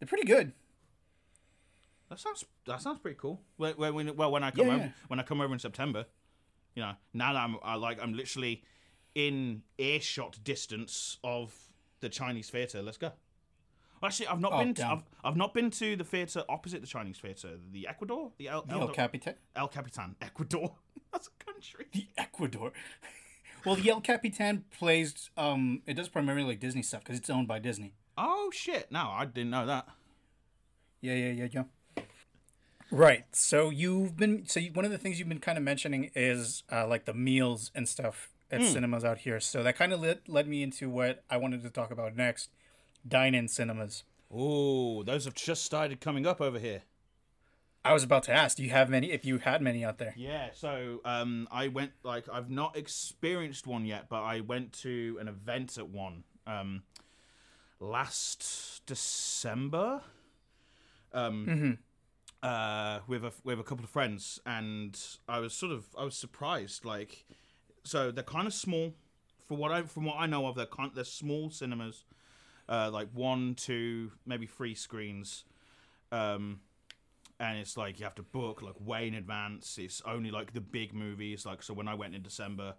They're 0.00 0.08
pretty 0.08 0.24
good. 0.26 0.52
That 2.08 2.18
sounds 2.18 2.44
that 2.66 2.82
sounds 2.82 2.98
pretty 2.98 3.16
cool. 3.20 3.40
When, 3.56 3.74
when, 3.76 4.16
well, 4.16 4.32
when 4.32 4.42
I 4.42 4.50
come 4.50 4.66
Yeah, 4.66 4.72
over 4.74 4.82
yeah. 4.84 4.90
when 5.06 5.20
I 5.20 5.22
come 5.22 5.40
over 5.40 5.52
in 5.52 5.60
September, 5.60 6.06
you 6.74 6.82
know, 6.82 6.94
now 7.14 7.34
that 7.34 7.38
I'm 7.38 7.56
I, 7.62 7.76
like 7.76 8.02
I'm 8.02 8.12
literally 8.14 8.64
in 9.14 9.62
earshot 9.78 10.38
distance 10.44 11.18
of 11.24 11.54
the 12.00 12.08
Chinese 12.08 12.50
theater. 12.50 12.82
Let's 12.82 12.98
go. 12.98 13.12
Well, 14.00 14.08
actually, 14.08 14.28
I've 14.28 14.40
not 14.40 14.52
Oh, 14.54 14.58
been. 14.58 14.74
To. 14.74 14.86
I've, 14.86 15.02
I've 15.22 15.36
not 15.36 15.52
been 15.52 15.70
to 15.72 15.96
the 15.96 16.04
theater 16.04 16.42
opposite 16.48 16.80
the 16.80 16.86
Chinese 16.86 17.18
theater, 17.18 17.58
the 17.70 17.86
Ecuador, 17.86 18.32
the 18.38 18.48
El, 18.48 18.64
El 18.70 18.88
Capitan. 18.88 19.34
El 19.54 19.68
Capitan, 19.68 20.16
Ecuador. 20.22 20.72
That's 21.12 21.28
a 21.28 21.44
country. 21.44 21.86
The 21.92 22.06
Ecuador. 22.16 22.72
well, 23.66 23.76
the 23.76 23.90
El 23.90 24.00
Capitan 24.00 24.64
plays. 24.70 25.28
Um, 25.36 25.82
it 25.86 25.94
does 25.94 26.08
primarily 26.08 26.44
like 26.44 26.60
Disney 26.60 26.82
stuff 26.82 27.02
because 27.04 27.18
it's 27.18 27.28
owned 27.28 27.48
by 27.48 27.58
Disney. 27.58 27.92
Oh 28.16 28.50
shit! 28.52 28.90
No, 28.90 29.10
I 29.10 29.26
didn't 29.26 29.50
know 29.50 29.66
that. 29.66 29.86
Yeah, 31.02 31.14
yeah, 31.14 31.32
yeah, 31.32 31.48
yeah. 31.96 32.02
Right. 32.90 33.24
So 33.32 33.70
you've 33.70 34.16
been. 34.16 34.46
So 34.46 34.60
you, 34.60 34.72
one 34.72 34.84
of 34.84 34.90
the 34.90 34.98
things 34.98 35.18
you've 35.18 35.28
been 35.28 35.38
kind 35.40 35.58
of 35.58 35.64
mentioning 35.64 36.10
is 36.14 36.62
uh, 36.72 36.86
like 36.86 37.04
the 37.04 37.14
meals 37.14 37.70
and 37.74 37.88
stuff 37.88 38.30
at 38.50 38.62
cinemas 38.64 39.04
out 39.04 39.18
here. 39.18 39.40
So 39.40 39.62
that 39.62 39.76
kind 39.76 39.92
of 39.92 40.00
led 40.00 40.20
led 40.28 40.48
me 40.48 40.62
into 40.62 40.88
what 40.88 41.24
I 41.30 41.36
wanted 41.36 41.62
to 41.62 41.70
talk 41.70 41.90
about 41.90 42.16
next: 42.16 42.50
dine-in 43.06 43.48
cinemas. 43.48 44.04
Oh, 44.32 45.02
those 45.02 45.24
have 45.24 45.34
just 45.34 45.64
started 45.64 46.00
coming 46.00 46.26
up 46.26 46.40
over 46.40 46.58
here. 46.58 46.82
I 47.84 47.94
was 47.94 48.04
about 48.04 48.24
to 48.24 48.32
ask, 48.32 48.58
do 48.58 48.62
you 48.62 48.70
have 48.70 48.90
many? 48.90 49.10
If 49.10 49.24
you 49.24 49.38
had 49.38 49.62
many 49.62 49.84
out 49.84 49.98
there, 49.98 50.12
Yeah, 50.16 50.50
so 50.52 51.00
um, 51.04 51.48
I 51.50 51.68
went 51.68 51.92
like 52.02 52.28
I've 52.30 52.50
not 52.50 52.76
experienced 52.76 53.66
one 53.66 53.86
yet, 53.86 54.06
but 54.08 54.22
I 54.22 54.40
went 54.40 54.72
to 54.82 55.16
an 55.20 55.28
event 55.28 55.78
at 55.78 55.88
one 55.88 56.24
um, 56.46 56.82
last 57.78 58.82
December. 58.86 60.02
Um, 61.12 61.78
uh, 62.42 63.00
with 63.06 63.24
a 63.24 63.32
with 63.44 63.58
a 63.58 63.62
couple 63.62 63.84
of 63.84 63.90
friends, 63.90 64.40
and 64.46 64.98
I 65.28 65.40
was 65.40 65.54
sort 65.54 65.72
of 65.72 65.86
I 65.98 66.04
was 66.04 66.16
surprised. 66.16 66.84
Like, 66.84 67.24
so 67.84 68.10
they're 68.10 68.24
kind 68.24 68.46
of 68.46 68.54
small. 68.54 68.94
For 69.46 69.56
what 69.56 69.72
I 69.72 69.82
from 69.82 70.04
what 70.04 70.16
I 70.18 70.26
know 70.26 70.46
of, 70.46 70.54
they're 70.54 70.66
kind 70.66 70.90
they're 70.94 71.04
small 71.04 71.50
cinemas, 71.50 72.04
uh, 72.68 72.90
like 72.92 73.08
one, 73.12 73.54
two, 73.54 74.12
maybe 74.26 74.46
three 74.46 74.74
screens. 74.74 75.44
Um, 76.12 76.60
and 77.40 77.58
it's 77.58 77.76
like 77.76 77.98
you 77.98 78.04
have 78.04 78.14
to 78.16 78.22
book 78.22 78.62
like 78.62 78.74
way 78.78 79.08
in 79.08 79.14
advance. 79.14 79.78
It's 79.78 80.02
only 80.04 80.30
like 80.30 80.52
the 80.52 80.60
big 80.60 80.92
movies. 80.92 81.46
Like 81.46 81.62
so, 81.62 81.72
when 81.74 81.88
I 81.88 81.94
went 81.94 82.14
in 82.14 82.22
December, 82.22 82.74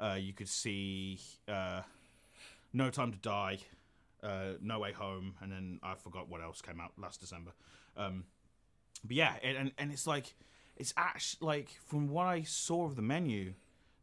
uh, 0.00 0.16
you 0.18 0.32
could 0.32 0.48
see 0.48 1.20
uh, 1.46 1.82
No 2.72 2.90
Time 2.90 3.12
to 3.12 3.18
Die, 3.18 3.58
uh, 4.22 4.52
No 4.62 4.80
Way 4.80 4.92
Home, 4.92 5.34
and 5.42 5.52
then 5.52 5.80
I 5.82 5.94
forgot 5.94 6.28
what 6.28 6.40
else 6.40 6.62
came 6.62 6.80
out 6.80 6.92
last 6.96 7.20
December. 7.20 7.52
Um, 7.96 8.24
but 9.04 9.16
yeah, 9.16 9.34
and, 9.42 9.56
and 9.56 9.72
and 9.78 9.92
it's 9.92 10.06
like 10.06 10.34
it's 10.76 10.94
actually 10.96 11.46
like 11.46 11.70
from 11.86 12.08
what 12.08 12.26
I 12.26 12.42
saw 12.42 12.86
of 12.86 12.96
the 12.96 13.02
menu, 13.02 13.52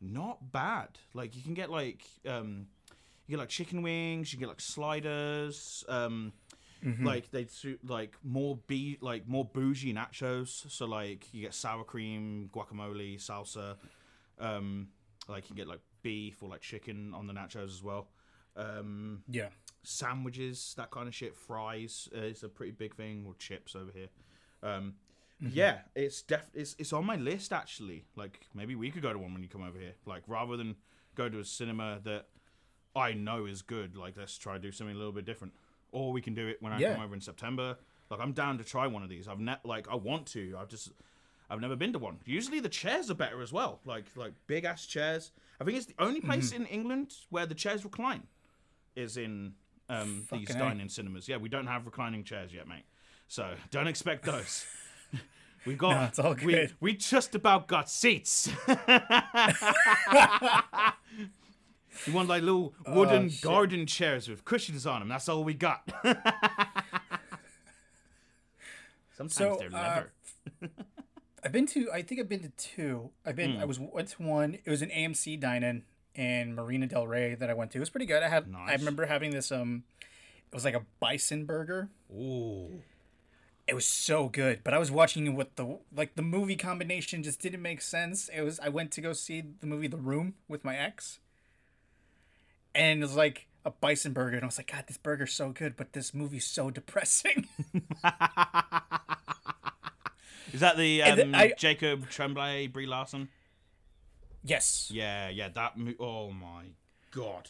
not 0.04 0.52
bad. 0.52 0.90
Like 1.14 1.36
you 1.36 1.42
can 1.42 1.54
get 1.54 1.70
like 1.70 2.04
um, 2.28 2.68
you 3.26 3.34
get 3.36 3.40
like 3.40 3.50
chicken 3.50 3.82
wings, 3.82 4.34
you 4.34 4.40
get 4.40 4.50
like 4.50 4.62
sliders. 4.62 5.84
Um, 5.88 6.34
like 7.02 7.32
they 7.32 7.46
do 7.62 7.78
like 7.88 8.18
more 8.24 8.58
be 8.68 8.98
like 9.00 9.26
more 9.28 9.46
bougie 9.46 9.94
nachos. 9.94 10.70
So 10.70 10.86
like 10.86 11.34
you 11.34 11.42
get 11.42 11.54
sour 11.54 11.86
cream, 11.86 12.50
guacamole, 12.54 13.16
salsa. 13.16 13.78
Um, 14.38 14.90
like 15.30 15.50
you 15.50 15.56
get 15.56 15.68
like 15.68 15.80
beef 16.02 16.44
or 16.44 16.50
like 16.50 16.62
chicken 16.62 17.14
on 17.14 17.28
the 17.28 17.34
nachos 17.34 17.66
as 17.70 17.82
well. 17.82 18.10
Um, 18.56 19.24
yeah. 19.30 19.48
sandwiches, 19.84 20.74
that 20.78 20.92
kind 20.92 21.08
of 21.08 21.16
shit. 21.16 21.36
Fries 21.36 22.10
uh, 22.16 22.22
is 22.22 22.44
a 22.44 22.50
pretty 22.50 22.74
big 22.74 22.96
thing, 22.96 23.24
or 23.26 23.34
chips 23.36 23.76
over 23.76 23.92
here. 23.94 24.10
Um, 24.62 24.96
Yeah, 25.52 25.80
it's 25.96 26.22
def 26.22 26.46
it's 26.54 26.76
it's 26.80 26.94
on 26.94 27.06
my 27.06 27.16
list 27.16 27.52
actually. 27.52 28.06
Like 28.16 28.40
maybe 28.54 28.76
we 28.76 28.92
could 28.92 29.02
go 29.02 29.12
to 29.12 29.20
one 29.20 29.34
when 29.34 29.44
you 29.44 29.50
come 29.50 29.64
over 29.64 29.78
here. 29.80 29.94
Like 30.06 30.24
rather 30.28 30.56
than 30.58 30.76
go 31.16 31.28
to 31.30 31.40
a 31.40 31.46
cinema 31.46 32.00
that 32.04 32.28
I 32.96 33.14
know 33.14 33.46
is 33.46 33.62
good, 33.62 33.96
like 33.96 34.16
let's 34.18 34.38
try 34.38 34.54
to 34.54 34.60
do 34.60 34.72
something 34.72 34.96
a 34.96 34.98
little 34.98 35.12
bit 35.14 35.26
different. 35.26 35.54
Or 35.92 36.12
we 36.12 36.22
can 36.22 36.34
do 36.34 36.48
it 36.48 36.58
when 36.62 36.74
I 36.74 36.80
Yeah. 36.80 36.94
come 36.96 37.04
over 37.04 37.14
in 37.14 37.22
September. 37.22 37.78
Like 38.10 38.20
I'm 38.20 38.32
down 38.34 38.58
to 38.60 38.64
try 38.64 38.88
one 38.88 39.04
of 39.04 39.10
these. 39.10 39.28
I've 39.28 39.40
ne- 39.40 39.60
like 39.64 39.88
I 39.90 39.96
want 39.96 40.28
to. 40.28 40.56
I've 40.60 40.70
just 40.70 40.92
I've 41.50 41.60
never 41.62 41.76
been 41.76 41.94
to 41.94 42.00
one. 42.00 42.20
Usually 42.26 42.60
the 42.60 42.70
chairs 42.70 43.12
are 43.12 43.16
better 43.16 43.42
as 43.42 43.52
well. 43.52 43.80
Like 43.86 44.06
like 44.16 44.34
big 44.48 44.64
ass 44.66 44.86
chairs. 44.86 45.32
I 45.60 45.64
think 45.66 45.78
it's 45.78 45.88
the 45.88 45.96
only 46.00 46.22
place 46.22 46.52
Mm-hmm. 46.52 46.64
in 46.64 46.68
England 46.70 47.16
where 47.30 47.46
the 47.46 47.56
chairs 47.56 47.84
recline 47.84 48.24
is 48.96 49.18
in 49.18 49.54
um, 49.90 50.26
these 50.32 50.48
dining 50.56 50.90
cinemas. 50.90 51.28
Yeah, 51.28 51.38
we 51.38 51.50
don't 51.50 51.68
have 51.68 51.86
reclining 51.86 52.24
chairs 52.24 52.54
yet, 52.54 52.68
mate. 52.68 52.86
So 53.28 53.56
don't 53.72 53.88
expect 53.88 54.24
those. 54.26 54.66
we 55.66 55.76
got 55.76 55.90
No, 56.00 56.04
it's 56.06 56.20
all 56.20 56.34
we 56.36 56.54
good. 56.54 56.74
we 56.80 56.94
just 56.96 57.36
about 57.36 57.68
got 57.68 57.90
seats. 57.90 58.50
you 62.06 62.14
want 62.14 62.28
like 62.30 62.42
little 62.44 62.74
wooden 62.88 63.30
Oh, 63.32 63.38
garden 63.42 63.86
chairs 63.86 64.28
with 64.28 64.44
cushions 64.46 64.86
on 64.86 65.00
them. 65.00 65.10
That's 65.10 65.30
all 65.30 65.44
we 65.44 65.54
got. 65.54 65.82
Sometimes 69.16 69.34
So, 69.36 69.58
they're 69.60 69.74
uh. 69.76 70.04
I've 71.44 71.52
been 71.52 71.66
to. 71.68 71.92
I 71.92 72.02
think 72.02 72.20
I've 72.22 72.30
been 72.30 72.42
to 72.42 72.50
two. 72.58 73.10
I've 73.26 73.36
been. 73.36 73.58
I 73.58 73.66
was 73.66 73.80
went 73.80 74.08
to 74.10 74.24
one. 74.24 74.56
It 74.66 74.70
was 74.70 74.82
an 74.82 74.90
AMC 74.90 75.40
dine-in 75.40 75.84
in 76.16 76.56
Marina 76.56 76.88
Del 76.88 77.06
Rey 77.06 77.36
that 77.36 77.50
I 77.50 77.54
went 77.54 77.72
to. 77.72 77.78
It 77.78 77.82
was 77.82 77.90
pretty 77.90 78.06
good. 78.06 78.24
I 78.24 78.30
had. 78.30 78.48
I 78.56 78.74
remember 78.74 79.06
having 79.06 79.32
this. 79.32 79.52
Um, 79.52 79.84
it 80.02 80.56
was 80.56 80.64
like 80.66 80.74
a 80.76 80.84
bison 81.00 81.46
burger. 81.46 81.90
Ooh. 82.12 82.82
It 83.68 83.74
was 83.76 83.86
so 83.86 84.28
good, 84.28 84.60
but 84.64 84.74
I 84.74 84.78
was 84.78 84.92
watching 84.92 85.26
it 85.26 85.30
with 85.36 85.56
the 85.56 85.80
like 85.96 86.16
the 86.16 86.22
movie 86.22 86.56
combination 86.58 87.24
just 87.24 87.40
didn't 87.42 87.62
make 87.62 87.82
sense. 87.82 88.30
It 88.30 88.42
was. 88.42 88.60
I 88.60 88.68
went 88.70 88.92
to 88.92 89.02
go 89.02 89.14
see 89.14 89.42
the 89.62 89.68
movie 89.68 89.88
The 89.88 89.96
Room 89.98 90.34
with 90.50 90.66
my 90.66 90.76
ex, 90.76 91.20
and 92.76 93.00
it 93.00 93.04
was 93.06 93.16
like 93.16 93.48
a 93.64 93.72
bison 93.72 94.12
burger, 94.12 94.36
and 94.36 94.44
I 94.44 94.48
was 94.48 94.58
like, 94.58 94.70
God, 94.72 94.84
this 94.88 94.98
burger's 94.98 95.32
so 95.34 95.52
good, 95.52 95.78
but 95.78 95.94
this 95.94 96.14
movie's 96.14 96.46
so 96.46 96.70
depressing. 96.70 97.48
Is 100.52 100.60
that 100.60 100.78
the 100.78 101.02
um, 101.04 101.34
I- 101.34 101.54
Jacob 101.58 102.10
Tremblay, 102.10 102.68
Brie 102.68 102.86
Larson? 102.86 103.30
yes, 104.44 104.92
Yeah, 104.94 105.30
yeah. 105.30 105.48
That. 105.50 105.78
Mo- 105.78 105.94
oh 106.00 106.32
my 106.32 106.66
god. 107.12 107.50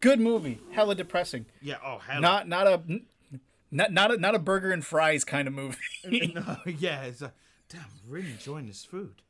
good 0.00 0.20
movie, 0.20 0.60
hella 0.72 0.94
depressing. 0.94 1.46
Yeah. 1.60 1.76
Oh 1.84 1.98
hell. 1.98 2.20
not 2.20 2.48
not 2.48 2.66
a 2.66 2.80
not 3.76 3.92
not 3.92 4.10
a, 4.12 4.16
not 4.16 4.34
a 4.34 4.38
burger 4.38 4.72
and 4.72 4.84
fries 4.84 5.24
kind 5.24 5.46
of 5.46 5.54
movie. 5.54 5.76
no, 6.34 6.56
yeah, 6.66 7.02
it's 7.04 7.22
a, 7.22 7.32
damn, 7.68 7.82
I'm 7.82 8.10
really 8.10 8.30
enjoying 8.30 8.66
this 8.66 8.84
food. 8.84 9.22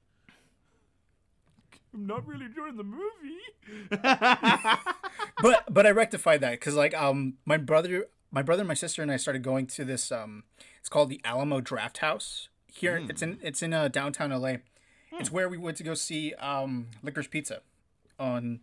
I'm 1.93 2.07
not 2.07 2.27
really 2.27 2.47
enjoying 2.47 2.77
the 2.77 2.85
movie. 2.85 3.91
but 5.43 5.65
but 5.73 5.87
I 5.87 5.91
rectified 5.91 6.41
that 6.43 6.53
because 6.53 6.75
like 6.75 6.95
um 6.95 7.35
my 7.45 7.57
brother 7.57 8.07
my 8.31 8.43
brother 8.43 8.61
and 8.63 8.69
my 8.69 8.75
sister 8.75 9.03
and 9.03 9.11
I 9.11 9.17
started 9.17 9.43
going 9.43 9.67
to 9.69 9.85
this 9.85 10.13
um 10.13 10.45
it's 10.79 10.89
called 10.89 11.09
the 11.11 11.21
Alamo 11.25 11.61
Drafthouse 11.61 12.49
here 12.73 13.03
it's 13.09 13.23
in 13.23 13.39
it's 13.43 13.63
in 13.63 13.73
uh, 13.73 13.89
downtown 13.89 14.31
LA. 14.31 14.57
It's 15.19 15.33
where 15.33 15.49
we 15.49 15.57
went 15.57 15.79
to 15.79 15.83
go 15.83 15.95
see 15.95 16.35
um 16.35 16.89
Licorice 17.03 17.31
Pizza 17.31 17.61
on 18.19 18.61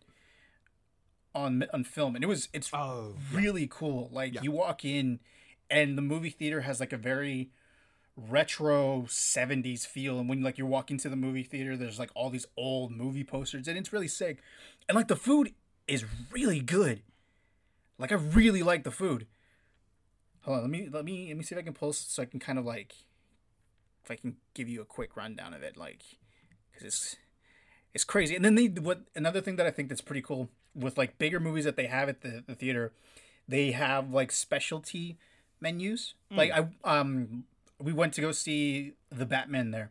on 1.34 1.66
on 1.74 1.84
film 1.84 2.14
and 2.16 2.24
it 2.24 2.28
was 2.28 2.48
it's 2.54 2.70
Oh, 2.74 3.16
really 3.34 3.68
cool. 3.70 4.10
Like 4.12 4.44
you 4.44 4.52
walk 4.52 4.86
in 4.86 5.20
and 5.70 5.97
the 5.97 6.01
movie 6.01 6.30
theater 6.30 6.61
has 6.61 6.80
like 6.80 6.93
a 6.93 6.97
very 6.97 7.49
retro 8.16 9.05
70s 9.07 9.88
feel 9.88 10.20
and 10.20 10.30
when 10.30 10.43
like 10.43 10.57
you're 10.57 10.68
walking 10.68 10.97
to 10.99 11.09
the 11.09 11.16
movie 11.16 11.41
theater 11.41 11.76
there's 11.76 11.97
like 11.97 12.11
all 12.14 12.30
these 12.30 12.45
old 12.55 12.91
movie 12.91 13.24
posters 13.24 13.68
and 13.68 13.78
it's 13.78 13.93
really 13.93 14.07
sick. 14.07 14.39
And 14.88 14.95
like 14.95 15.07
the 15.07 15.16
food 15.16 15.53
is 15.88 16.05
really 16.32 16.59
good. 16.59 17.01
Like 17.97 18.11
I 18.11 18.16
really 18.16 18.64
like 18.64 18.84
the 18.84 18.91
food. 18.91 19.28
Hold 20.41 20.57
on, 20.57 20.64
let 20.64 20.72
me 20.72 20.89
let 20.91 21.05
me 21.05 21.28
let 21.30 21.38
me 21.38 21.43
see 21.43 21.55
if 21.55 21.59
I 21.59 21.64
can 21.64 21.74
post 21.74 22.14
so 22.14 22.22
I 22.22 22.26
can 22.26 22.39
kind 22.39 22.59
of 22.59 22.66
like 22.66 22.93
if 24.03 24.11
I 24.11 24.16
can 24.16 24.36
give 24.53 24.68
you 24.68 24.82
a 24.82 24.86
quick 24.86 25.16
rundown 25.16 25.53
of 25.53 25.64
it 25.64 25.78
like 25.78 26.03
cuz 26.74 26.84
it's 26.84 27.16
it's 27.93 28.03
crazy. 28.03 28.36
And 28.36 28.43
then 28.43 28.55
they 28.55 28.68
what 28.68 29.01
another 29.16 29.41
thing 29.41 29.55
that 29.55 29.66
I 29.66 29.72
think 29.72 29.89
that's 29.89 30.01
pretty 30.01 30.22
cool 30.22 30.49
with 30.76 30.97
like 30.97 31.18
bigger 31.18 31.39
movies 31.39 31.66
that 31.66 31.76
they 31.76 31.86
have 31.86 32.09
at 32.09 32.22
the, 32.22 32.43
the 32.45 32.55
theater, 32.55 32.93
they 33.47 33.72
have 33.72 34.11
like 34.11 34.32
specialty 34.32 35.18
menus. 35.64 36.14
Like 36.30 36.51
I 36.51 36.68
um 36.84 37.45
we 37.80 37.91
went 37.93 38.14
to 38.14 38.22
go 38.22 38.32
see 38.32 38.93
the 39.09 39.26
Batman 39.26 39.72
there, 39.72 39.89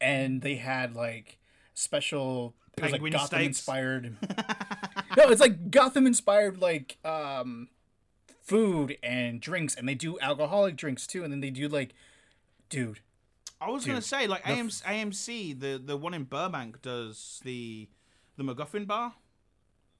and 0.00 0.42
they 0.42 0.56
had 0.56 0.96
like 0.96 1.38
special. 1.74 2.54
It 2.76 2.82
was 2.82 2.92
like 2.92 3.00
Penguin 3.00 3.12
Gotham 3.12 3.26
steaks. 3.38 3.46
inspired. 3.58 4.16
no, 5.16 5.28
it's 5.30 5.40
like 5.40 5.70
Gotham 5.70 6.06
inspired 6.06 6.60
like 6.60 6.98
um 7.04 7.68
food 8.42 8.96
and 9.02 9.40
drinks, 9.40 9.74
and 9.74 9.88
they 9.88 9.94
do 9.94 10.18
alcoholic 10.20 10.76
drinks 10.76 11.06
too, 11.06 11.22
and 11.24 11.32
then 11.32 11.40
they 11.40 11.50
do 11.50 11.68
like, 11.68 11.94
dude, 12.68 13.00
I 13.60 13.70
was 13.70 13.84
gonna 13.86 14.02
say 14.02 14.26
like 14.26 14.42
f- 14.48 14.56
AMC, 14.58 14.82
AMC, 14.82 15.60
the 15.60 15.78
the 15.82 15.96
one 15.96 16.12
in 16.14 16.24
Burbank 16.24 16.82
does 16.82 17.40
the 17.44 17.88
the 18.36 18.44
MacGuffin 18.44 18.86
bar 18.86 19.14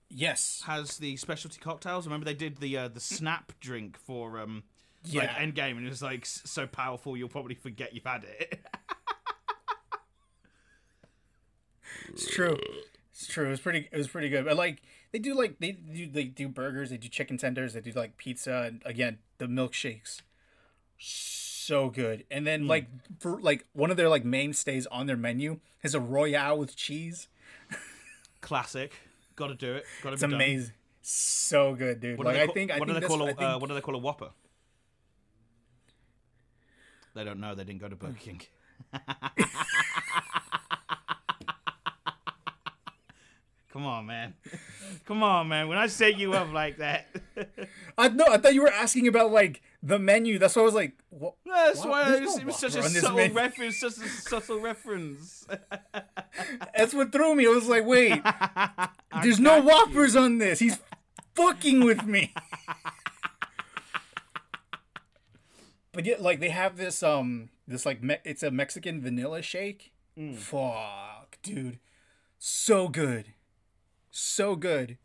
Yes. 0.08 0.62
has 0.66 0.98
the 0.98 1.16
specialty 1.16 1.58
cocktails. 1.58 2.06
Remember 2.06 2.24
they 2.24 2.34
did 2.34 2.58
the 2.58 2.76
uh, 2.76 2.88
the 2.88 3.00
snap 3.00 3.52
drink 3.60 3.96
for 3.98 4.38
um 4.38 4.62
Yeah. 5.14 5.22
like 5.22 5.30
Endgame, 5.30 5.76
and 5.76 5.86
it 5.86 5.90
was 5.90 6.02
like 6.02 6.24
so 6.26 6.66
powerful 6.66 7.16
you'll 7.16 7.28
probably 7.28 7.54
forget 7.54 7.94
you've 7.94 8.04
had 8.04 8.24
it. 8.24 8.60
It's 12.08 12.28
true. 12.30 12.56
It's 13.12 13.26
true. 13.26 13.46
It 13.46 13.50
was 13.50 13.60
pretty. 13.60 13.88
It 13.90 13.96
was 13.96 14.08
pretty 14.08 14.28
good. 14.28 14.44
But 14.44 14.56
like 14.56 14.82
they 15.12 15.18
do, 15.18 15.34
like 15.34 15.58
they 15.58 15.72
do, 15.72 16.06
they 16.06 16.24
do 16.24 16.48
burgers. 16.48 16.90
They 16.90 16.96
do 16.96 17.08
chicken 17.08 17.36
tenders. 17.38 17.72
They 17.74 17.80
do 17.80 17.92
like 17.92 18.16
pizza. 18.16 18.64
And 18.66 18.82
again, 18.84 19.18
the 19.38 19.46
milkshakes, 19.46 20.20
so 20.98 21.90
good. 21.90 22.24
And 22.30 22.46
then 22.46 22.66
like 22.66 22.86
for 23.18 23.40
like 23.40 23.66
one 23.72 23.90
of 23.90 23.96
their 23.96 24.08
like 24.08 24.24
mainstays 24.24 24.86
on 24.86 25.06
their 25.06 25.16
menu 25.16 25.58
is 25.82 25.94
a 25.94 26.00
royale 26.00 26.58
with 26.58 26.76
cheese. 26.76 27.28
Classic. 28.40 28.92
Got 29.34 29.48
to 29.48 29.54
do 29.54 29.74
it. 29.74 29.84
Got 30.02 30.10
to 30.10 30.12
It's 30.14 30.22
be 30.22 30.28
done. 30.28 30.34
amazing. 30.34 30.72
So 31.02 31.74
good, 31.74 32.00
dude. 32.00 32.18
What 32.18 32.26
like 32.26 32.36
do 32.36 32.42
I 32.42 32.46
think. 32.48 32.70
I 32.70 32.78
what 32.78 32.88
think 32.88 32.96
do 32.96 33.00
they 33.00 33.06
call 33.06 33.22
a 33.28 33.34
I 33.34 33.54
uh, 33.54 33.58
what 33.58 33.68
do 33.68 33.74
they 33.74 33.80
call 33.80 33.94
a 33.94 33.98
Whopper? 33.98 34.30
They 37.16 37.24
don't 37.24 37.40
know. 37.40 37.54
They 37.54 37.64
didn't 37.64 37.80
go 37.80 37.88
to 37.88 37.96
Burger 37.96 38.18
King. 38.20 38.42
Come 43.72 43.86
on, 43.86 44.04
man. 44.04 44.34
Come 45.06 45.22
on, 45.22 45.48
man. 45.48 45.68
When 45.68 45.78
I 45.78 45.86
set 45.86 46.18
you 46.18 46.34
up 46.34 46.52
like 46.52 46.76
that, 46.76 47.06
I 47.98 48.08
no. 48.08 48.26
I 48.28 48.36
thought 48.36 48.52
you 48.52 48.60
were 48.60 48.72
asking 48.72 49.08
about 49.08 49.32
like 49.32 49.62
the 49.82 49.98
menu. 49.98 50.38
That's 50.38 50.56
why 50.56 50.62
I 50.62 50.64
was 50.66 50.74
like, 50.74 50.92
what? 51.08 51.36
that's 51.46 51.78
what? 51.78 51.88
why 51.88 52.16
it 52.16 52.22
was, 52.22 52.38
it 52.38 52.44
was 52.44 52.56
such 52.56 52.76
a 52.76 52.82
subtle 52.82 53.30
reference. 53.30 53.80
Such 53.80 53.96
a 53.96 54.08
subtle 54.08 54.60
reference. 54.60 55.46
That's 56.76 56.92
what 56.92 57.12
threw 57.12 57.34
me. 57.34 57.46
I 57.46 57.48
was 57.48 57.66
like, 57.66 57.86
wait, 57.86 58.22
there's 59.22 59.40
no 59.40 59.62
whoppers 59.62 60.16
on 60.16 60.36
this. 60.36 60.58
He's 60.58 60.78
fucking 61.34 61.82
with 61.82 62.04
me. 62.04 62.34
But 65.96 66.06
yeah, 66.06 66.16
like 66.20 66.38
they 66.40 66.50
have 66.50 66.76
this 66.76 67.02
um 67.02 67.48
this 67.66 67.84
like 67.84 68.02
me- 68.02 68.18
it's 68.24 68.42
a 68.42 68.50
Mexican 68.50 69.00
vanilla 69.02 69.42
shake. 69.42 69.92
Mm. 70.16 70.36
Fuck, 70.36 71.38
dude, 71.42 71.78
so 72.38 72.88
good, 72.88 73.34
so 74.10 74.56
good. 74.56 74.98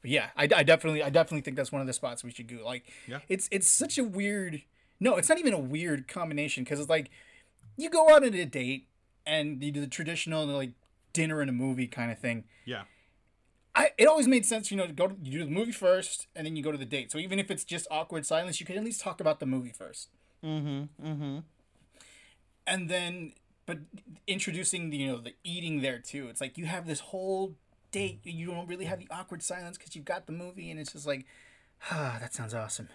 But 0.00 0.10
yeah, 0.10 0.30
I, 0.36 0.48
I 0.54 0.62
definitely 0.62 1.02
I 1.02 1.10
definitely 1.10 1.40
think 1.42 1.56
that's 1.56 1.72
one 1.72 1.80
of 1.80 1.86
the 1.86 1.92
spots 1.92 2.22
we 2.24 2.30
should 2.32 2.48
go. 2.48 2.64
Like, 2.64 2.84
Yeah. 3.06 3.20
it's 3.28 3.48
it's 3.50 3.68
such 3.68 3.98
a 3.98 4.04
weird. 4.04 4.62
No, 5.00 5.16
it's 5.16 5.28
not 5.28 5.38
even 5.38 5.52
a 5.54 5.58
weird 5.58 6.06
combination 6.08 6.62
because 6.64 6.78
it's 6.80 6.90
like 6.90 7.10
you 7.76 7.88
go 7.90 8.08
out 8.10 8.24
on 8.24 8.34
a 8.34 8.44
date 8.44 8.88
and 9.26 9.62
you 9.62 9.72
do 9.72 9.80
the 9.80 9.86
traditional 9.88 10.46
like 10.46 10.72
dinner 11.12 11.40
and 11.40 11.50
a 11.50 11.52
movie 11.52 11.86
kind 11.88 12.10
of 12.12 12.18
thing. 12.18 12.44
Yeah. 12.64 12.82
I 13.74 13.90
it 13.96 14.06
always 14.06 14.28
made 14.28 14.44
sense, 14.44 14.70
you 14.70 14.76
know, 14.76 14.86
to 14.86 14.92
go 14.92 15.08
to, 15.08 15.16
you 15.22 15.38
do 15.38 15.44
the 15.44 15.50
movie 15.50 15.72
first 15.72 16.26
and 16.36 16.46
then 16.46 16.56
you 16.56 16.62
go 16.62 16.72
to 16.72 16.78
the 16.78 16.84
date. 16.84 17.10
So 17.10 17.18
even 17.18 17.38
if 17.38 17.50
it's 17.50 17.64
just 17.64 17.86
awkward 17.90 18.26
silence, 18.26 18.60
you 18.60 18.66
can 18.66 18.76
at 18.76 18.84
least 18.84 19.00
talk 19.00 19.20
about 19.20 19.40
the 19.40 19.46
movie 19.46 19.72
1st 19.78 20.06
Mm-hmm. 20.44 21.06
Mm-hmm. 21.06 21.38
And 22.66 22.88
then, 22.88 23.32
but 23.64 23.78
introducing 24.26 24.90
the 24.90 24.96
you 24.96 25.06
know 25.08 25.18
the 25.18 25.34
eating 25.44 25.82
there 25.82 25.98
too. 25.98 26.28
It's 26.28 26.40
like 26.40 26.58
you 26.58 26.66
have 26.66 26.86
this 26.86 27.00
whole 27.00 27.54
date. 27.92 28.20
You 28.24 28.46
don't 28.46 28.68
really 28.68 28.86
have 28.86 28.98
the 28.98 29.08
awkward 29.10 29.42
silence 29.42 29.78
because 29.78 29.94
you've 29.94 30.04
got 30.04 30.26
the 30.26 30.32
movie, 30.32 30.70
and 30.70 30.80
it's 30.80 30.92
just 30.92 31.06
like, 31.06 31.26
ah, 31.90 32.18
that 32.20 32.34
sounds 32.34 32.54
awesome. 32.54 32.88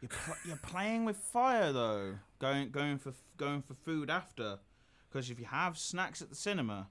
You're, 0.00 0.08
pl- 0.08 0.36
you're 0.46 0.56
playing 0.56 1.04
with 1.04 1.16
fire 1.16 1.72
though. 1.72 2.14
Going 2.38 2.70
going 2.70 2.98
for 2.98 3.12
going 3.36 3.62
for 3.62 3.74
food 3.74 4.10
after, 4.10 4.58
because 5.10 5.30
if 5.30 5.38
you 5.38 5.46
have 5.46 5.76
snacks 5.76 6.22
at 6.22 6.30
the 6.30 6.36
cinema, 6.36 6.88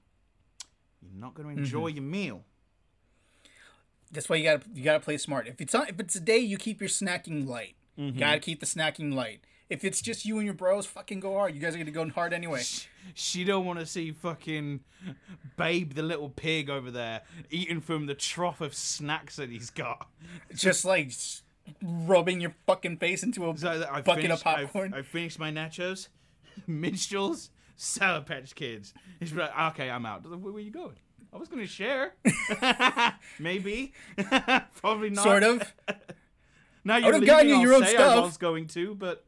you're 1.00 1.20
not 1.20 1.34
going 1.34 1.54
to 1.54 1.60
enjoy 1.60 1.88
your 1.88 2.04
meal. 2.04 2.44
That's 4.10 4.28
why 4.28 4.36
you 4.36 4.44
gotta 4.44 4.62
you 4.74 4.82
gotta 4.82 5.00
play 5.00 5.18
smart. 5.18 5.46
If 5.46 5.60
it's 5.60 5.74
not, 5.74 5.90
if 5.90 6.00
it's 6.00 6.16
a 6.16 6.20
day, 6.20 6.38
you 6.38 6.56
keep 6.56 6.80
your 6.80 6.88
snacking 6.88 7.46
light. 7.46 7.76
You 7.96 8.10
mm-hmm. 8.10 8.18
gotta 8.18 8.38
keep 8.38 8.60
the 8.60 8.66
snacking 8.66 9.14
light. 9.14 9.40
If 9.68 9.84
it's 9.84 10.00
just 10.00 10.24
you 10.24 10.38
and 10.38 10.46
your 10.46 10.54
bros, 10.54 10.86
fucking 10.86 11.20
go 11.20 11.34
hard. 11.34 11.54
You 11.54 11.60
guys 11.60 11.74
are 11.74 11.78
gonna 11.78 11.90
go 11.90 12.08
hard 12.08 12.32
anyway. 12.32 12.62
She 13.14 13.44
don't 13.44 13.66
want 13.66 13.78
to 13.78 13.86
see 13.86 14.12
fucking 14.12 14.80
Babe 15.56 15.94
the 15.94 16.02
little 16.02 16.30
pig 16.30 16.70
over 16.70 16.90
there 16.90 17.22
eating 17.50 17.80
from 17.80 18.06
the 18.06 18.14
trough 18.14 18.60
of 18.60 18.74
snacks 18.74 19.36
that 19.36 19.50
he's 19.50 19.70
got. 19.70 20.08
just 20.54 20.84
like 20.84 21.12
rubbing 21.82 22.40
your 22.40 22.54
fucking 22.66 22.96
face 22.96 23.22
into 23.22 23.48
a 23.48 23.56
So 23.56 23.86
I 23.90 24.00
bucket 24.00 24.24
finished, 24.24 24.40
of 24.40 24.44
popcorn. 24.44 24.94
I, 24.94 24.98
I 24.98 25.02
finished 25.02 25.38
my 25.38 25.50
nachos, 25.50 26.08
minstrels, 26.66 27.50
Sour 27.76 28.22
Patch 28.22 28.54
Kids. 28.54 28.94
He's 29.20 29.32
like, 29.32 29.50
okay, 29.72 29.90
I'm 29.90 30.06
out. 30.06 30.28
Where 30.28 30.52
were 30.52 30.60
you 30.60 30.70
going? 30.70 30.96
I 31.32 31.36
was 31.36 31.48
gonna 31.48 31.66
share. 31.66 32.14
Maybe. 33.38 33.92
Probably 34.80 35.10
not. 35.10 35.24
sort 35.24 35.42
of. 35.42 35.74
Now 36.84 36.96
you're 36.96 37.12
leaving, 37.14 37.26
gotten 37.26 37.48
you 37.48 37.56
I'll 37.56 37.60
your 37.60 37.74
own 37.74 37.82
say 37.82 37.90
stuff. 37.94 38.16
I 38.16 38.20
was 38.20 38.38
going 38.38 38.66
to, 38.68 38.94
but 38.94 39.22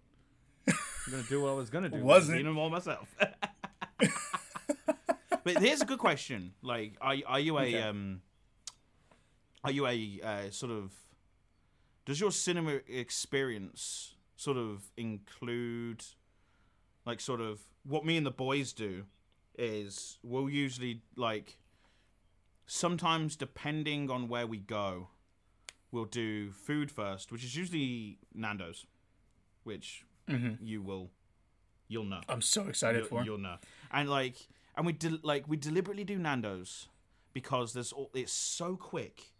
I'm 0.66 0.74
gonna 1.10 1.24
do 1.28 1.42
what 1.42 1.50
I 1.50 1.54
was 1.54 1.68
gonna 1.68 1.90
do. 1.90 2.02
Wasn't. 2.02 2.38
Eat 2.40 2.44
them 2.44 2.56
all 2.56 2.70
myself. 2.70 3.06
but 5.44 5.58
here's 5.58 5.82
a 5.82 5.84
good 5.84 5.98
question: 5.98 6.54
Like, 6.62 6.94
are 7.02 7.16
are 7.26 7.40
you 7.40 7.58
a 7.58 7.62
Okay. 7.62 7.82
um, 7.82 8.22
are 9.62 9.72
you 9.72 9.86
a 9.86 10.20
uh, 10.22 10.50
sort 10.50 10.72
of 10.72 10.92
does 12.06 12.18
your 12.18 12.32
cinema 12.32 12.80
experience 12.88 14.14
sort 14.36 14.56
of 14.56 14.90
include 14.96 16.02
like 17.04 17.20
sort 17.20 17.42
of 17.42 17.60
what 17.84 18.06
me 18.06 18.16
and 18.16 18.24
the 18.24 18.30
boys 18.30 18.72
do 18.72 19.04
is 19.58 20.18
we'll 20.22 20.48
usually 20.48 21.02
like 21.16 21.58
sometimes 22.72 23.36
depending 23.36 24.10
on 24.10 24.28
where 24.28 24.46
we 24.46 24.58
go 24.58 25.08
we'll 25.90 26.04
do 26.04 26.52
food 26.52 26.90
first 26.90 27.32
which 27.32 27.42
is 27.42 27.56
usually 27.56 28.18
nando's 28.32 28.86
which 29.64 30.04
mm-hmm. 30.28 30.64
you 30.64 30.80
will 30.80 31.10
you'll 31.90 32.04
know. 32.04 32.20
I'm 32.28 32.40
so 32.40 32.68
excited 32.68 33.00
you'll, 33.00 33.08
for. 33.08 33.24
you'll 33.24 33.38
know. 33.38 33.56
And 33.90 34.08
like 34.08 34.36
and 34.76 34.86
we 34.86 34.92
del- 34.92 35.18
like 35.22 35.46
we 35.48 35.56
deliberately 35.56 36.04
do 36.04 36.18
nando's 36.18 36.88
because 37.32 37.72
there's 37.72 37.92
all 37.92 38.10
it's 38.14 38.32
so 38.32 38.76
quick 38.76 39.32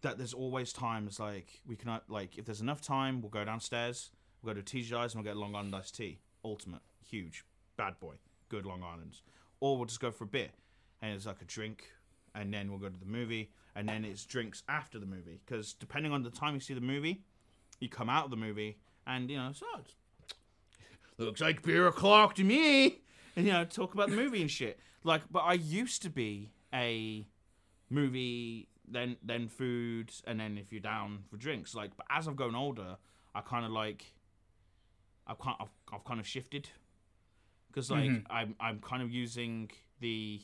that 0.00 0.16
there's 0.16 0.32
always 0.32 0.72
times 0.72 1.20
like 1.20 1.60
we 1.66 1.76
can 1.76 2.00
like 2.08 2.38
if 2.38 2.44
there's 2.44 2.60
enough 2.60 2.80
time 2.80 3.20
we'll 3.20 3.30
go 3.30 3.44
downstairs 3.44 4.10
we'll 4.42 4.54
go 4.54 4.60
to 4.60 4.76
TGI's 4.76 5.14
and 5.14 5.22
we'll 5.22 5.34
get 5.34 5.36
Long 5.36 5.54
Island 5.54 5.74
iced 5.74 5.96
tea. 5.96 6.20
Ultimate. 6.44 6.80
Huge. 7.04 7.44
Bad 7.76 7.98
boy. 8.00 8.14
Good 8.48 8.64
Long 8.64 8.82
Island's. 8.82 9.22
Or 9.60 9.76
we'll 9.76 9.86
just 9.86 10.00
go 10.00 10.10
for 10.10 10.24
a 10.24 10.28
beer. 10.28 10.50
And 11.00 11.14
it's 11.14 11.26
like 11.26 11.42
a 11.42 11.44
drink 11.44 11.84
and 12.34 12.52
then 12.52 12.70
we'll 12.70 12.78
go 12.78 12.88
to 12.88 12.98
the 12.98 13.06
movie 13.06 13.50
and 13.74 13.88
then 13.88 14.04
it's 14.04 14.24
drinks 14.24 14.62
after 14.68 14.98
the 14.98 15.06
movie 15.06 15.40
because 15.44 15.74
depending 15.74 16.12
on 16.12 16.22
the 16.22 16.30
time 16.30 16.54
you 16.54 16.60
see 16.60 16.74
the 16.74 16.80
movie 16.80 17.22
you 17.80 17.88
come 17.88 18.08
out 18.08 18.24
of 18.24 18.30
the 18.30 18.36
movie 18.36 18.78
and 19.06 19.30
you 19.30 19.36
know 19.36 19.50
so 19.52 19.66
it's 19.78 19.94
looks 21.18 21.40
like 21.40 21.62
beer 21.62 21.86
o'clock 21.86 22.34
to 22.36 22.44
me. 22.44 23.00
And 23.36 23.46
you 23.46 23.52
know 23.52 23.64
talk 23.64 23.94
about 23.94 24.10
the 24.10 24.16
movie 24.16 24.40
and 24.40 24.50
shit. 24.60 24.78
Like 25.04 25.22
but 25.30 25.40
i 25.40 25.54
used 25.54 26.02
to 26.02 26.10
be 26.10 26.52
a 26.72 27.26
movie 27.90 28.68
then 28.88 29.16
then 29.22 29.48
food 29.48 30.12
and 30.26 30.40
then 30.40 30.58
if 30.58 30.72
you're 30.72 30.80
down 30.80 31.20
for 31.30 31.36
drinks. 31.36 31.74
Like 31.74 31.96
but 31.96 32.06
as 32.10 32.28
i've 32.28 32.36
grown 32.36 32.54
older 32.54 32.96
i 33.34 33.40
kind 33.40 33.64
of 33.64 33.72
like 33.72 34.12
i've 35.26 35.38
kind 35.38 35.56
I've, 35.60 35.72
I've 35.92 36.04
kind 36.04 36.20
of 36.20 36.26
shifted. 36.26 36.68
Because 37.68 37.90
like 37.90 38.04
mm-hmm. 38.04 38.32
i'm 38.32 38.54
i'm 38.60 38.80
kind 38.80 39.02
of 39.02 39.10
using 39.10 39.70
the 40.00 40.40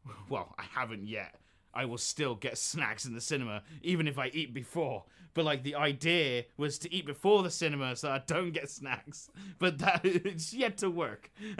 well 0.28 0.54
i 0.58 0.64
haven't 0.74 1.06
yet 1.06 1.34
i 1.74 1.84
will 1.84 1.98
still 1.98 2.34
get 2.34 2.56
snacks 2.58 3.04
in 3.04 3.14
the 3.14 3.20
cinema 3.20 3.62
even 3.82 4.06
if 4.08 4.18
i 4.18 4.28
eat 4.32 4.52
before 4.54 5.04
but 5.34 5.44
like 5.44 5.62
the 5.62 5.74
idea 5.74 6.44
was 6.56 6.78
to 6.78 6.92
eat 6.92 7.06
before 7.06 7.42
the 7.42 7.50
cinema 7.50 7.94
so 7.94 8.10
i 8.10 8.20
don't 8.26 8.50
get 8.52 8.68
snacks 8.70 9.30
but 9.58 9.78
that 9.78 10.00
it's 10.04 10.52
yet 10.54 10.78
to 10.78 10.90
work 10.90 11.30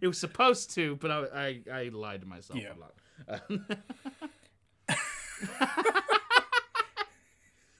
it 0.00 0.06
was 0.06 0.18
supposed 0.18 0.70
to 0.74 0.96
but 0.96 1.10
i 1.10 1.60
i, 1.70 1.70
I 1.72 1.88
lied 1.92 2.20
to 2.22 2.26
myself 2.26 2.58
Yeah. 2.58 2.72
a 2.72 2.78
lot 2.80 2.94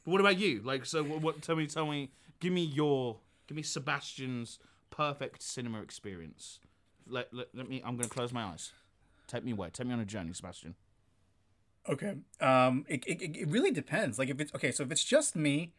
But 0.05 0.13
what 0.13 0.21
about 0.21 0.39
you? 0.39 0.63
Like, 0.65 0.87
so 0.87 1.03
what? 1.03 1.21
what 1.21 1.43
tell 1.43 1.57
me, 1.57 1.67
tell 1.67 1.87
me. 1.87 2.11
Give 2.41 2.53
me 2.53 2.63
your, 2.65 3.17
give 3.47 3.57
me 3.57 3.63
Sebastian's 3.63 4.59
perfect 4.91 5.43
cinema 5.43 5.81
experience. 5.83 6.61
Let, 7.09 7.33
let, 7.33 7.49
let 7.55 7.69
me. 7.69 7.83
I'm 7.85 7.97
gonna 7.97 8.09
close 8.09 8.33
my 8.33 8.45
eyes. 8.45 8.73
Take 9.27 9.45
me 9.45 9.53
away. 9.53 9.71
Take 9.73 9.87
me 9.87 9.93
on 9.93 10.01
a 10.01 10.05
journey, 10.05 10.33
Sebastian. 10.33 10.75
Okay. 11.89 12.17
Um, 12.41 12.85
it, 12.89 13.05
it, 13.07 13.23
it 13.37 13.49
really 13.49 13.71
depends. 13.71 14.19
Like 14.19 14.29
if 14.29 14.41
it's 14.41 14.55
okay, 14.55 14.73
so 14.73 14.83
if 14.83 14.91
it's 14.93 15.05
just 15.05 15.37
me, 15.37 15.73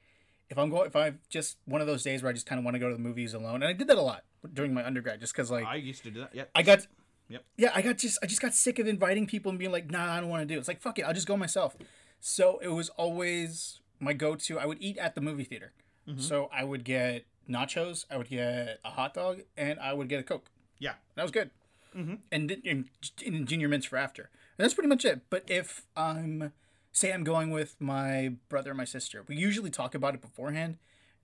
if 0.50 0.58
I'm 0.58 0.70
going, 0.70 0.88
if 0.88 0.96
I've 0.96 1.18
just 1.30 1.58
one 1.66 1.82
of 1.82 1.88
those 1.88 2.04
days 2.04 2.24
where 2.24 2.30
I 2.30 2.34
just 2.34 2.46
kind 2.46 2.58
of 2.60 2.66
want 2.66 2.76
to 2.76 2.80
go 2.80 2.90
to 2.90 2.96
the 2.96 3.02
movies 3.02 3.34
alone, 3.34 3.56
and 3.56 3.66
I 3.66 3.74
did 3.74 3.88
that 3.88 3.98
a 3.98 4.02
lot 4.02 4.24
during 4.54 4.74
my 4.74 4.86
undergrad, 4.86 5.20
just 5.20 5.34
because 5.34 5.52
like 5.52 5.66
I 5.66 5.76
used 5.76 6.04
to 6.04 6.12
do 6.12 6.22
that. 6.22 6.32
Yeah. 6.34 6.46
I 6.56 6.64
got. 6.64 6.88
Yep. 7.28 7.46
Yeah, 7.58 7.72
I 7.76 7.84
got 7.84 8.00
just 8.00 8.18
I 8.24 8.26
just 8.26 8.42
got 8.42 8.56
sick 8.56 8.80
of 8.80 8.88
inviting 8.88 9.28
people 9.28 9.52
and 9.52 9.60
being 9.60 9.72
like, 9.72 9.92
nah, 9.92 10.14
I 10.14 10.20
don't 10.20 10.30
want 10.30 10.42
to 10.42 10.48
do. 10.48 10.56
it. 10.56 10.60
It's 10.60 10.68
like 10.68 10.82
fuck 10.82 10.98
it, 10.98 11.04
I'll 11.04 11.14
just 11.14 11.28
go 11.28 11.38
myself. 11.38 11.76
So 12.20 12.60
it 12.62 12.70
was 12.70 12.90
always 12.90 13.82
my 14.00 14.14
go-to. 14.14 14.58
I 14.58 14.66
would 14.66 14.82
eat 14.82 14.98
at 14.98 15.14
the 15.14 15.22
movie 15.22 15.44
theater, 15.44 15.74
so 16.18 16.50
I 16.52 16.64
would 16.64 16.84
get 16.84 17.26
nachos, 17.48 18.06
I 18.10 18.18
would 18.18 18.30
get 18.30 18.80
a 18.84 18.90
hot 18.90 19.14
dog, 19.14 19.42
and 19.56 19.80
I 19.80 19.94
would 19.94 20.10
get 20.10 20.20
a 20.20 20.24
Coke. 20.24 20.50
Yeah. 20.80 20.94
That 21.16 21.24
was 21.24 21.32
good. 21.32 21.52
Mm-hmm. 21.96 22.16
And, 22.32 22.58
and, 22.66 22.86
and 23.26 23.48
junior 23.48 23.68
mints 23.68 23.88
for 23.88 23.98
after. 23.98 24.24
And 24.58 24.64
that's 24.64 24.74
pretty 24.74 24.90
much 24.90 25.06
it. 25.06 25.22
But 25.30 25.44
if 25.48 25.84
I'm, 25.96 26.54
say, 26.92 27.12
I'm 27.12 27.24
going 27.24 27.52
with 27.52 27.76
my 27.80 28.34
brother 28.50 28.72
and 28.72 28.78
my 28.78 28.86
sister, 28.86 29.24
we 29.28 29.36
usually 29.36 29.70
talk 29.70 29.96
about 29.96 30.16
it 30.16 30.22
beforehand 30.22 30.78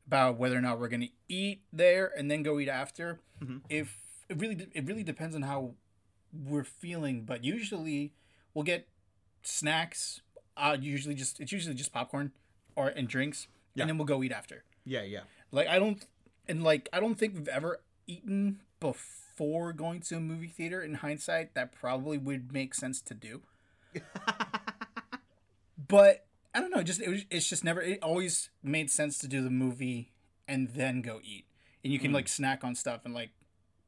about 0.07 0.37
whether 0.37 0.57
or 0.57 0.61
not 0.61 0.79
we're 0.79 0.87
going 0.87 1.01
to 1.01 1.09
eat 1.27 1.61
there 1.73 2.11
and 2.15 2.29
then 2.29 2.43
go 2.43 2.59
eat 2.59 2.69
after. 2.69 3.19
If 3.69 3.97
it 4.29 4.39
really, 4.39 4.67
it 4.73 4.85
really 4.85 5.03
depends 5.03 5.35
on 5.35 5.43
how 5.43 5.71
we're 6.33 6.63
feeling. 6.63 7.23
But 7.23 7.43
usually, 7.43 8.13
we'll 8.53 8.63
get 8.63 8.87
snacks. 9.41 10.21
Uh, 10.57 10.77
usually 10.79 11.15
just 11.15 11.39
it's 11.39 11.51
usually 11.51 11.75
just 11.75 11.91
popcorn 11.91 12.31
or 12.75 12.87
and 12.87 13.07
drinks, 13.07 13.47
and 13.77 13.89
then 13.89 13.97
we'll 13.97 14.05
go 14.05 14.23
eat 14.23 14.31
after. 14.31 14.63
Yeah, 14.85 15.03
yeah. 15.03 15.21
Like 15.51 15.67
I 15.67 15.79
don't 15.79 16.05
and 16.47 16.63
like 16.63 16.87
I 16.93 16.99
don't 16.99 17.15
think 17.15 17.35
we've 17.35 17.47
ever 17.47 17.81
eaten 18.07 18.61
before 18.79 19.24
going 19.37 20.01
to 20.01 20.15
a 20.15 20.19
movie 20.19 20.47
theater. 20.47 20.81
In 20.81 20.95
hindsight, 20.95 21.53
that 21.55 21.71
probably 21.71 22.17
would 22.17 22.51
make 22.51 22.73
sense 22.73 23.01
to 23.01 23.13
do. 23.13 23.41
but 25.87 26.25
I 26.53 26.61
don't 26.61 26.71
know. 26.71 26.83
Just 26.83 27.01
it 27.01 27.09
was, 27.09 27.25
it's 27.29 27.49
just 27.49 27.63
never. 27.63 27.81
It 27.81 27.99
always 28.01 28.49
made 28.63 28.89
sense 28.89 29.17
to 29.19 29.27
do 29.27 29.43
the 29.43 29.49
movie 29.49 30.11
and 30.47 30.69
then 30.69 31.01
go 31.01 31.19
eat, 31.23 31.45
and 31.83 31.91
you 31.91 31.99
can 31.99 32.11
hmm. 32.11 32.15
like 32.15 32.27
snack 32.27 32.63
on 32.63 32.75
stuff 32.75 33.01
and 33.05 33.13
like 33.13 33.31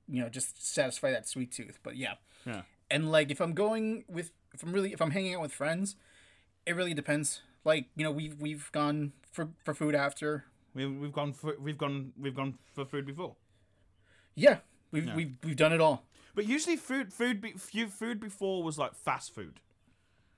you 0.08 0.22
know 0.22 0.30
just 0.30 0.66
satisfy 0.66 1.12
that 1.12 1.28
sweet 1.28 1.52
tooth. 1.52 1.80
But 1.84 1.96
yeah, 1.96 2.16
Yeah. 2.46 2.62
and 2.90 3.12
like 3.12 3.32
if 3.32 3.40
I'm 3.40 3.54
going 3.54 4.06
with 4.08 4.32
if 4.54 4.64
I'm 4.64 4.72
really 4.72 4.94
if 4.94 5.02
I'm 5.02 5.12
hanging 5.12 5.36
out 5.36 5.42
with 5.42 5.54
friends, 5.54 5.96
it 6.66 6.76
really 6.76 6.94
depends. 6.94 7.42
Like 7.64 7.86
you 7.96 8.04
know 8.04 8.12
we've 8.12 8.40
we've 8.40 8.72
gone 8.72 9.14
for 9.32 9.50
for 9.64 9.74
food 9.74 9.96
after 9.96 10.46
We, 10.74 10.86
we've 10.86 11.14
gone 11.14 11.34
for 11.34 11.56
we've 11.60 11.78
gone 11.78 12.14
we've 12.20 12.36
gone 12.36 12.58
for 12.74 12.86
food 12.86 13.06
before. 13.06 13.36
Yeah, 14.36 14.60
we've 14.92 15.14
we've 15.16 15.36
we've 15.44 15.56
done 15.56 15.74
it 15.74 15.82
all. 15.82 16.06
But 16.36 16.46
usually 16.48 16.76
food 16.76 17.12
food 17.14 17.42
be, 17.42 17.54
food 17.54 18.20
before 18.20 18.64
was 18.64 18.78
like 18.78 18.94
fast 18.96 19.34
food. 19.34 19.60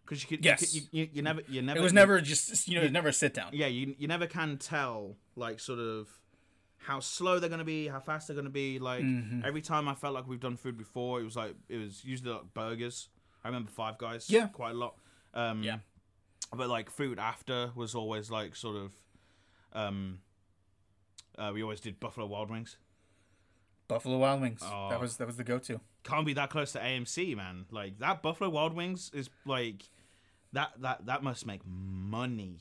Because 0.06 0.24
you 0.24 0.28
could 0.30 0.44
Yes. 0.46 0.74
you, 0.74 0.82
could- 0.82 0.90
you, 0.94 1.04
you, 1.04 1.10
you 1.14 1.22
never 1.22 1.42
you 1.48 1.62
never 1.62 1.80
It 1.80 1.84
was 1.84 1.94
never 1.94 2.20
just 2.22 2.68
you 2.68 2.76
know, 2.76 2.82
was 2.84 2.92
never 2.92 3.10
a 3.10 3.14
sit 3.14 3.34
down. 3.34 3.50
yeah 3.54 3.68
you 3.68 3.96
you 3.98 4.08
never 4.08 4.26
can 4.28 4.58
tell 4.58 5.16
like 5.36 5.60
sort 5.60 5.80
of 5.80 6.08
how 6.78 7.00
slow 7.02 7.38
they're 7.40 7.50
gonna 7.50 7.64
be, 7.66 7.88
how 7.88 8.00
fast 8.00 8.28
they're 8.28 8.36
gonna 8.36 8.50
be. 8.50 8.80
Like 8.80 9.04
Mm-hmm. 9.04 9.42
every 9.46 9.62
time 9.62 9.88
I 9.88 9.96
felt 9.96 10.14
like 10.14 10.28
we've 10.28 10.40
done 10.40 10.58
food 10.58 10.78
before, 10.78 11.20
it 11.20 11.26
was 11.26 11.36
like 11.36 11.56
it 11.68 11.78
was 11.78 12.04
usually 12.06 12.32
like 12.32 12.54
burgers. 12.54 13.10
I 13.44 13.50
remember 13.50 13.70
Five 13.72 13.98
Guys, 13.98 14.30
Yeah. 14.30 14.48
quite 14.48 14.72
a 14.72 14.78
lot. 14.78 14.96
Um, 15.34 15.62
Yeah. 15.64 15.80
but 16.56 16.70
like 16.70 16.90
food 16.90 17.20
after 17.20 17.72
was 17.76 17.94
always 17.94 18.32
like 18.32 18.56
sort 18.56 18.78
of. 18.78 18.94
Um, 19.74 20.20
uh, 21.38 21.52
we 21.54 21.62
always 21.62 21.80
did 21.80 22.00
Buffalo 22.00 22.26
Wild 22.26 22.50
Wings. 22.50 22.78
Buffalo 23.90 24.18
Wild 24.20 24.40
Wings. 24.40 24.62
Oh. 24.64 24.88
That 24.90 25.02
was 25.02 25.18
that 25.18 25.28
was 25.28 25.36
the 25.36 25.44
go 25.44 25.60
to. 25.60 25.82
Can't 26.06 26.26
be 26.26 26.34
that 26.34 26.50
close 26.50 26.72
to 26.72 26.80
AMC, 26.80 27.36
man. 27.36 27.66
Like 27.72 28.00
that 28.00 28.22
Buffalo 28.22 28.50
Wild 28.50 28.74
Wings 28.74 29.12
is 29.14 29.30
like 29.46 29.84
that 30.54 30.72
that 30.80 31.06
that 31.08 31.24
must 31.24 31.46
make 31.46 31.60
money. 31.66 32.56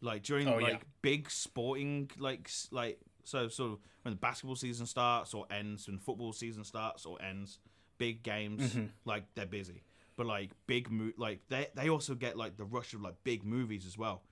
Like 0.00 0.22
during 0.22 0.48
Oh, 0.48 0.56
like 0.56 0.72
yeah. 0.72 0.78
big 1.02 1.30
sporting 1.30 2.10
like 2.18 2.48
like 2.70 2.98
so 3.24 3.48
sort 3.48 3.72
of 3.72 3.78
when 4.02 4.14
the 4.14 4.18
basketball 4.18 4.56
season 4.56 4.86
starts 4.86 5.34
or 5.34 5.44
ends, 5.50 5.86
when 5.86 5.98
football 5.98 6.32
season 6.32 6.64
starts 6.64 7.04
or 7.04 7.20
ends, 7.22 7.58
big 7.98 8.22
games 8.22 8.62
Mm-hmm. 8.72 8.86
like 9.04 9.24
they're 9.34 9.44
busy. 9.46 9.82
But 10.16 10.26
like 10.26 10.50
big 10.66 10.90
mo- 10.90 11.12
like 11.18 11.40
they 11.48 11.66
they 11.74 11.90
also 11.90 12.14
get 12.14 12.36
like 12.38 12.56
the 12.56 12.64
rush 12.64 12.94
of 12.94 13.02
like 13.02 13.16
big 13.24 13.44
movies 13.44 13.84
as 13.86 13.98
well. 13.98 14.22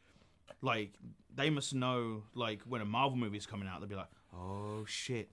Like 0.62 0.95
they 1.34 1.51
must 1.51 1.74
know 1.74 2.22
like 2.34 2.62
when 2.62 2.80
a 2.80 2.84
Marvel 2.86 3.18
movie 3.18 3.36
is 3.39 3.47
coming 3.47 3.68
out, 3.68 3.80
they'll 3.80 3.89
be 3.89 3.95
like, 3.97 4.11
oh 4.34 4.84
shit, 4.86 5.30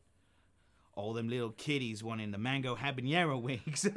all 0.96 1.14
them 1.14 1.30
little 1.30 1.52
kiddies 1.52 2.04
wanting 2.04 2.32
the 2.32 2.38
mango 2.38 2.76
habanero 2.76 3.42
wings. 3.42 3.88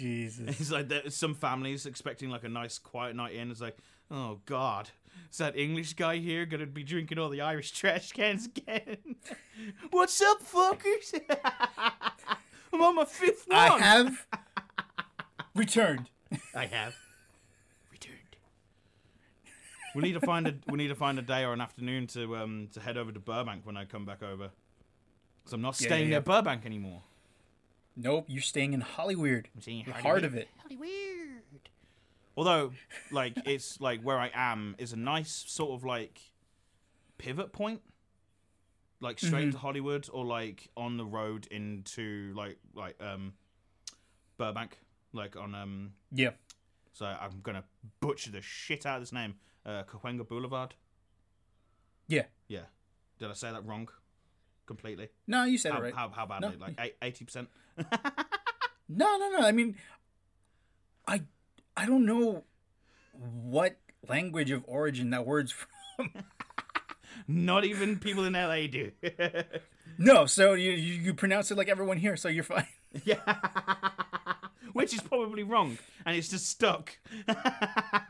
Jesus. 0.00 0.60
it's 0.60 0.70
like 0.70 0.88
there, 0.88 1.10
some 1.10 1.34
families 1.34 1.84
expecting 1.84 2.30
like 2.30 2.44
a 2.44 2.48
nice 2.48 2.78
quiet 2.78 3.14
night 3.16 3.34
in. 3.34 3.50
It's 3.50 3.60
like, 3.60 3.76
oh 4.10 4.40
god, 4.46 4.90
is 5.30 5.38
that 5.38 5.58
English 5.58 5.94
guy 5.94 6.16
here 6.16 6.46
gonna 6.46 6.66
be 6.66 6.82
drinking 6.82 7.18
all 7.18 7.28
the 7.28 7.40
Irish 7.40 7.72
trash 7.72 8.12
cans 8.12 8.46
again? 8.46 8.96
What's 9.90 10.20
up, 10.22 10.42
fuckers? 10.42 11.20
I'm 12.72 12.80
on 12.80 12.94
my 12.94 13.04
fifth 13.04 13.46
one. 13.48 13.58
I 13.58 13.78
have 13.78 14.26
returned. 15.54 16.08
I 16.54 16.66
have. 16.66 16.94
We 19.94 20.02
need 20.02 20.12
to 20.12 20.20
find 20.20 20.46
a 20.46 20.54
we 20.68 20.76
need 20.78 20.88
to 20.88 20.94
find 20.94 21.18
a 21.18 21.22
day 21.22 21.44
or 21.44 21.52
an 21.52 21.60
afternoon 21.60 22.06
to 22.08 22.36
um 22.36 22.68
to 22.72 22.80
head 22.80 22.96
over 22.96 23.10
to 23.12 23.18
Burbank 23.20 23.66
when 23.66 23.76
I 23.76 23.84
come 23.84 24.04
back 24.04 24.22
over. 24.22 24.50
Because 25.42 25.52
I'm 25.54 25.62
not 25.62 25.80
Yeah, 25.80 25.86
staying 25.86 26.04
yeah, 26.04 26.10
near. 26.10 26.20
Burbank 26.20 26.64
anymore. 26.66 27.02
Nope, 27.96 28.26
you're 28.28 28.40
staying 28.42 28.72
in 28.72 28.80
Hollywood. 28.82 29.48
I'm 29.54 29.60
staying 29.62 29.80
in 29.80 29.86
The 29.86 29.92
heart 29.94 30.24
of 30.24 30.34
it. 30.34 30.48
Although, 32.36 32.72
like, 33.10 33.34
it's 33.44 33.80
like 33.80 34.00
where 34.02 34.18
I 34.18 34.30
am 34.32 34.74
is 34.78 34.92
a 34.92 34.96
nice 34.96 35.44
sort 35.48 35.72
of 35.72 35.84
like 35.84 36.20
pivot 37.18 37.52
point, 37.52 37.82
like 39.00 39.18
straight 39.18 39.42
Mm-hmm. 39.48 39.50
to 39.50 39.58
Hollywood 39.58 40.08
or 40.12 40.24
like 40.24 40.68
on 40.76 40.96
the 40.96 41.04
road 41.04 41.46
into 41.50 42.32
like 42.36 42.58
like 42.74 42.96
um 43.02 43.34
Burbank, 44.38 44.78
like 45.12 45.36
on 45.36 45.54
um. 45.54 45.92
Yeah. 46.12 46.30
So 46.92 47.04
I'm 47.06 47.40
gonna 47.42 47.64
butcher 48.00 48.30
the 48.30 48.40
shit 48.40 48.86
out 48.86 48.96
of 48.96 49.02
this 49.02 49.12
name, 49.12 49.34
uh, 49.66 49.82
Cahuenga 49.84 50.26
Boulevard. 50.28 50.74
Yeah. 52.08 52.24
Yeah, 52.48 52.64
did 53.18 53.30
I 53.30 53.34
say 53.34 53.50
that 53.52 53.64
wrong? 53.66 53.88
Completely. 54.66 55.08
No, 55.26 55.44
you 55.44 55.58
said 55.58 55.72
How, 55.72 55.78
it 55.78 55.82
right. 55.82 55.94
how, 55.94 56.08
how 56.10 56.26
badly? 56.26 56.56
No. 56.58 56.66
Like 56.66 56.96
eighty 57.02 57.24
percent. 57.24 57.48
No, 58.92 59.18
no, 59.18 59.30
no. 59.38 59.46
I 59.46 59.52
mean, 59.52 59.76
I 61.06 61.22
I 61.76 61.86
don't 61.86 62.04
know 62.04 62.42
what 63.12 63.76
language 64.08 64.50
of 64.50 64.64
origin 64.66 65.10
that 65.10 65.24
word's 65.24 65.52
from. 65.96 66.10
Not 67.28 67.64
even 67.64 68.00
people 68.00 68.24
in 68.24 68.32
LA 68.32 68.66
do. 68.66 68.90
No, 69.98 70.24
so 70.24 70.54
you, 70.54 70.70
you 70.70 70.94
you 70.94 71.14
pronounce 71.14 71.50
it 71.50 71.58
like 71.58 71.68
everyone 71.68 71.98
here, 71.98 72.16
so 72.16 72.28
you're 72.28 72.44
fine. 72.44 72.66
Yeah. 73.04 73.20
Which 74.72 74.94
is 74.94 75.00
probably 75.00 75.42
wrong, 75.42 75.78
and 76.04 76.16
it's 76.16 76.28
just 76.28 76.48
stuck. 76.48 76.98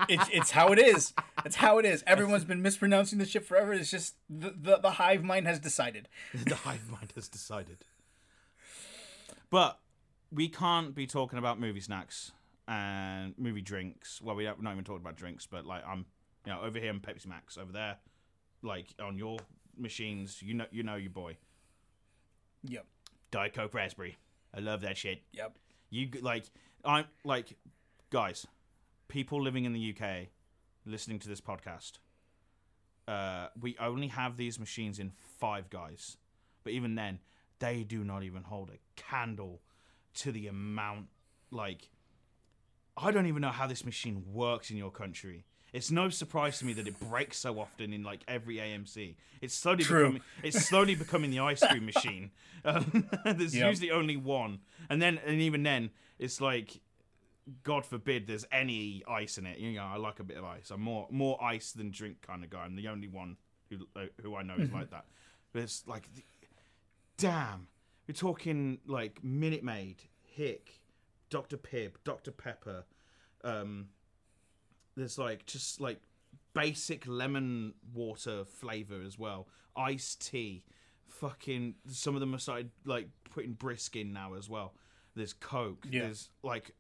It's 0.09 0.29
it's 0.33 0.51
how 0.51 0.73
it 0.73 0.81
is. 0.81 1.13
It's 1.45 1.55
how 1.57 1.79
it 1.79 1.85
is. 1.85 2.03
Everyone's 2.05 2.45
been 2.45 2.63
mispronouncing 2.63 3.19
this 3.21 3.29
shit 3.29 3.47
forever. 3.47 3.73
It's 3.73 3.93
just 3.93 4.17
the 4.29 4.51
the, 4.51 4.79
the 4.79 4.91
hive 4.93 5.23
mind 5.23 5.47
has 5.47 5.61
decided. 5.61 6.09
the 6.35 6.57
hive 6.57 6.91
mind 6.91 7.13
has 7.15 7.29
decided. 7.29 7.85
But 9.51 9.79
we 10.33 10.49
can't 10.49 10.95
be 10.97 11.07
talking 11.07 11.39
about 11.39 11.61
movie 11.61 11.81
snacks 11.81 12.33
and 12.67 13.35
movie 13.39 13.61
drinks. 13.61 14.21
Well, 14.21 14.35
we 14.35 14.45
don't, 14.45 14.59
we're 14.59 14.65
not 14.65 14.73
even 14.73 14.85
talking 14.85 15.03
about 15.03 15.17
drinks, 15.17 15.47
but 15.47 15.65
like 15.65 15.87
I'm, 15.87 16.07
you 16.45 16.53
know, 16.53 16.61
over 16.63 16.81
here 16.81 16.91
in 16.91 16.99
Pepsi 16.99 17.27
Max, 17.27 17.57
over 17.57 17.71
there, 17.71 17.99
like 18.63 18.87
on 19.01 19.17
your 19.17 19.39
machines, 19.77 20.43
you 20.43 20.55
know, 20.55 20.67
you 20.73 20.83
know 20.83 20.97
your 20.97 21.11
boy, 21.11 21.37
Yep. 22.65 22.87
Diet 23.31 23.55
Coke 23.55 23.75
Raspberry. 23.75 24.19
I 24.55 24.61
love 24.61 24.81
that 24.81 24.97
shit. 24.97 25.23
Yep. 25.33 25.57
You 25.91 26.09
like 26.23 26.45
I'm 26.85 27.05
like 27.25 27.57
guys, 28.11 28.47
people 29.09 29.43
living 29.43 29.65
in 29.65 29.73
the 29.73 29.95
UK 29.95 30.29
listening 30.87 31.19
to 31.21 31.29
this 31.29 31.41
podcast. 31.41 31.93
Uh, 33.09 33.49
we 33.61 33.77
only 33.81 34.07
have 34.07 34.37
these 34.37 34.59
machines 34.59 34.99
in 35.01 35.11
Five 35.39 35.69
Guys, 35.69 36.17
but 36.63 36.73
even 36.73 36.95
then, 36.95 37.19
they 37.59 37.83
do 37.83 38.05
not 38.05 38.23
even 38.23 38.45
hold 38.45 38.71
a 38.71 38.79
candle 39.01 39.61
to 40.15 40.31
the 40.31 40.47
amount. 40.47 41.07
Like, 41.51 41.91
I 42.97 43.11
don't 43.11 43.27
even 43.27 43.43
know 43.43 43.51
how 43.51 43.67
this 43.67 43.85
machine 43.85 44.23
works 44.33 44.71
in 44.71 44.77
your 44.77 44.91
country. 44.93 45.45
It's 45.73 45.91
no 45.91 46.09
surprise 46.09 46.59
to 46.59 46.65
me 46.65 46.73
that 46.75 46.89
it 46.89 46.99
breaks 46.99 47.39
so 47.39 47.61
often 47.61 47.93
in 47.93 48.03
like 48.03 48.21
every 48.27 48.57
AMC. 48.57 49.15
It's 49.41 49.55
slowly 49.55 49.85
True. 49.85 50.01
becoming 50.07 50.23
it's 50.43 50.67
slowly 50.67 50.95
becoming 50.95 51.31
the 51.31 51.39
ice 51.41 51.65
cream 51.67 51.87
machine. 51.95 52.31
Um, 52.65 53.09
there's 53.25 53.55
Yep. 53.57 53.69
usually 53.69 53.91
only 53.91 54.17
one, 54.17 54.61
and 54.89 55.01
then 55.01 55.19
and 55.27 55.41
even 55.41 55.63
then, 55.63 55.91
it's 56.19 56.41
like, 56.41 56.81
God 57.63 57.87
forbid, 57.87 58.27
there's 58.27 58.45
any 58.53 59.03
ice 59.09 59.39
in 59.39 59.47
it. 59.47 59.59
You 59.59 59.73
know, 59.75 59.85
I 59.85 59.97
like 59.97 60.19
a 60.21 60.25
bit 60.25 60.37
of 60.37 60.45
ice. 60.45 60.71
I'm 60.71 60.81
more 60.83 61.07
more 61.11 61.43
ice 61.43 61.73
than 61.73 61.91
drink 61.91 62.21
kind 62.23 62.43
of 62.45 62.51
guy. 62.51 62.65
I'm 62.65 62.77
the 62.77 62.89
only 62.89 63.09
one 63.09 63.37
who 63.71 63.87
uh, 63.97 64.07
who 64.23 64.35
I 64.37 64.43
know 64.43 64.57
is 64.57 64.71
like 64.73 64.91
that. 64.91 65.05
But 65.53 65.63
it's 65.63 65.85
like, 65.87 66.09
damn, 67.17 67.69
we're 68.07 68.15
talking 68.15 68.79
like 68.87 69.23
Minute 69.23 69.63
Maid, 69.65 70.03
Hick, 70.23 70.81
Dr 71.29 71.57
Pibb, 71.57 71.93
Dr 72.05 72.31
Pepper. 72.33 72.85
Um, 73.43 73.89
there's 75.01 75.19
like 75.19 75.47
just 75.47 75.81
like 75.81 76.01
basic 76.55 77.07
lemon 77.07 77.75
water 77.95 78.45
flavor 78.45 79.01
as 79.07 79.19
well. 79.19 79.49
Iced 79.77 80.31
tea. 80.31 80.65
Fucking 81.09 81.75
some 81.89 82.15
of 82.15 82.21
them 82.21 82.35
are 82.35 82.39
started 82.39 82.71
like 82.85 83.09
putting 83.31 83.53
brisk 83.53 83.97
in 83.97 84.13
now 84.13 84.35
as 84.35 84.49
well. 84.49 84.75
There's 85.15 85.33
Coke. 85.33 85.87
Yeah. 85.91 86.03
There's 86.03 86.31
like 86.43 86.73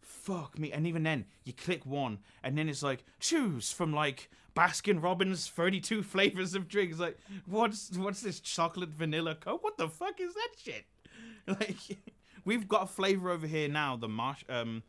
fuck 0.00 0.58
me. 0.58 0.72
And 0.72 0.86
even 0.86 1.02
then, 1.02 1.24
you 1.44 1.52
click 1.52 1.86
one, 1.86 2.18
and 2.42 2.56
then 2.56 2.68
it's 2.68 2.82
like 2.82 3.04
choose 3.20 3.72
from 3.72 3.92
like 3.92 4.30
Baskin 4.54 5.02
Robbins 5.02 5.48
32 5.48 6.02
flavors 6.02 6.54
of 6.54 6.68
drinks. 6.68 6.98
Like, 6.98 7.18
what's 7.46 7.96
what's 7.96 8.20
this 8.20 8.40
chocolate 8.40 8.90
vanilla 8.90 9.34
coke? 9.34 9.62
What 9.62 9.78
the 9.78 9.88
fuck 9.88 10.20
is 10.20 10.34
that 10.34 10.50
shit? 10.56 10.84
Like, 11.44 11.98
we've 12.44 12.68
got 12.68 12.84
a 12.84 12.86
flavor 12.86 13.28
over 13.28 13.48
here 13.48 13.68
now. 13.68 13.96
The 13.96 14.06
marsh, 14.06 14.44
um, 14.48 14.84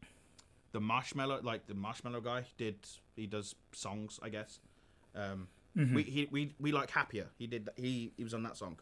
the 0.73 0.79
Marshmello, 0.81 1.41
like 1.43 1.67
the 1.67 1.73
Marshmello 1.73 2.21
guy 2.23 2.45
did. 2.57 2.75
He 3.15 3.25
does 3.27 3.55
songs, 3.71 4.19
I 4.21 4.27
guess. 4.29 4.59
Um, 5.15 5.47
we 5.75 6.03
he, 6.03 6.27
we 6.29 6.53
we 6.59 6.71
like 6.71 6.91
happier. 6.91 7.27
He 7.37 7.47
did. 7.47 7.69
He 7.77 8.11
he 8.17 8.23
was 8.23 8.33
on 8.33 8.43
that 8.43 8.57
song. 8.57 8.79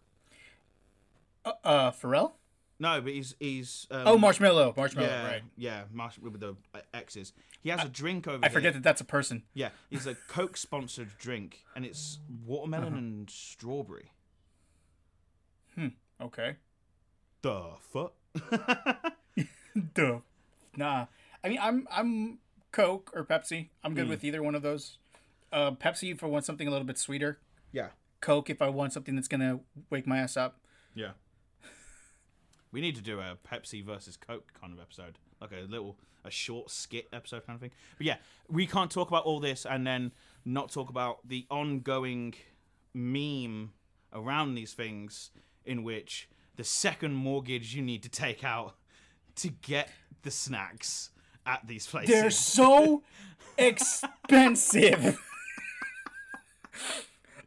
Uh, 1.46 1.52
uh 1.64 1.92
Pharrell? 1.92 2.32
No, 2.80 3.00
but 3.00 3.14
he's 3.14 3.36
he's. 3.39 3.86
Um, 3.92 4.08
Oh, 4.08 4.18
Marshmello. 4.18 4.76
Marshmello, 4.76 5.02
yeah, 5.08 5.26
right. 5.28 5.42
yeah, 5.56 5.84
marsh 5.94 6.18
with 6.18 6.39
the 6.39 6.56
uh, 6.74 6.80
X's. 6.96 7.32
He 7.62 7.70
has 7.70 7.84
a 7.86 7.89
drink 7.89 8.28
over. 8.28 8.44
I 8.44 8.50
forget 8.50 8.74
that 8.74 8.82
that's 8.84 9.02
a 9.02 9.06
person. 9.06 9.44
Yeah, 9.54 9.70
it's 9.92 10.08
a 10.08 10.16
Coke 10.28 10.58
sponsored 10.58 11.10
drink, 11.20 11.64
and 11.76 11.86
it's 11.86 12.18
watermelon 12.46 12.88
Uh-huh. 12.88 12.98
and 12.98 13.30
strawberry. 13.30 14.12
Hmm. 15.76 15.88
Okay. 16.20 16.56
The 17.44 17.72
fuck? 17.80 18.14
Duh. 19.94 20.20
Nah. 20.76 21.06
I 21.44 21.50
mean, 21.50 21.60
I'm 21.62 21.88
I'm 21.92 22.39
Coke 22.72 23.12
or 23.16 23.24
Pepsi. 23.24 23.70
I'm 23.84 23.94
good 23.94 24.08
with 24.08 24.24
either 24.24 24.42
one 24.44 24.56
of 24.56 24.62
those. 24.62 24.98
Uh, 25.52 25.72
Pepsi 25.72 26.12
if 26.12 26.24
I 26.24 26.28
want 26.28 26.46
something 26.46 26.68
a 26.68 26.72
little 26.72 26.86
bit 26.86 26.98
sweeter. 26.98 27.39
Yeah, 27.72 27.89
Coke 28.22 28.50
if 28.50 28.62
I 28.62 28.70
want 28.70 28.94
something 28.94 29.16
that's 29.16 29.28
gonna 29.28 29.60
wake 29.89 30.08
my 30.08 30.20
ass 30.20 30.38
up. 30.38 30.60
yeah. 30.94 31.12
We 32.74 32.80
need 32.80 32.96
to 32.96 33.02
do 33.02 33.20
a 33.20 33.38
Pepsi 33.46 33.84
versus 33.84 34.16
Coke 34.16 34.54
kind 34.60 34.72
of 34.72 34.80
episode, 34.80 35.20
like 35.42 35.52
a 35.52 35.70
little, 35.70 35.98
a 36.24 36.32
short 36.32 36.72
skit 36.72 37.10
episode 37.12 37.46
kind 37.46 37.58
of 37.58 37.62
thing. 37.62 37.72
But 37.98 38.08
yeah, 38.08 38.16
we 38.48 38.66
can't 38.66 38.89
talk 38.89 39.10
about 39.10 39.26
all 39.26 39.42
this 39.42 39.66
and 39.66 39.86
then 39.86 40.14
not 40.46 40.72
talk 40.72 40.89
about 40.89 41.28
the 41.28 41.46
ongoing 41.52 42.34
meme 42.94 43.74
around 44.14 44.56
these 44.56 44.74
things, 44.74 45.32
in 45.66 45.84
which 45.84 46.30
the 46.56 46.64
second 46.64 47.14
mortgage 47.14 47.76
you 47.76 47.82
need 47.82 48.04
to 48.04 48.10
take 48.10 48.42
out 48.42 48.76
to 49.36 49.50
get 49.50 49.89
the 50.22 50.32
snacks 50.32 51.10
at 51.46 51.66
these 51.68 51.88
places. 51.88 52.10
They're 52.14 52.32
so 52.32 53.04
expensive. 53.58 55.20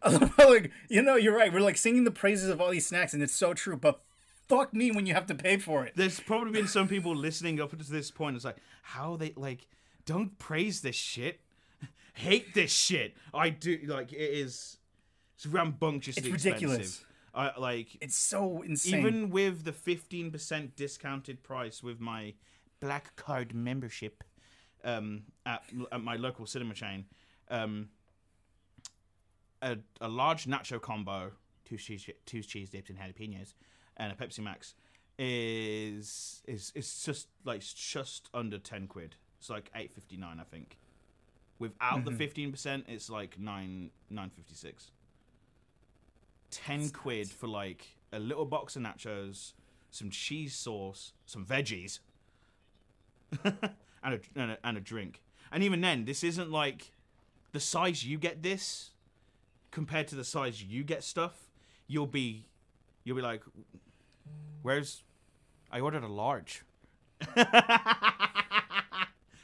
I 0.03 0.11
love 0.11 0.35
how, 0.37 0.51
like 0.51 0.71
you 0.89 1.03
know, 1.03 1.17
you're 1.17 1.37
right. 1.37 1.53
We're 1.53 1.61
like 1.61 1.77
singing 1.79 2.05
the 2.05 2.11
praises 2.11 2.49
of 2.51 2.61
all 2.61 2.71
these 2.71 2.87
snacks, 2.87 3.15
and 3.15 3.23
it's 3.23 3.33
so 3.35 3.55
true. 3.55 3.77
But 3.77 4.01
fuck 4.49 4.75
me 4.75 4.91
when 4.91 5.07
you 5.07 5.15
have 5.15 5.27
to 5.27 5.35
pay 5.35 5.57
for 5.57 5.85
it. 5.87 5.95
There's 5.97 6.21
probably 6.21 6.53
been 6.53 6.69
some 6.69 6.89
people 6.89 7.15
listening 7.17 7.61
up 7.61 7.71
to 7.71 7.77
this 7.91 8.11
point. 8.11 8.37
It's 8.37 8.45
like, 8.45 8.59
how 8.83 9.17
they 9.17 9.33
like, 9.37 9.67
don't 10.05 10.39
praise 10.39 10.83
this 10.83 10.97
shit, 10.97 11.41
hate 12.13 12.53
this 12.55 12.71
shit. 12.71 13.15
I 13.33 13.49
do 13.51 13.79
like 13.87 14.13
it 14.13 14.17
is. 14.17 14.77
It's 15.37 15.47
rambunctiously 15.47 16.31
It's 16.31 16.45
ridiculous. 16.45 16.77
expensive. 16.79 17.07
I 17.35 17.53
like 17.59 17.97
It's 18.01 18.17
so 18.17 18.63
insane. 18.63 19.01
even 19.01 19.31
with 19.31 19.65
the 19.65 19.73
fifteen 19.73 20.31
percent 20.31 20.77
discounted 20.77 21.43
price 21.43 21.83
with 21.83 21.99
my 21.99 22.35
black 22.85 23.17
card 23.17 23.55
membership 23.55 24.23
um, 24.85 25.23
at, 25.47 25.63
at 25.91 26.03
my 26.03 26.17
local 26.17 26.45
cinema 26.45 26.75
chain. 26.75 27.07
Um, 27.51 27.89
a, 29.63 29.79
a 30.03 30.09
large 30.09 30.45
nacho 30.45 30.81
combo, 30.81 31.33
two 31.65 31.79
cheese 31.79 32.09
two 32.27 32.43
cheese 32.43 32.69
dips 32.69 32.91
and 32.91 32.99
jalapenos, 32.99 33.55
and 33.97 34.13
a 34.13 34.15
Pepsi 34.15 34.41
Max 34.41 34.75
is 35.19 36.43
is 36.47 36.73
it's 36.75 37.05
just 37.05 37.29
like 37.45 37.61
just 37.61 38.29
under 38.35 38.59
ten 38.59 38.87
quid. 38.87 39.17
It's 39.39 39.49
like 39.49 39.71
eight 39.75 39.95
fifty 39.95 40.17
nine, 40.17 40.39
I 40.39 40.45
think. 40.45 40.79
Without 41.59 42.05
the 42.05 42.13
fifteen 42.13 42.51
percent, 42.51 42.85
it's 42.89 43.09
like 43.09 43.39
nine 43.39 43.91
nine 44.11 44.31
fifty 44.31 44.55
six. 44.55 44.91
Ten 46.51 46.91
quid 46.91 47.31
for 47.31 47.47
like 47.47 47.97
a 48.13 48.19
little 48.19 48.45
box 48.45 48.77
of 48.77 48.83
nachos, 48.83 49.55
some 49.91 50.11
cheese 50.11 50.55
sauce, 50.55 51.15
some 51.25 51.47
veggies, 51.47 52.01
and 53.45 53.55
a, 54.05 54.21
and 54.37 54.51
a 54.53 54.59
and 54.65 54.77
a 54.77 54.81
drink. 54.81 55.23
And 55.53 55.63
even 55.63 55.81
then, 55.81 56.05
this 56.05 56.25
isn't 56.25 56.51
like 56.51 56.93
the 57.53 57.61
size 57.61 58.05
you 58.05 58.19
get 58.19 58.43
this 58.43 58.91
compared 59.71 60.09
to 60.09 60.15
the 60.17 60.25
size 60.25 60.63
you 60.63 60.83
get 60.85 61.03
stuff. 61.05 61.51
You'll 61.87 62.07
be 62.07 62.47
you'll 63.05 63.17
be 63.17 63.23
like, 63.23 63.43
where's 64.63 65.03
I 65.71 65.81
ordered 65.81 66.05
a 66.05 66.09
large. 66.09 66.63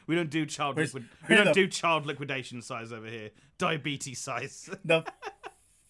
we 0.06 0.14
don't 0.14 0.30
do 0.30 0.44
child 0.46 0.76
Where's- 0.76 0.94
liquid. 0.94 1.08
We 1.28 1.34
don't 1.36 1.46
the- 1.46 1.52
do 1.52 1.66
child 1.68 2.06
liquidation 2.06 2.62
size 2.62 2.92
over 2.92 3.06
here. 3.06 3.30
Diabetes 3.58 4.18
size. 4.20 4.70
the 4.84 5.04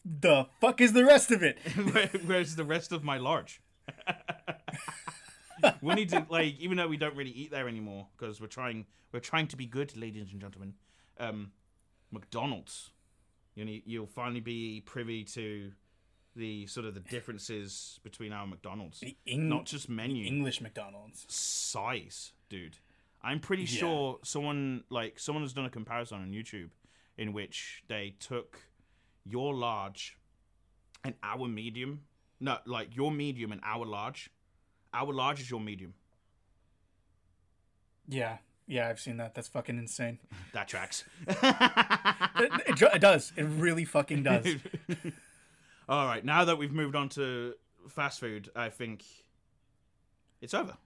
the 0.05 0.47
fuck 0.61 0.80
is 0.80 0.93
the 0.93 1.05
rest 1.05 1.30
of 1.30 1.43
it? 1.43 1.59
Where, 1.93 2.09
where's 2.26 2.57
the 2.57 2.64
rest 2.64 2.91
of 2.93 3.05
my 3.05 3.18
large? 3.18 3.61
we 5.82 5.94
need 5.94 6.08
to 6.11 6.26
like, 6.28 6.58
even 6.58 6.76
though 6.76 6.88
we 6.88 6.96
don't 6.96 7.16
really 7.16 7.30
eat 7.30 7.50
there 7.50 7.68
anymore 7.68 8.06
because 8.16 8.40
we're 8.40 8.46
trying, 8.46 8.86
we're 9.12 9.20
trying 9.20 9.46
to 9.48 9.56
be 9.56 9.66
good, 9.66 9.96
ladies 9.96 10.30
and 10.32 10.40
gentlemen. 10.40 10.74
Um, 11.18 11.52
McDonald's, 12.11 12.90
you 13.54 13.64
know, 13.64 13.76
you'll 13.84 14.06
finally 14.06 14.40
be 14.40 14.82
privy 14.84 15.24
to 15.24 15.72
the 16.36 16.66
sort 16.66 16.86
of 16.86 16.94
the 16.94 17.00
differences 17.00 17.98
between 18.02 18.32
our 18.32 18.46
McDonald's, 18.46 19.02
Eng- 19.26 19.48
not 19.48 19.66
just 19.66 19.88
menu 19.88 20.24
English 20.24 20.61
McDonald's. 20.61 21.26
size, 21.32 22.32
dude. 22.48 22.76
I'm 23.22 23.40
pretty 23.40 23.64
Yeah. 23.64 23.78
sure 23.80 24.18
someone 24.22 24.84
like 24.88 25.18
someone 25.18 25.42
has 25.44 25.52
done 25.52 25.66
a 25.66 25.70
comparison 25.70 26.18
on 26.22 26.30
YouTube 26.30 26.70
in 27.18 27.32
which 27.32 27.82
they 27.88 28.14
took 28.18 28.61
your 29.24 29.52
large 29.54 30.16
and 31.04 31.14
our 31.22 31.46
medium. 31.46 32.04
No, 32.38 32.58
like 32.64 32.96
your 32.96 33.11
medium 33.12 33.52
and 33.52 33.61
our 33.64 33.84
large. 33.84 34.30
Our 34.93 35.12
large 35.12 35.41
is 35.41 35.51
your 35.51 35.61
medium. 35.61 35.95
Yeah, 38.09 38.38
yeah, 38.66 38.88
I've 38.88 38.99
seen 39.01 39.18
that. 39.18 39.34
That's 39.34 39.49
fucking 39.49 39.78
insane. 39.78 40.18
That 40.53 40.66
tracks. 40.66 41.05
it, 41.28 41.36
it, 42.66 42.82
it 42.82 43.01
does. 43.01 43.32
It 43.36 43.45
really 43.45 43.84
fucking 43.84 44.24
does. 44.24 44.47
All 45.88 46.07
right, 46.07 46.24
now 46.24 46.45
that 46.45 46.59
we've 46.59 46.72
moved 46.72 46.97
on 46.97 47.09
to 47.11 47.55
fast 47.88 48.18
food, 48.20 48.49
I 48.57 48.68
think 48.68 49.05
it's 50.41 50.55
over. 50.55 50.76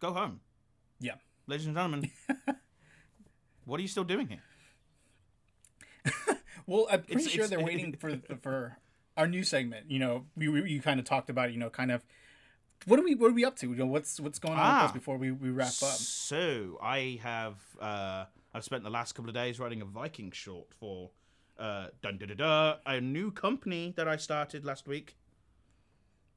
Go 0.00 0.12
home, 0.12 0.40
Yeah. 1.00 1.14
ladies 1.46 1.64
and 1.66 1.74
gentlemen. 1.74 2.10
what 3.64 3.78
are 3.78 3.82
you 3.82 3.88
still 3.88 4.04
doing 4.04 4.28
here? 4.28 4.42
Well, 6.66 6.86
I'm 6.90 7.00
pretty 7.02 7.14
It's- 7.22 7.28
sure 7.32 7.44
it's- 7.44 7.50
they're 7.50 7.64
waiting 7.64 7.92
for 7.96 8.16
for 8.40 8.76
our 9.16 9.26
new 9.26 9.42
segment. 9.42 9.90
You 9.90 9.98
know, 9.98 10.26
we, 10.36 10.48
we 10.48 10.70
you 10.70 10.80
kind 10.80 11.00
of 11.00 11.06
talked 11.06 11.28
about 11.28 11.48
it. 11.48 11.52
You 11.52 11.58
know, 11.58 11.70
kind 11.70 11.90
of 11.90 12.04
what 12.86 12.98
are 12.98 13.02
we 13.02 13.14
what 13.14 13.30
are 13.30 13.34
we 13.34 13.44
up 13.44 13.56
to? 13.56 13.68
You 13.68 13.76
know, 13.76 13.86
what's 13.86 14.18
what's 14.20 14.38
going 14.38 14.54
on 14.54 14.60
with 14.60 14.82
Ah. 14.82 14.84
us 14.86 14.92
before 14.92 15.16
we, 15.16 15.30
we 15.30 15.50
wrap 15.50 15.68
up? 15.68 15.72
So 15.72 16.78
I 16.82 17.20
have 17.22 17.56
uh, 17.80 18.24
I've 18.54 18.64
spent 18.64 18.82
the 18.84 18.90
last 18.90 19.12
couple 19.14 19.28
of 19.28 19.34
days 19.34 19.58
writing 19.60 19.80
a 19.82 19.84
Viking 19.84 20.30
short 20.30 20.72
for 20.78 21.10
uh, 21.58 21.88
dun, 22.02 22.18
a 22.86 23.00
new 23.00 23.30
company 23.30 23.92
that 23.96 24.08
I 24.08 24.16
started 24.16 24.64
last 24.64 24.86
week. 24.88 25.16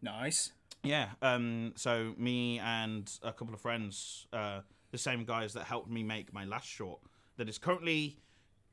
Nice. 0.02 0.52
Yeah. 0.84 1.10
Um. 1.22 1.74
So 1.76 2.14
me 2.18 2.60
and 2.60 3.12
a 3.24 3.34
couple 3.34 3.54
of 3.54 3.62
friends, 3.62 4.28
uh, 4.34 4.62
the 4.92 4.98
same 4.98 5.26
guys 5.26 5.54
that 5.54 5.64
helped 5.64 5.90
me 5.90 6.04
make 6.04 6.32
my 6.34 6.46
last 6.46 6.68
short, 6.68 7.00
that 7.38 7.50
is 7.50 7.58
currently 7.58 8.18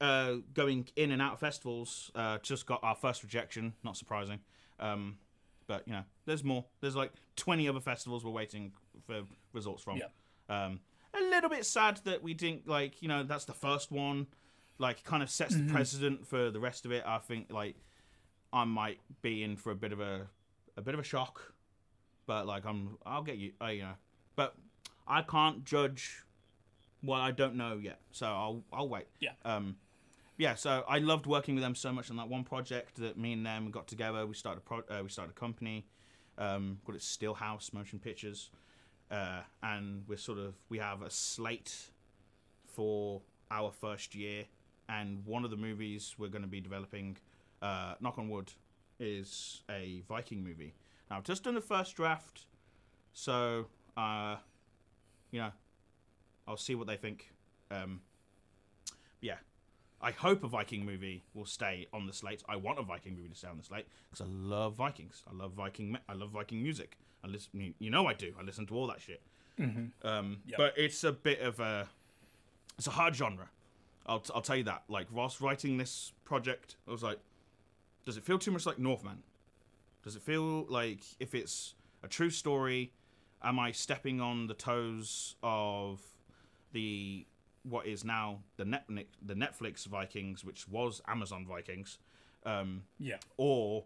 uh, 0.00 0.34
going 0.52 0.88
in 0.96 1.10
and 1.12 1.22
out 1.22 1.34
of 1.34 1.40
festivals. 1.40 2.10
Uh, 2.14 2.38
just 2.42 2.66
got 2.66 2.80
our 2.82 2.94
first 2.94 3.22
rejection. 3.22 3.72
Not 3.82 3.96
surprising. 3.96 4.40
Um, 4.78 5.18
but 5.66 5.86
you 5.86 5.92
know, 5.92 6.04
there's 6.26 6.44
more. 6.44 6.64
There's 6.80 6.96
like 6.96 7.12
20 7.36 7.68
other 7.68 7.80
festivals 7.80 8.24
we're 8.24 8.30
waiting 8.30 8.72
for 9.06 9.22
results 9.52 9.82
from. 9.82 9.98
Yeah. 9.98 10.06
Um, 10.48 10.80
a 11.14 11.22
little 11.22 11.50
bit 11.50 11.66
sad 11.66 12.00
that 12.04 12.22
we 12.22 12.34
didn't 12.34 12.66
like. 12.66 13.02
You 13.02 13.08
know, 13.08 13.22
that's 13.22 13.44
the 13.44 13.52
first 13.52 13.90
one. 13.90 14.26
Like, 14.78 15.04
kind 15.04 15.22
of 15.22 15.30
sets 15.30 15.54
the 15.54 15.70
precedent 15.72 16.26
for 16.26 16.50
the 16.50 16.58
rest 16.58 16.84
of 16.84 16.92
it. 16.92 17.04
I 17.06 17.18
think 17.18 17.46
like 17.50 17.76
I 18.52 18.64
might 18.64 19.00
be 19.20 19.42
in 19.42 19.56
for 19.56 19.70
a 19.70 19.76
bit 19.76 19.92
of 19.92 20.00
a 20.00 20.26
a 20.76 20.82
bit 20.82 20.94
of 20.94 21.00
a 21.00 21.04
shock 21.04 21.52
but 22.26 22.46
like 22.46 22.64
I'm, 22.64 22.98
I'll 23.04 23.22
get 23.22 23.36
you, 23.38 23.52
uh, 23.60 23.66
you 23.66 23.82
know. 23.82 23.94
But 24.36 24.54
I 25.06 25.22
can't 25.22 25.64
judge 25.64 26.24
what 27.00 27.18
I 27.18 27.30
don't 27.30 27.56
know 27.56 27.78
yet, 27.80 28.00
so 28.10 28.26
I'll, 28.26 28.62
I'll 28.72 28.88
wait. 28.88 29.06
Yeah. 29.20 29.32
Um, 29.44 29.76
yeah. 30.42 30.56
So 30.56 30.84
I 30.88 30.98
loved 30.98 31.26
working 31.26 31.54
with 31.54 31.62
them 31.62 31.76
so 31.76 31.92
much 31.92 32.10
on 32.10 32.16
that 32.16 32.28
one 32.28 32.42
project 32.42 32.96
that 32.96 33.16
me 33.16 33.32
and 33.32 33.46
them 33.46 33.70
got 33.70 33.86
together. 33.86 34.26
We 34.26 34.34
started, 34.34 34.58
a 34.58 34.60
pro- 34.62 34.98
uh, 34.98 35.02
we 35.04 35.08
started 35.08 35.30
a 35.30 35.38
company. 35.38 35.86
Um, 36.36 36.78
called 36.84 36.96
it 36.96 37.02
Stillhouse 37.02 37.72
Motion 37.72 37.98
Pictures, 37.98 38.50
uh, 39.10 39.42
and 39.62 40.02
we're 40.08 40.16
sort 40.16 40.38
of 40.38 40.54
we 40.70 40.78
have 40.78 41.02
a 41.02 41.10
slate 41.10 41.90
for 42.66 43.20
our 43.50 43.70
first 43.70 44.14
year, 44.14 44.46
and 44.88 45.24
one 45.26 45.44
of 45.44 45.50
the 45.50 45.58
movies 45.58 46.14
we're 46.18 46.28
going 46.28 46.42
to 46.42 46.48
be 46.48 46.60
developing, 46.60 47.18
uh, 47.60 47.94
knock 48.00 48.18
on 48.18 48.30
wood, 48.30 48.50
is 48.98 49.60
a 49.70 50.02
Viking 50.08 50.42
movie. 50.42 50.74
Now, 51.10 51.18
I've 51.18 51.24
just 51.24 51.44
done 51.44 51.54
the 51.54 51.60
first 51.60 51.94
draft, 51.94 52.46
so 53.12 53.66
uh, 53.96 54.36
you 55.30 55.40
know, 55.40 55.52
I'll 56.48 56.56
see 56.56 56.74
what 56.74 56.86
they 56.86 56.96
think. 56.96 57.30
Um, 57.70 58.00
yeah, 59.20 59.36
I 60.02 60.10
hope 60.10 60.42
a 60.42 60.48
Viking 60.48 60.84
movie 60.84 61.22
will 61.34 61.46
stay 61.46 61.86
on 61.92 62.06
the 62.06 62.12
slate. 62.12 62.42
I 62.48 62.56
want 62.56 62.78
a 62.78 62.82
Viking 62.82 63.14
movie 63.14 63.28
to 63.28 63.34
stay 63.36 63.48
on 63.48 63.56
the 63.56 63.62
slate 63.62 63.86
because 64.10 64.26
I 64.26 64.28
love 64.30 64.74
Vikings. 64.74 65.22
I 65.30 65.34
love 65.34 65.52
Viking. 65.52 65.96
I 66.08 66.14
love 66.14 66.30
Viking 66.30 66.62
music. 66.62 66.98
I 67.24 67.28
listen. 67.28 67.74
You 67.78 67.90
know 67.90 68.06
I 68.06 68.14
do. 68.14 68.34
I 68.38 68.42
listen 68.42 68.66
to 68.66 68.74
all 68.74 68.86
that 68.88 69.00
shit. 69.00 69.22
Um, 70.02 70.38
But 70.56 70.74
it's 70.76 71.04
a 71.04 71.12
bit 71.12 71.40
of 71.40 71.60
a 71.60 71.88
it's 72.78 72.86
a 72.88 72.90
hard 72.90 73.14
genre. 73.14 73.48
I'll, 74.06 74.18
t- 74.18 74.32
I'll 74.34 74.42
tell 74.42 74.56
you 74.56 74.64
that. 74.64 74.82
Like 74.88 75.06
whilst 75.12 75.40
writing 75.40 75.76
this 75.76 76.12
project, 76.24 76.74
I 76.88 76.90
was 76.90 77.02
like, 77.04 77.18
does 78.04 78.16
it 78.16 78.24
feel 78.24 78.38
too 78.38 78.50
much 78.50 78.66
like 78.66 78.78
Northman? 78.80 79.22
Does 80.02 80.16
it 80.16 80.22
feel 80.22 80.64
like 80.68 81.00
if 81.20 81.32
it's 81.34 81.74
a 82.02 82.08
true 82.08 82.30
story, 82.30 82.92
am 83.40 83.60
I 83.60 83.70
stepping 83.70 84.20
on 84.20 84.48
the 84.48 84.54
toes 84.54 85.36
of 85.44 86.00
the 86.72 87.24
what 87.62 87.86
is 87.86 88.04
now 88.04 88.40
the 88.56 88.64
net 88.64 88.84
the 89.24 89.34
Netflix 89.34 89.86
Vikings, 89.86 90.44
which 90.44 90.66
was 90.68 91.00
Amazon 91.08 91.46
Vikings, 91.46 91.98
um, 92.44 92.82
Yeah. 92.98 93.18
or 93.36 93.84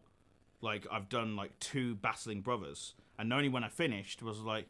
like 0.61 0.87
I've 0.91 1.09
done 1.09 1.37
like 1.37 1.59
two 1.61 1.95
battling 1.97 2.41
brothers, 2.41 2.95
and 3.19 3.33
only 3.33 3.49
when 3.49 3.63
I 3.65 3.69
finished 3.69 4.23
was 4.23 4.41
like, 4.41 4.67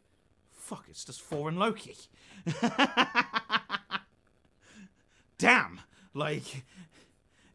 fuck, 0.51 0.85
it's 0.89 1.05
just 1.05 1.21
Thor 1.21 1.47
and 1.49 1.57
Loki. 1.57 1.95
Damn, 5.37 5.81
like 6.13 6.63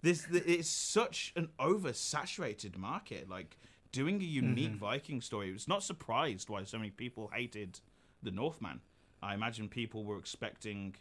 this, 0.02 0.26
it's 0.30 0.68
such 0.68 1.32
an 1.36 1.48
oversaturated 1.58 2.76
market. 2.76 3.28
Like 3.28 3.56
doing 3.90 4.20
a 4.20 4.24
unique 4.24 4.76
Viking 4.76 5.20
story, 5.20 5.52
was 5.52 5.66
not 5.68 5.82
surprised 5.82 6.48
why 6.48 6.62
so 6.64 6.78
many 6.78 6.90
people 6.90 7.30
hated 7.34 7.80
the 8.22 8.30
Northman. 8.30 8.80
I 9.22 9.34
imagine 9.34 9.68
people 9.68 10.04
were 10.04 10.18
expecting 10.18 10.94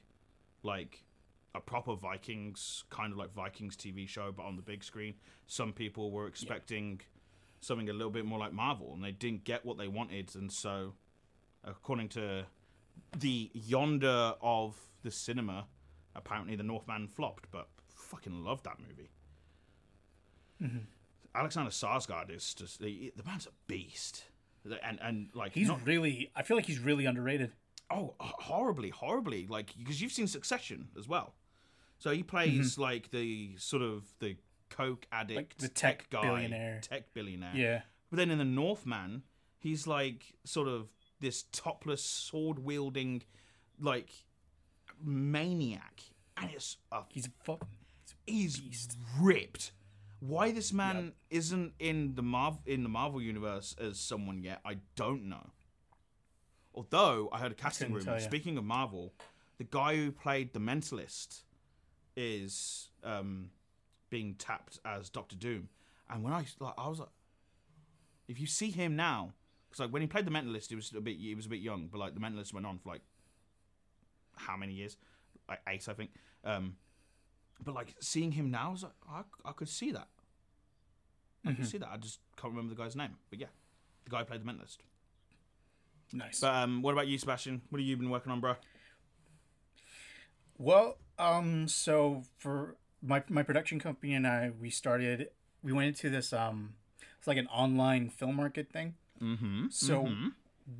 like 0.63 1.03
a 1.53 1.59
proper 1.59 1.95
Vikings 1.95 2.83
kind 2.89 3.11
of 3.11 3.17
like 3.17 3.33
Vikings 3.33 3.75
TV 3.75 4.07
show, 4.07 4.31
but 4.35 4.43
on 4.43 4.55
the 4.55 4.61
big 4.61 4.83
screen. 4.83 5.15
Some 5.47 5.73
people 5.73 6.11
were 6.11 6.27
expecting 6.27 7.01
something 7.59 7.89
a 7.89 7.93
little 7.93 8.11
bit 8.11 8.25
more 8.25 8.39
like 8.39 8.53
Marvel, 8.53 8.93
and 8.93 9.03
they 9.03 9.11
didn't 9.11 9.43
get 9.43 9.65
what 9.65 9.77
they 9.77 9.87
wanted, 9.87 10.33
and 10.35 10.51
so, 10.51 10.93
according 11.63 12.09
to 12.09 12.45
the 13.17 13.51
yonder 13.53 14.33
of 14.41 14.75
the 15.03 15.11
cinema, 15.11 15.65
apparently 16.15 16.55
the 16.55 16.63
Northman 16.63 17.07
flopped. 17.07 17.51
But 17.51 17.67
fucking 17.93 18.43
loved 18.43 18.63
that 18.63 18.77
movie. 18.79 19.09
Mm-hmm. 20.61 20.85
Alexander 21.33 21.71
Skarsgård 21.71 22.35
is 22.35 22.53
just 22.53 22.79
the, 22.81 23.11
the 23.15 23.23
man's 23.23 23.45
a 23.47 23.51
beast, 23.67 24.25
and 24.83 24.99
and 25.01 25.29
like 25.33 25.53
He's 25.53 25.67
not- 25.67 25.85
really. 25.85 26.31
I 26.35 26.43
feel 26.43 26.55
like 26.57 26.65
he's 26.65 26.79
really 26.79 27.05
underrated. 27.05 27.51
Oh, 27.91 28.15
horribly, 28.19 28.89
horribly. 28.89 29.47
Like 29.47 29.73
because 29.77 30.01
you've 30.01 30.11
seen 30.11 30.27
Succession 30.27 30.87
as 30.97 31.07
well. 31.07 31.33
So 31.99 32.11
he 32.11 32.23
plays 32.23 32.77
like 32.77 33.11
the 33.11 33.51
sort 33.57 33.83
of 33.83 34.03
the 34.19 34.37
coke 34.69 35.05
addict, 35.11 35.57
Mm-hmm. 35.57 35.65
the 35.65 35.69
tech 35.73 36.09
guy, 36.09 36.21
billionaire. 36.21 36.79
tech 36.81 37.13
billionaire. 37.13 37.51
Yeah. 37.55 37.81
But 38.09 38.17
then 38.17 38.31
in 38.31 38.37
the 38.39 38.45
Northman, 38.45 39.23
he's 39.59 39.85
like 39.87 40.33
sort 40.45 40.67
of 40.67 40.87
this 41.19 41.43
topless 41.51 42.03
sword 42.03 42.59
wielding, 42.59 43.21
like 43.79 44.09
maniac, 45.03 46.01
and 46.37 46.49
it's 46.51 46.77
a 46.91 47.01
He's 47.09 47.29
fu- 47.43 47.59
he's 48.25 48.61
ripped. 49.19 49.71
Why 50.19 50.51
this 50.51 50.71
man 50.71 51.13
isn't 51.29 51.73
in 51.79 52.13
the 52.15 52.21
Marvel 52.21 52.61
in 52.65 52.83
the 52.83 52.89
Marvel 52.89 53.21
universe 53.21 53.75
as 53.79 53.99
someone 53.99 54.43
yet, 54.43 54.61
I 54.65 54.77
don't 54.95 55.25
know. 55.29 55.49
Although 56.73 57.29
I 57.31 57.39
heard 57.39 57.51
a 57.51 57.55
casting 57.55 57.91
rumor. 57.91 58.19
Speaking 58.19 58.57
of 58.57 58.63
Marvel, 58.63 59.13
the 59.57 59.63
guy 59.65 59.95
who 59.95 60.11
played 60.11 60.53
the 60.53 60.59
Mentalist 60.59 61.43
is 62.15 62.89
um, 63.03 63.49
being 64.09 64.35
tapped 64.35 64.79
as 64.85 65.09
Doctor 65.09 65.35
Doom, 65.35 65.69
and 66.09 66.23
when 66.23 66.33
I 66.33 66.45
like, 66.59 66.73
I 66.77 66.87
was 66.87 66.99
like, 66.99 67.09
if 68.27 68.39
you 68.39 68.47
see 68.47 68.71
him 68.71 68.95
now, 68.95 69.33
because 69.69 69.81
like 69.81 69.91
when 69.91 70.01
he 70.01 70.07
played 70.07 70.25
the 70.25 70.31
Mentalist, 70.31 70.69
he 70.69 70.75
was 70.75 70.91
a 70.95 71.01
bit 71.01 71.17
he 71.17 71.35
was 71.35 71.45
a 71.45 71.49
bit 71.49 71.59
young, 71.59 71.89
but 71.91 71.99
like 71.99 72.13
the 72.13 72.19
Mentalist 72.19 72.53
went 72.53 72.65
on 72.65 72.77
for 72.77 72.89
like 72.89 73.01
how 74.35 74.57
many 74.57 74.73
years? 74.73 74.97
Like 75.47 75.59
eight, 75.67 75.87
I 75.89 75.93
think. 75.93 76.11
Um, 76.43 76.75
but 77.63 77.75
like 77.75 77.95
seeing 77.99 78.31
him 78.31 78.51
now, 78.51 78.69
I 78.69 78.71
was 78.71 78.83
like, 78.83 78.93
I, 79.09 79.21
I 79.45 79.51
could 79.51 79.69
see 79.69 79.91
that. 79.91 80.07
I 81.45 81.53
could 81.53 81.67
see 81.67 81.79
that. 81.79 81.89
I 81.91 81.97
just 81.97 82.19
can't 82.37 82.53
remember 82.53 82.73
the 82.73 82.81
guy's 82.81 82.95
name. 82.95 83.17
But 83.29 83.39
yeah, 83.39 83.47
the 84.03 84.11
guy 84.11 84.19
who 84.19 84.25
played 84.25 84.41
the 84.41 84.51
Mentalist. 84.51 84.77
Nice. 86.13 86.39
But 86.39 86.55
um, 86.55 86.81
what 86.81 86.93
about 86.93 87.07
you, 87.07 87.17
Sebastian? 87.17 87.61
What 87.69 87.79
have 87.79 87.87
you 87.87 87.97
been 87.97 88.09
working 88.09 88.31
on, 88.31 88.39
bro? 88.39 88.55
Well, 90.57 90.97
um, 91.17 91.67
so 91.67 92.23
for 92.37 92.75
my 93.01 93.23
my 93.29 93.43
production 93.43 93.79
company 93.79 94.13
and 94.13 94.27
I, 94.27 94.51
we 94.59 94.69
started. 94.69 95.29
We 95.63 95.73
went 95.73 95.87
into 95.87 96.09
this 96.09 96.33
um, 96.33 96.73
it's 97.17 97.27
like 97.27 97.37
an 97.37 97.47
online 97.47 98.09
film 98.09 98.35
market 98.35 98.71
thing. 98.71 98.95
Mm-hmm. 99.21 99.67
So 99.69 100.09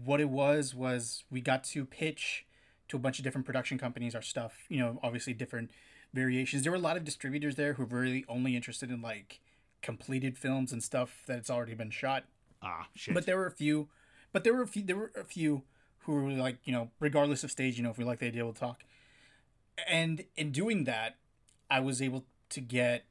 what 0.04 0.20
it 0.20 0.30
was 0.30 0.74
was 0.74 1.24
we 1.30 1.42
got 1.42 1.64
to 1.66 1.86
pitch 1.86 2.46
to 2.88 2.98
a 2.98 3.00
bunch 3.00 3.20
of 3.20 3.24
different 3.24 3.46
production 3.46 3.78
companies 3.78 4.16
our 4.16 4.22
stuff. 4.24 4.54
You 4.68 4.80
know, 4.80 5.00
obviously 5.04 5.34
different 5.34 5.72
variations. 6.14 6.64
There 6.64 6.72
were 6.72 6.78
a 6.78 6.82
lot 6.82 6.98
of 6.98 7.04
distributors 7.04 7.56
there 7.56 7.74
who 7.74 7.86
were 7.86 8.00
really 8.00 8.26
only 8.28 8.56
interested 8.56 8.90
in 8.90 9.02
like 9.02 9.40
completed 9.82 10.38
films 10.38 10.72
and 10.72 10.84
stuff 10.84 11.24
that's 11.28 11.50
already 11.50 11.76
been 11.76 11.92
shot. 11.92 12.26
Ah, 12.62 12.88
shit. 12.96 13.14
But 13.14 13.26
there 13.26 13.38
were 13.38 13.48
a 13.48 13.52
few, 13.52 13.90
but 14.32 14.44
there 14.44 14.54
were 14.54 14.62
a 14.62 14.68
few. 14.68 14.84
There 14.84 14.98
were 14.98 15.12
a 15.16 15.24
few 15.24 15.64
who 16.00 16.14
were 16.14 16.32
like, 16.32 16.58
you 16.64 16.74
know, 16.74 16.90
regardless 17.00 17.44
of 17.44 17.52
stage, 17.52 17.78
you 17.78 17.84
know, 17.84 17.90
if 17.90 17.98
we 17.98 18.04
like 18.04 18.20
the 18.20 18.28
idea, 18.28 18.44
we'll 18.44 18.54
talk. 18.54 18.84
And 19.88 20.26
in 20.36 20.52
doing 20.52 20.86
that, 20.86 21.18
I 21.70 21.80
was 21.80 22.02
able 22.02 22.26
to 22.50 22.62
get. 22.62 23.06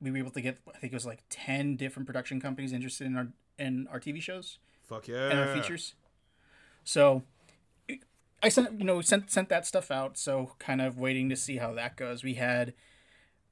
We 0.00 0.10
were 0.10 0.18
able 0.18 0.30
to 0.32 0.40
get. 0.40 0.58
I 0.68 0.78
think 0.78 0.92
it 0.92 0.96
was 0.96 1.06
like 1.06 1.22
ten 1.30 1.76
different 1.76 2.06
production 2.06 2.40
companies 2.40 2.72
interested 2.72 3.06
in 3.06 3.16
our 3.16 3.28
in 3.58 3.86
our 3.88 4.00
TV 4.00 4.20
shows 4.20 4.58
Fuck 4.84 5.08
yeah. 5.08 5.30
and 5.30 5.38
our 5.38 5.54
features. 5.54 5.94
So, 6.84 7.22
I 8.42 8.48
sent 8.48 8.78
you 8.78 8.84
know 8.84 9.00
sent 9.00 9.30
sent 9.30 9.48
that 9.48 9.66
stuff 9.66 9.90
out. 9.90 10.18
So 10.18 10.52
kind 10.58 10.80
of 10.80 10.98
waiting 10.98 11.28
to 11.28 11.36
see 11.36 11.58
how 11.58 11.72
that 11.74 11.96
goes. 11.96 12.24
We 12.24 12.34
had 12.34 12.74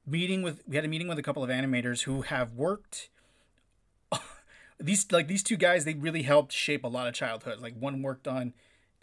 meeting 0.05 0.41
with 0.41 0.61
we 0.67 0.75
had 0.75 0.85
a 0.85 0.89
meeting 0.89 1.07
with 1.07 1.17
a 1.17 1.23
couple 1.23 1.43
of 1.43 1.49
animators 1.49 2.03
who 2.03 2.23
have 2.23 2.53
worked. 2.53 3.09
These 4.81 5.11
like 5.11 5.27
these 5.27 5.43
two 5.43 5.57
guys, 5.57 5.85
they 5.85 5.93
really 5.93 6.23
helped 6.23 6.51
shape 6.51 6.83
a 6.83 6.87
lot 6.87 7.07
of 7.07 7.13
childhood. 7.13 7.59
Like 7.59 7.75
one 7.77 8.01
worked 8.01 8.27
on 8.27 8.53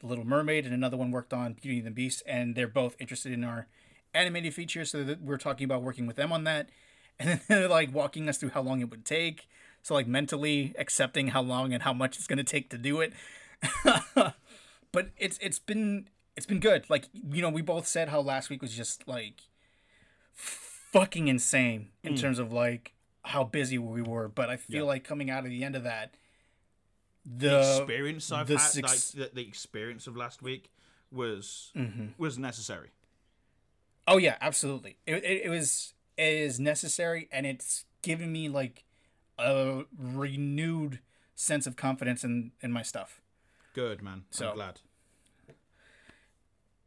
The 0.01 0.07
Little 0.07 0.27
Mermaid, 0.27 0.65
and 0.65 0.75
another 0.75 0.97
one 0.97 1.11
worked 1.11 1.33
on 1.33 1.55
Beauty 1.55 1.79
and 1.79 1.87
the 1.87 1.91
Beast, 1.91 2.23
and 2.27 2.55
they're 2.55 2.69
both 2.69 2.97
interested 2.99 3.33
in 3.33 3.45
our 3.45 3.67
animated 4.15 4.55
features. 4.55 4.91
So 4.91 5.05
that 5.05 5.23
we're 5.23 5.37
talking 5.39 5.65
about 5.65 5.83
working 5.83 6.07
with 6.07 6.17
them 6.17 6.33
on 6.33 6.45
that, 6.45 6.69
and 7.19 7.29
then 7.29 7.41
they're 7.49 7.69
like 7.69 7.95
walking 7.95 8.29
us 8.29 8.39
through 8.39 8.51
how 8.51 8.63
long 8.63 8.81
it 8.81 8.91
would 8.91 9.05
take. 9.05 9.49
So 9.83 9.95
like 9.95 10.07
mentally 10.07 10.75
accepting 10.79 11.29
how 11.29 11.43
long 11.43 11.73
and 11.73 11.83
how 11.83 11.93
much 11.93 12.17
it's 12.17 12.27
gonna 12.27 12.45
take 12.45 12.71
to 12.71 12.79
do 12.79 13.01
it. 13.01 13.13
but 14.93 15.11
it's 15.17 15.39
it's 15.39 15.59
been 15.59 16.09
it's 16.37 16.47
been 16.47 16.61
good. 16.61 16.89
Like 16.91 17.09
you 17.13 17.43
know, 17.43 17.51
we 17.51 17.63
both 17.63 17.87
said 17.87 18.09
how 18.09 18.21
last 18.21 18.51
week 18.51 18.63
was 18.63 18.75
just 18.75 19.07
like 19.07 19.43
fucking 20.35 21.29
insane 21.29 21.89
in 22.03 22.15
hmm. 22.15 22.19
terms 22.19 22.39
of 22.39 22.53
like 22.53 22.95
how 23.25 23.45
busy 23.45 23.79
we 23.79 24.03
were. 24.03 24.29
But 24.29 24.49
I 24.51 24.57
feel 24.57 24.87
like 24.87 25.05
coming 25.05 25.31
out 25.31 25.45
of 25.45 25.51
the 25.51 25.65
end 25.65 25.77
of 25.77 25.85
that, 25.85 26.15
the, 27.25 27.49
the 27.49 27.77
experience 27.79 28.33
I've 28.33 28.47
the 28.47 28.59
had, 28.59 28.83
like 28.83 28.99
the, 29.15 29.31
the 29.35 29.43
experience 29.47 30.07
of 30.07 30.17
last 30.17 30.43
week 30.43 30.71
was 31.11 31.73
Mm-hmm. 31.77 32.07
was 32.19 32.39
necessary. 32.39 32.91
Oh 34.07 34.17
yeah, 34.17 34.37
absolutely. 34.41 34.97
It, 35.07 35.17
it, 35.25 35.43
it 35.45 35.49
was 35.51 35.93
it 36.17 36.33
is 36.33 36.59
necessary, 36.59 37.29
and 37.31 37.47
it's 37.47 37.85
given 38.03 38.33
me 38.33 38.49
like 38.49 38.85
a 39.39 39.83
renewed 39.99 41.01
sense 41.35 41.67
of 41.67 41.77
confidence 41.77 42.25
in 42.25 42.53
in 42.63 42.73
my 42.73 42.83
stuff. 42.83 43.21
Good 43.75 44.03
man. 44.03 44.25
So- 44.31 44.49
I'm 44.51 44.55
glad. 44.55 44.81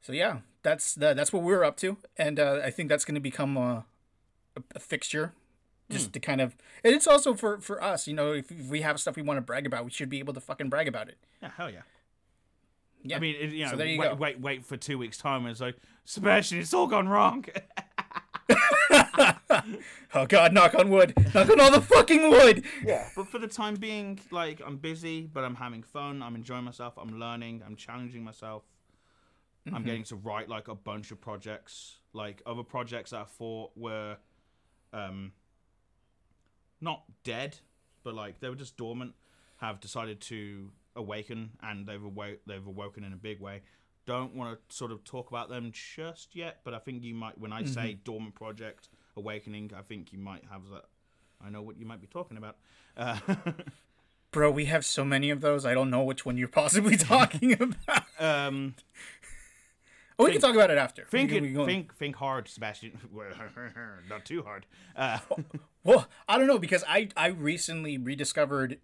So 0.02 0.14
yeah, 0.14 0.40
that's 0.64 0.96
the, 0.96 1.14
that's 1.14 1.32
what 1.32 1.44
we're 1.44 1.64
up 1.64 1.78
to, 1.78 1.96
and 2.18 2.40
uh, 2.40 2.60
I 2.64 2.72
think 2.72 2.90
that's 2.90 3.06
going 3.06 3.14
to 3.16 3.22
become 3.22 3.56
a, 3.56 3.86
a, 4.58 4.64
a 4.76 4.80
fixture, 4.80 5.34
just 5.92 6.14
to 6.14 6.20
kind 6.20 6.42
of. 6.42 6.56
And 6.84 6.94
it's 6.94 7.08
also 7.08 7.34
for 7.34 7.60
for 7.60 7.84
us, 7.84 8.08
you 8.08 8.14
know, 8.14 8.34
if, 8.34 8.52
if 8.52 8.68
we 8.68 8.82
have 8.82 9.00
stuff 9.00 9.16
we 9.16 9.22
want 9.22 9.38
to 9.38 9.42
brag 9.42 9.66
about, 9.66 9.86
we 9.86 9.92
should 9.92 10.10
be 10.10 10.20
able 10.20 10.34
to 10.34 10.40
fucking 10.40 10.70
brag 10.70 10.88
about 10.88 11.08
it. 11.10 11.18
Yeah, 11.42 11.50
hell 11.56 11.70
yeah. 11.70 11.82
Yeah. 13.04 13.18
I 13.18 13.20
mean, 13.20 13.36
it, 13.40 13.52
you 13.52 13.66
know, 13.66 13.72
So 13.72 13.78
there 13.78 13.88
you 13.88 14.00
wait, 14.00 14.10
go. 14.10 14.16
wait, 14.16 14.40
wait 14.40 14.66
for 14.66 14.78
two 14.78 14.98
weeks' 14.98 15.18
time, 15.18 15.42
and 15.42 15.52
it's 15.52 15.60
like, 15.60 15.76
Sebastian, 16.06 16.60
it's 16.60 16.74
all 16.74 16.88
gone 16.88 17.08
wrong. 17.08 17.46
Oh 20.14 20.26
God, 20.26 20.52
knock 20.54 20.76
on 20.76 20.90
wood, 20.90 21.14
knock 21.34 21.50
on 21.50 21.62
all 21.62 21.72
the 21.72 21.80
fucking 21.80 22.30
wood. 22.30 22.66
yeah. 22.84 23.08
But 23.16 23.30
for 23.30 23.40
the 23.40 23.48
time 23.48 23.76
being, 23.76 24.20
like, 24.30 24.62
I'm 24.66 24.76
busy, 24.76 25.22
but 25.22 25.46
I'm 25.46 25.56
having 25.56 25.84
fun. 25.84 26.22
I'm 26.22 26.36
enjoying 26.36 26.66
myself. 26.66 26.96
I'm 26.98 27.18
learning. 27.18 27.64
I'm 27.66 27.78
challenging 27.78 28.22
myself. 28.22 28.64
Mm-hmm. 29.66 29.76
I'm 29.76 29.84
getting 29.84 30.04
to 30.06 30.18
write 30.18 30.50
like 30.50 30.68
a 30.68 30.76
bunch 30.76 31.12
of 31.12 31.22
projects, 31.22 32.00
like 32.12 32.42
other 32.46 32.64
projects 32.64 33.12
that 33.12 33.22
I 33.22 33.24
thought 33.24 33.72
were, 33.78 34.18
um, 34.92 35.32
not 36.82 37.04
dead, 37.24 37.58
but 38.04 38.14
like 38.14 38.40
they 38.40 38.50
were 38.50 38.56
just 38.56 38.76
dormant, 38.78 39.14
have 39.58 39.80
decided 39.80 40.20
to 40.22 40.72
awaken, 40.96 41.52
and 41.62 41.86
they've 41.88 42.02
they've 42.48 42.66
awoken 42.68 43.04
in 43.04 43.14
a 43.14 43.18
big 43.18 43.40
way. 43.40 43.62
don't 44.08 44.36
want 44.36 44.58
to 44.70 44.76
sort 44.76 44.92
of 44.92 45.04
talk 45.04 45.30
about 45.30 45.48
them 45.50 45.72
just 45.72 46.36
yet, 46.36 46.60
but 46.64 46.74
I 46.74 46.80
think 46.80 47.04
you 47.04 47.14
might. 47.14 47.38
When 47.38 47.54
I 47.54 47.64
say 47.66 48.00
Dormant 48.04 48.34
Project 48.36 48.90
Awakening, 49.16 49.72
I 49.78 49.82
think 49.84 50.12
you 50.12 50.18
might 50.20 50.44
have 50.52 50.62
that. 50.74 50.86
I 51.46 51.50
know 51.50 51.62
what 51.62 51.78
you 51.78 51.86
might 51.86 52.02
be 52.02 52.08
talking 52.08 52.38
about. 52.38 52.58
Uh, 52.98 53.20
Bro, 54.32 54.52
we 54.52 54.66
have 54.66 54.86
so 54.86 55.04
many 55.04 55.30
of 55.30 55.42
those. 55.42 55.66
I 55.66 55.74
don't 55.74 55.90
know 55.90 56.04
which 56.04 56.26
one 56.26 56.38
you're 56.38 56.48
possibly 56.48 56.96
talking 57.14 57.54
about. 57.54 58.04
um, 58.20 58.76
Oh, 60.20 60.26
we 60.26 60.32
can 60.34 60.42
talk 60.42 60.54
about 60.56 60.70
it 60.70 60.78
after. 60.78 61.06
think 61.06 61.32
We 61.32 61.36
can- 61.38 61.44
we 61.46 61.54
can- 61.54 61.66
think 61.66 61.96
think 61.96 62.16
hard, 62.16 62.48
Sebastian. 62.48 63.00
Not 64.10 64.24
too 64.26 64.44
hard. 64.44 64.66
Uh, 64.96 65.18
Well, 65.84 66.08
I 66.28 66.38
don't 66.38 66.48
know 66.48 66.60
because 66.60 66.84
I 66.88 67.10
I 67.18 67.28
recently 67.28 67.98
rediscovered 67.98 68.80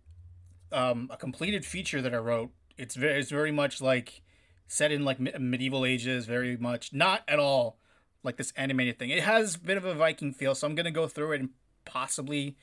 um, 0.72 1.10
a 1.12 1.18
completed 1.18 1.66
feature 1.66 2.02
that 2.02 2.14
I 2.14 2.18
wrote. 2.18 2.52
It's 2.78 2.95
very 2.95 3.20
it's 3.20 3.30
very 3.30 3.52
much 3.52 3.82
like 3.82 4.22
set 4.68 4.91
in 4.91 5.06
like 5.06 5.20
medieval 5.20 5.86
ages, 5.86 6.26
very 6.26 6.58
much 6.58 6.93
not 6.93 7.24
at 7.28 7.39
all 7.39 7.78
like 8.24 8.38
this 8.38 8.52
animated 8.56 8.98
thing. 8.98 9.10
It 9.10 9.24
has 9.24 9.56
a 9.56 9.60
bit 9.60 9.78
of 9.78 9.86
a 9.86 9.93
Viking 9.93 10.34
feel, 10.34 10.56
so 10.56 10.68
I'm 10.68 10.76
gonna 10.76 10.91
go 10.91 11.08
through 11.08 11.34
it 11.34 11.41
and 11.41 11.50
possibly 11.86 12.58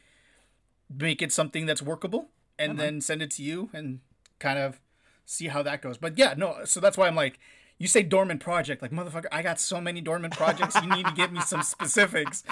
make 0.90 1.22
it 1.22 1.32
something 1.32 1.66
that's 1.66 1.80
workable, 1.82 2.30
and 2.58 2.78
then 2.78 3.00
send 3.00 3.22
it 3.22 3.30
to 3.32 3.42
you 3.42 3.70
and 3.72 4.00
kind 4.38 4.58
of 4.58 4.80
see 5.24 5.48
how 5.48 5.62
that 5.62 5.80
goes. 5.80 5.96
But 5.96 6.18
yeah, 6.18 6.34
no, 6.36 6.64
so 6.64 6.80
that's 6.80 6.98
why 6.98 7.06
I'm 7.06 7.16
like. 7.16 7.38
You 7.76 7.88
say 7.88 8.04
dormant 8.04 8.38
project, 8.38 8.82
like 8.82 8.92
motherfucker. 8.92 9.26
I 9.32 9.42
got 9.42 9.58
so 9.58 9.80
many 9.80 10.00
dormant 10.00 10.36
projects. 10.36 10.76
You 10.80 10.88
need 10.88 11.06
to 11.06 11.12
give 11.12 11.32
me 11.32 11.40
some 11.40 11.60
specifics. 11.64 12.44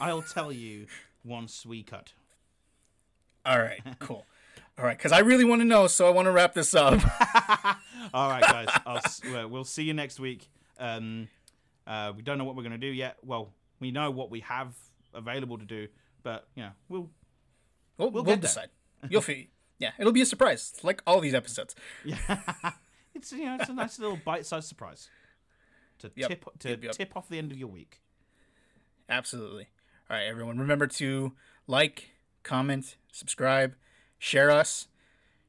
I'll 0.00 0.22
tell 0.22 0.50
you 0.50 0.86
once 1.26 1.66
we 1.66 1.82
cut. 1.82 2.12
All 3.44 3.58
right, 3.58 3.80
cool. 3.98 4.24
All 4.78 4.84
right, 4.84 4.96
because 4.96 5.12
I 5.12 5.20
really 5.20 5.44
want 5.44 5.60
to 5.60 5.64
know, 5.64 5.86
so 5.86 6.06
I 6.06 6.10
want 6.10 6.26
to 6.26 6.32
wrap 6.32 6.52
this 6.54 6.74
up. 6.74 6.94
All 8.14 8.28
right, 8.28 8.42
guys. 8.42 8.68
I'll, 8.86 9.00
well, 9.32 9.48
we'll 9.48 9.64
see 9.64 9.84
you 9.84 9.94
next 9.94 10.20
week. 10.20 10.48
Um, 10.78 11.28
uh, 11.86 12.12
we 12.16 12.22
don't 12.22 12.36
know 12.38 12.44
what 12.44 12.56
we're 12.56 12.62
going 12.62 12.72
to 12.72 12.78
do 12.78 12.86
yet. 12.92 13.16
Well, 13.24 13.52
we 13.80 13.90
know 13.90 14.10
what 14.10 14.30
we 14.30 14.40
have 14.40 14.74
available 15.14 15.58
to 15.58 15.64
do, 15.64 15.88
but 16.22 16.46
you 16.54 16.62
know, 16.64 16.70
we'll 16.88 17.10
We'll, 17.98 18.10
we'll, 18.10 18.24
there. 18.24 18.36
decide. 18.36 18.68
You'll 19.08 19.22
see. 19.22 19.48
Yeah, 19.78 19.92
it'll 19.98 20.12
be 20.12 20.20
a 20.20 20.26
surprise, 20.26 20.74
like 20.82 21.00
all 21.06 21.20
these 21.20 21.32
episodes. 21.34 21.74
Yeah, 22.04 22.18
it's 23.14 23.32
you 23.32 23.44
know 23.46 23.56
it's 23.58 23.70
a 23.70 23.72
nice 23.74 23.98
little 23.98 24.18
bite-sized 24.22 24.68
surprise 24.68 25.08
to 26.00 26.10
Yep. 26.14 26.28
tip 26.28 26.44
to 26.58 26.68
Yep, 26.70 26.82
yep. 26.84 26.92
tip 26.92 27.16
off 27.16 27.28
the 27.30 27.38
end 27.38 27.52
of 27.52 27.58
your 27.58 27.68
week. 27.68 28.00
Absolutely. 29.08 29.68
All 30.08 30.16
right, 30.16 30.26
everyone. 30.26 30.58
Remember 30.58 30.86
to 30.86 31.32
like, 31.66 32.10
comment, 32.44 32.96
subscribe, 33.10 33.74
share 34.18 34.50
us, 34.52 34.86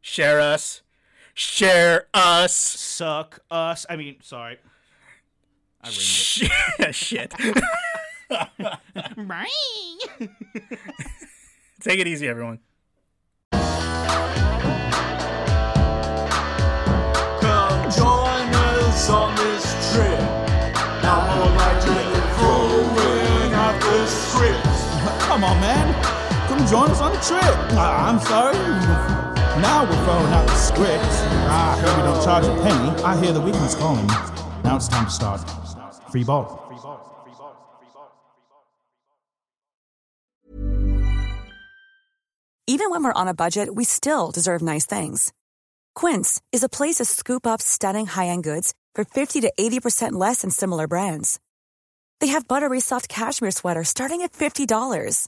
share 0.02 0.40
us, 0.40 0.82
share 1.36 2.08
us. 2.14 2.56
Suck 2.56 3.40
us. 3.52 3.86
I 3.90 3.96
mean, 3.96 4.16
sorry. 4.22 4.58
I 5.84 5.90
ruined 5.90 6.02
Shit. 6.96 7.34
it. 7.40 7.64
Take 11.82 12.00
it 12.00 12.08
easy, 12.08 12.28
everyone. 12.28 12.60
Come 17.42 17.92
join 17.92 18.56
us 18.56 19.10
on 19.10 19.36
this 19.36 19.94
trip. 19.94 20.20
Join 26.70 26.92
us 26.92 27.02
on 27.02 27.12
the 27.14 27.20
trip. 27.20 27.56
Ah, 27.80 28.10
I'm 28.10 28.20
sorry. 28.20 28.58
Now 29.62 29.84
we're 29.84 30.04
throwing 30.06 30.34
out 30.34 30.46
the 30.48 30.56
script. 30.56 31.04
I 31.50 31.78
heard 31.80 31.98
we 31.98 32.04
don't 32.04 32.24
charge 32.24 32.46
a 32.46 32.56
penny. 32.62 33.04
I 33.04 33.18
hear 33.18 33.34
the 33.34 33.42
weekend's 33.42 33.76
calling. 33.76 34.06
Now 34.64 34.76
it's 34.76 34.88
time 34.88 35.06
to 35.06 35.12
start. 35.12 36.12
Free 36.12 36.24
ball. 36.24 36.64
Even 42.70 42.90
when 42.90 43.02
we're 43.02 43.14
on 43.14 43.30
a 43.30 43.34
budget, 43.34 43.74
we 43.74 43.86
still 43.86 44.30
deserve 44.30 44.62
nice 44.62 44.86
things. 44.86 45.32
Quince 45.96 46.42
is 46.52 46.64
a 46.64 46.70
place 46.70 46.96
to 46.96 47.06
scoop 47.06 47.48
up 47.48 47.62
stunning 47.62 48.06
high-end 48.08 48.44
goods 48.44 48.74
for 48.94 49.06
50 49.06 49.40
to 49.42 49.54
80% 49.58 50.12
less 50.14 50.42
than 50.42 50.50
similar 50.50 50.86
brands. 50.86 51.40
They 52.20 52.28
have 52.28 52.48
buttery 52.48 52.82
soft 52.82 53.08
cashmere 53.08 53.52
sweaters 53.52 53.88
starting 53.88 54.22
at 54.22 54.34
$50, 54.34 55.28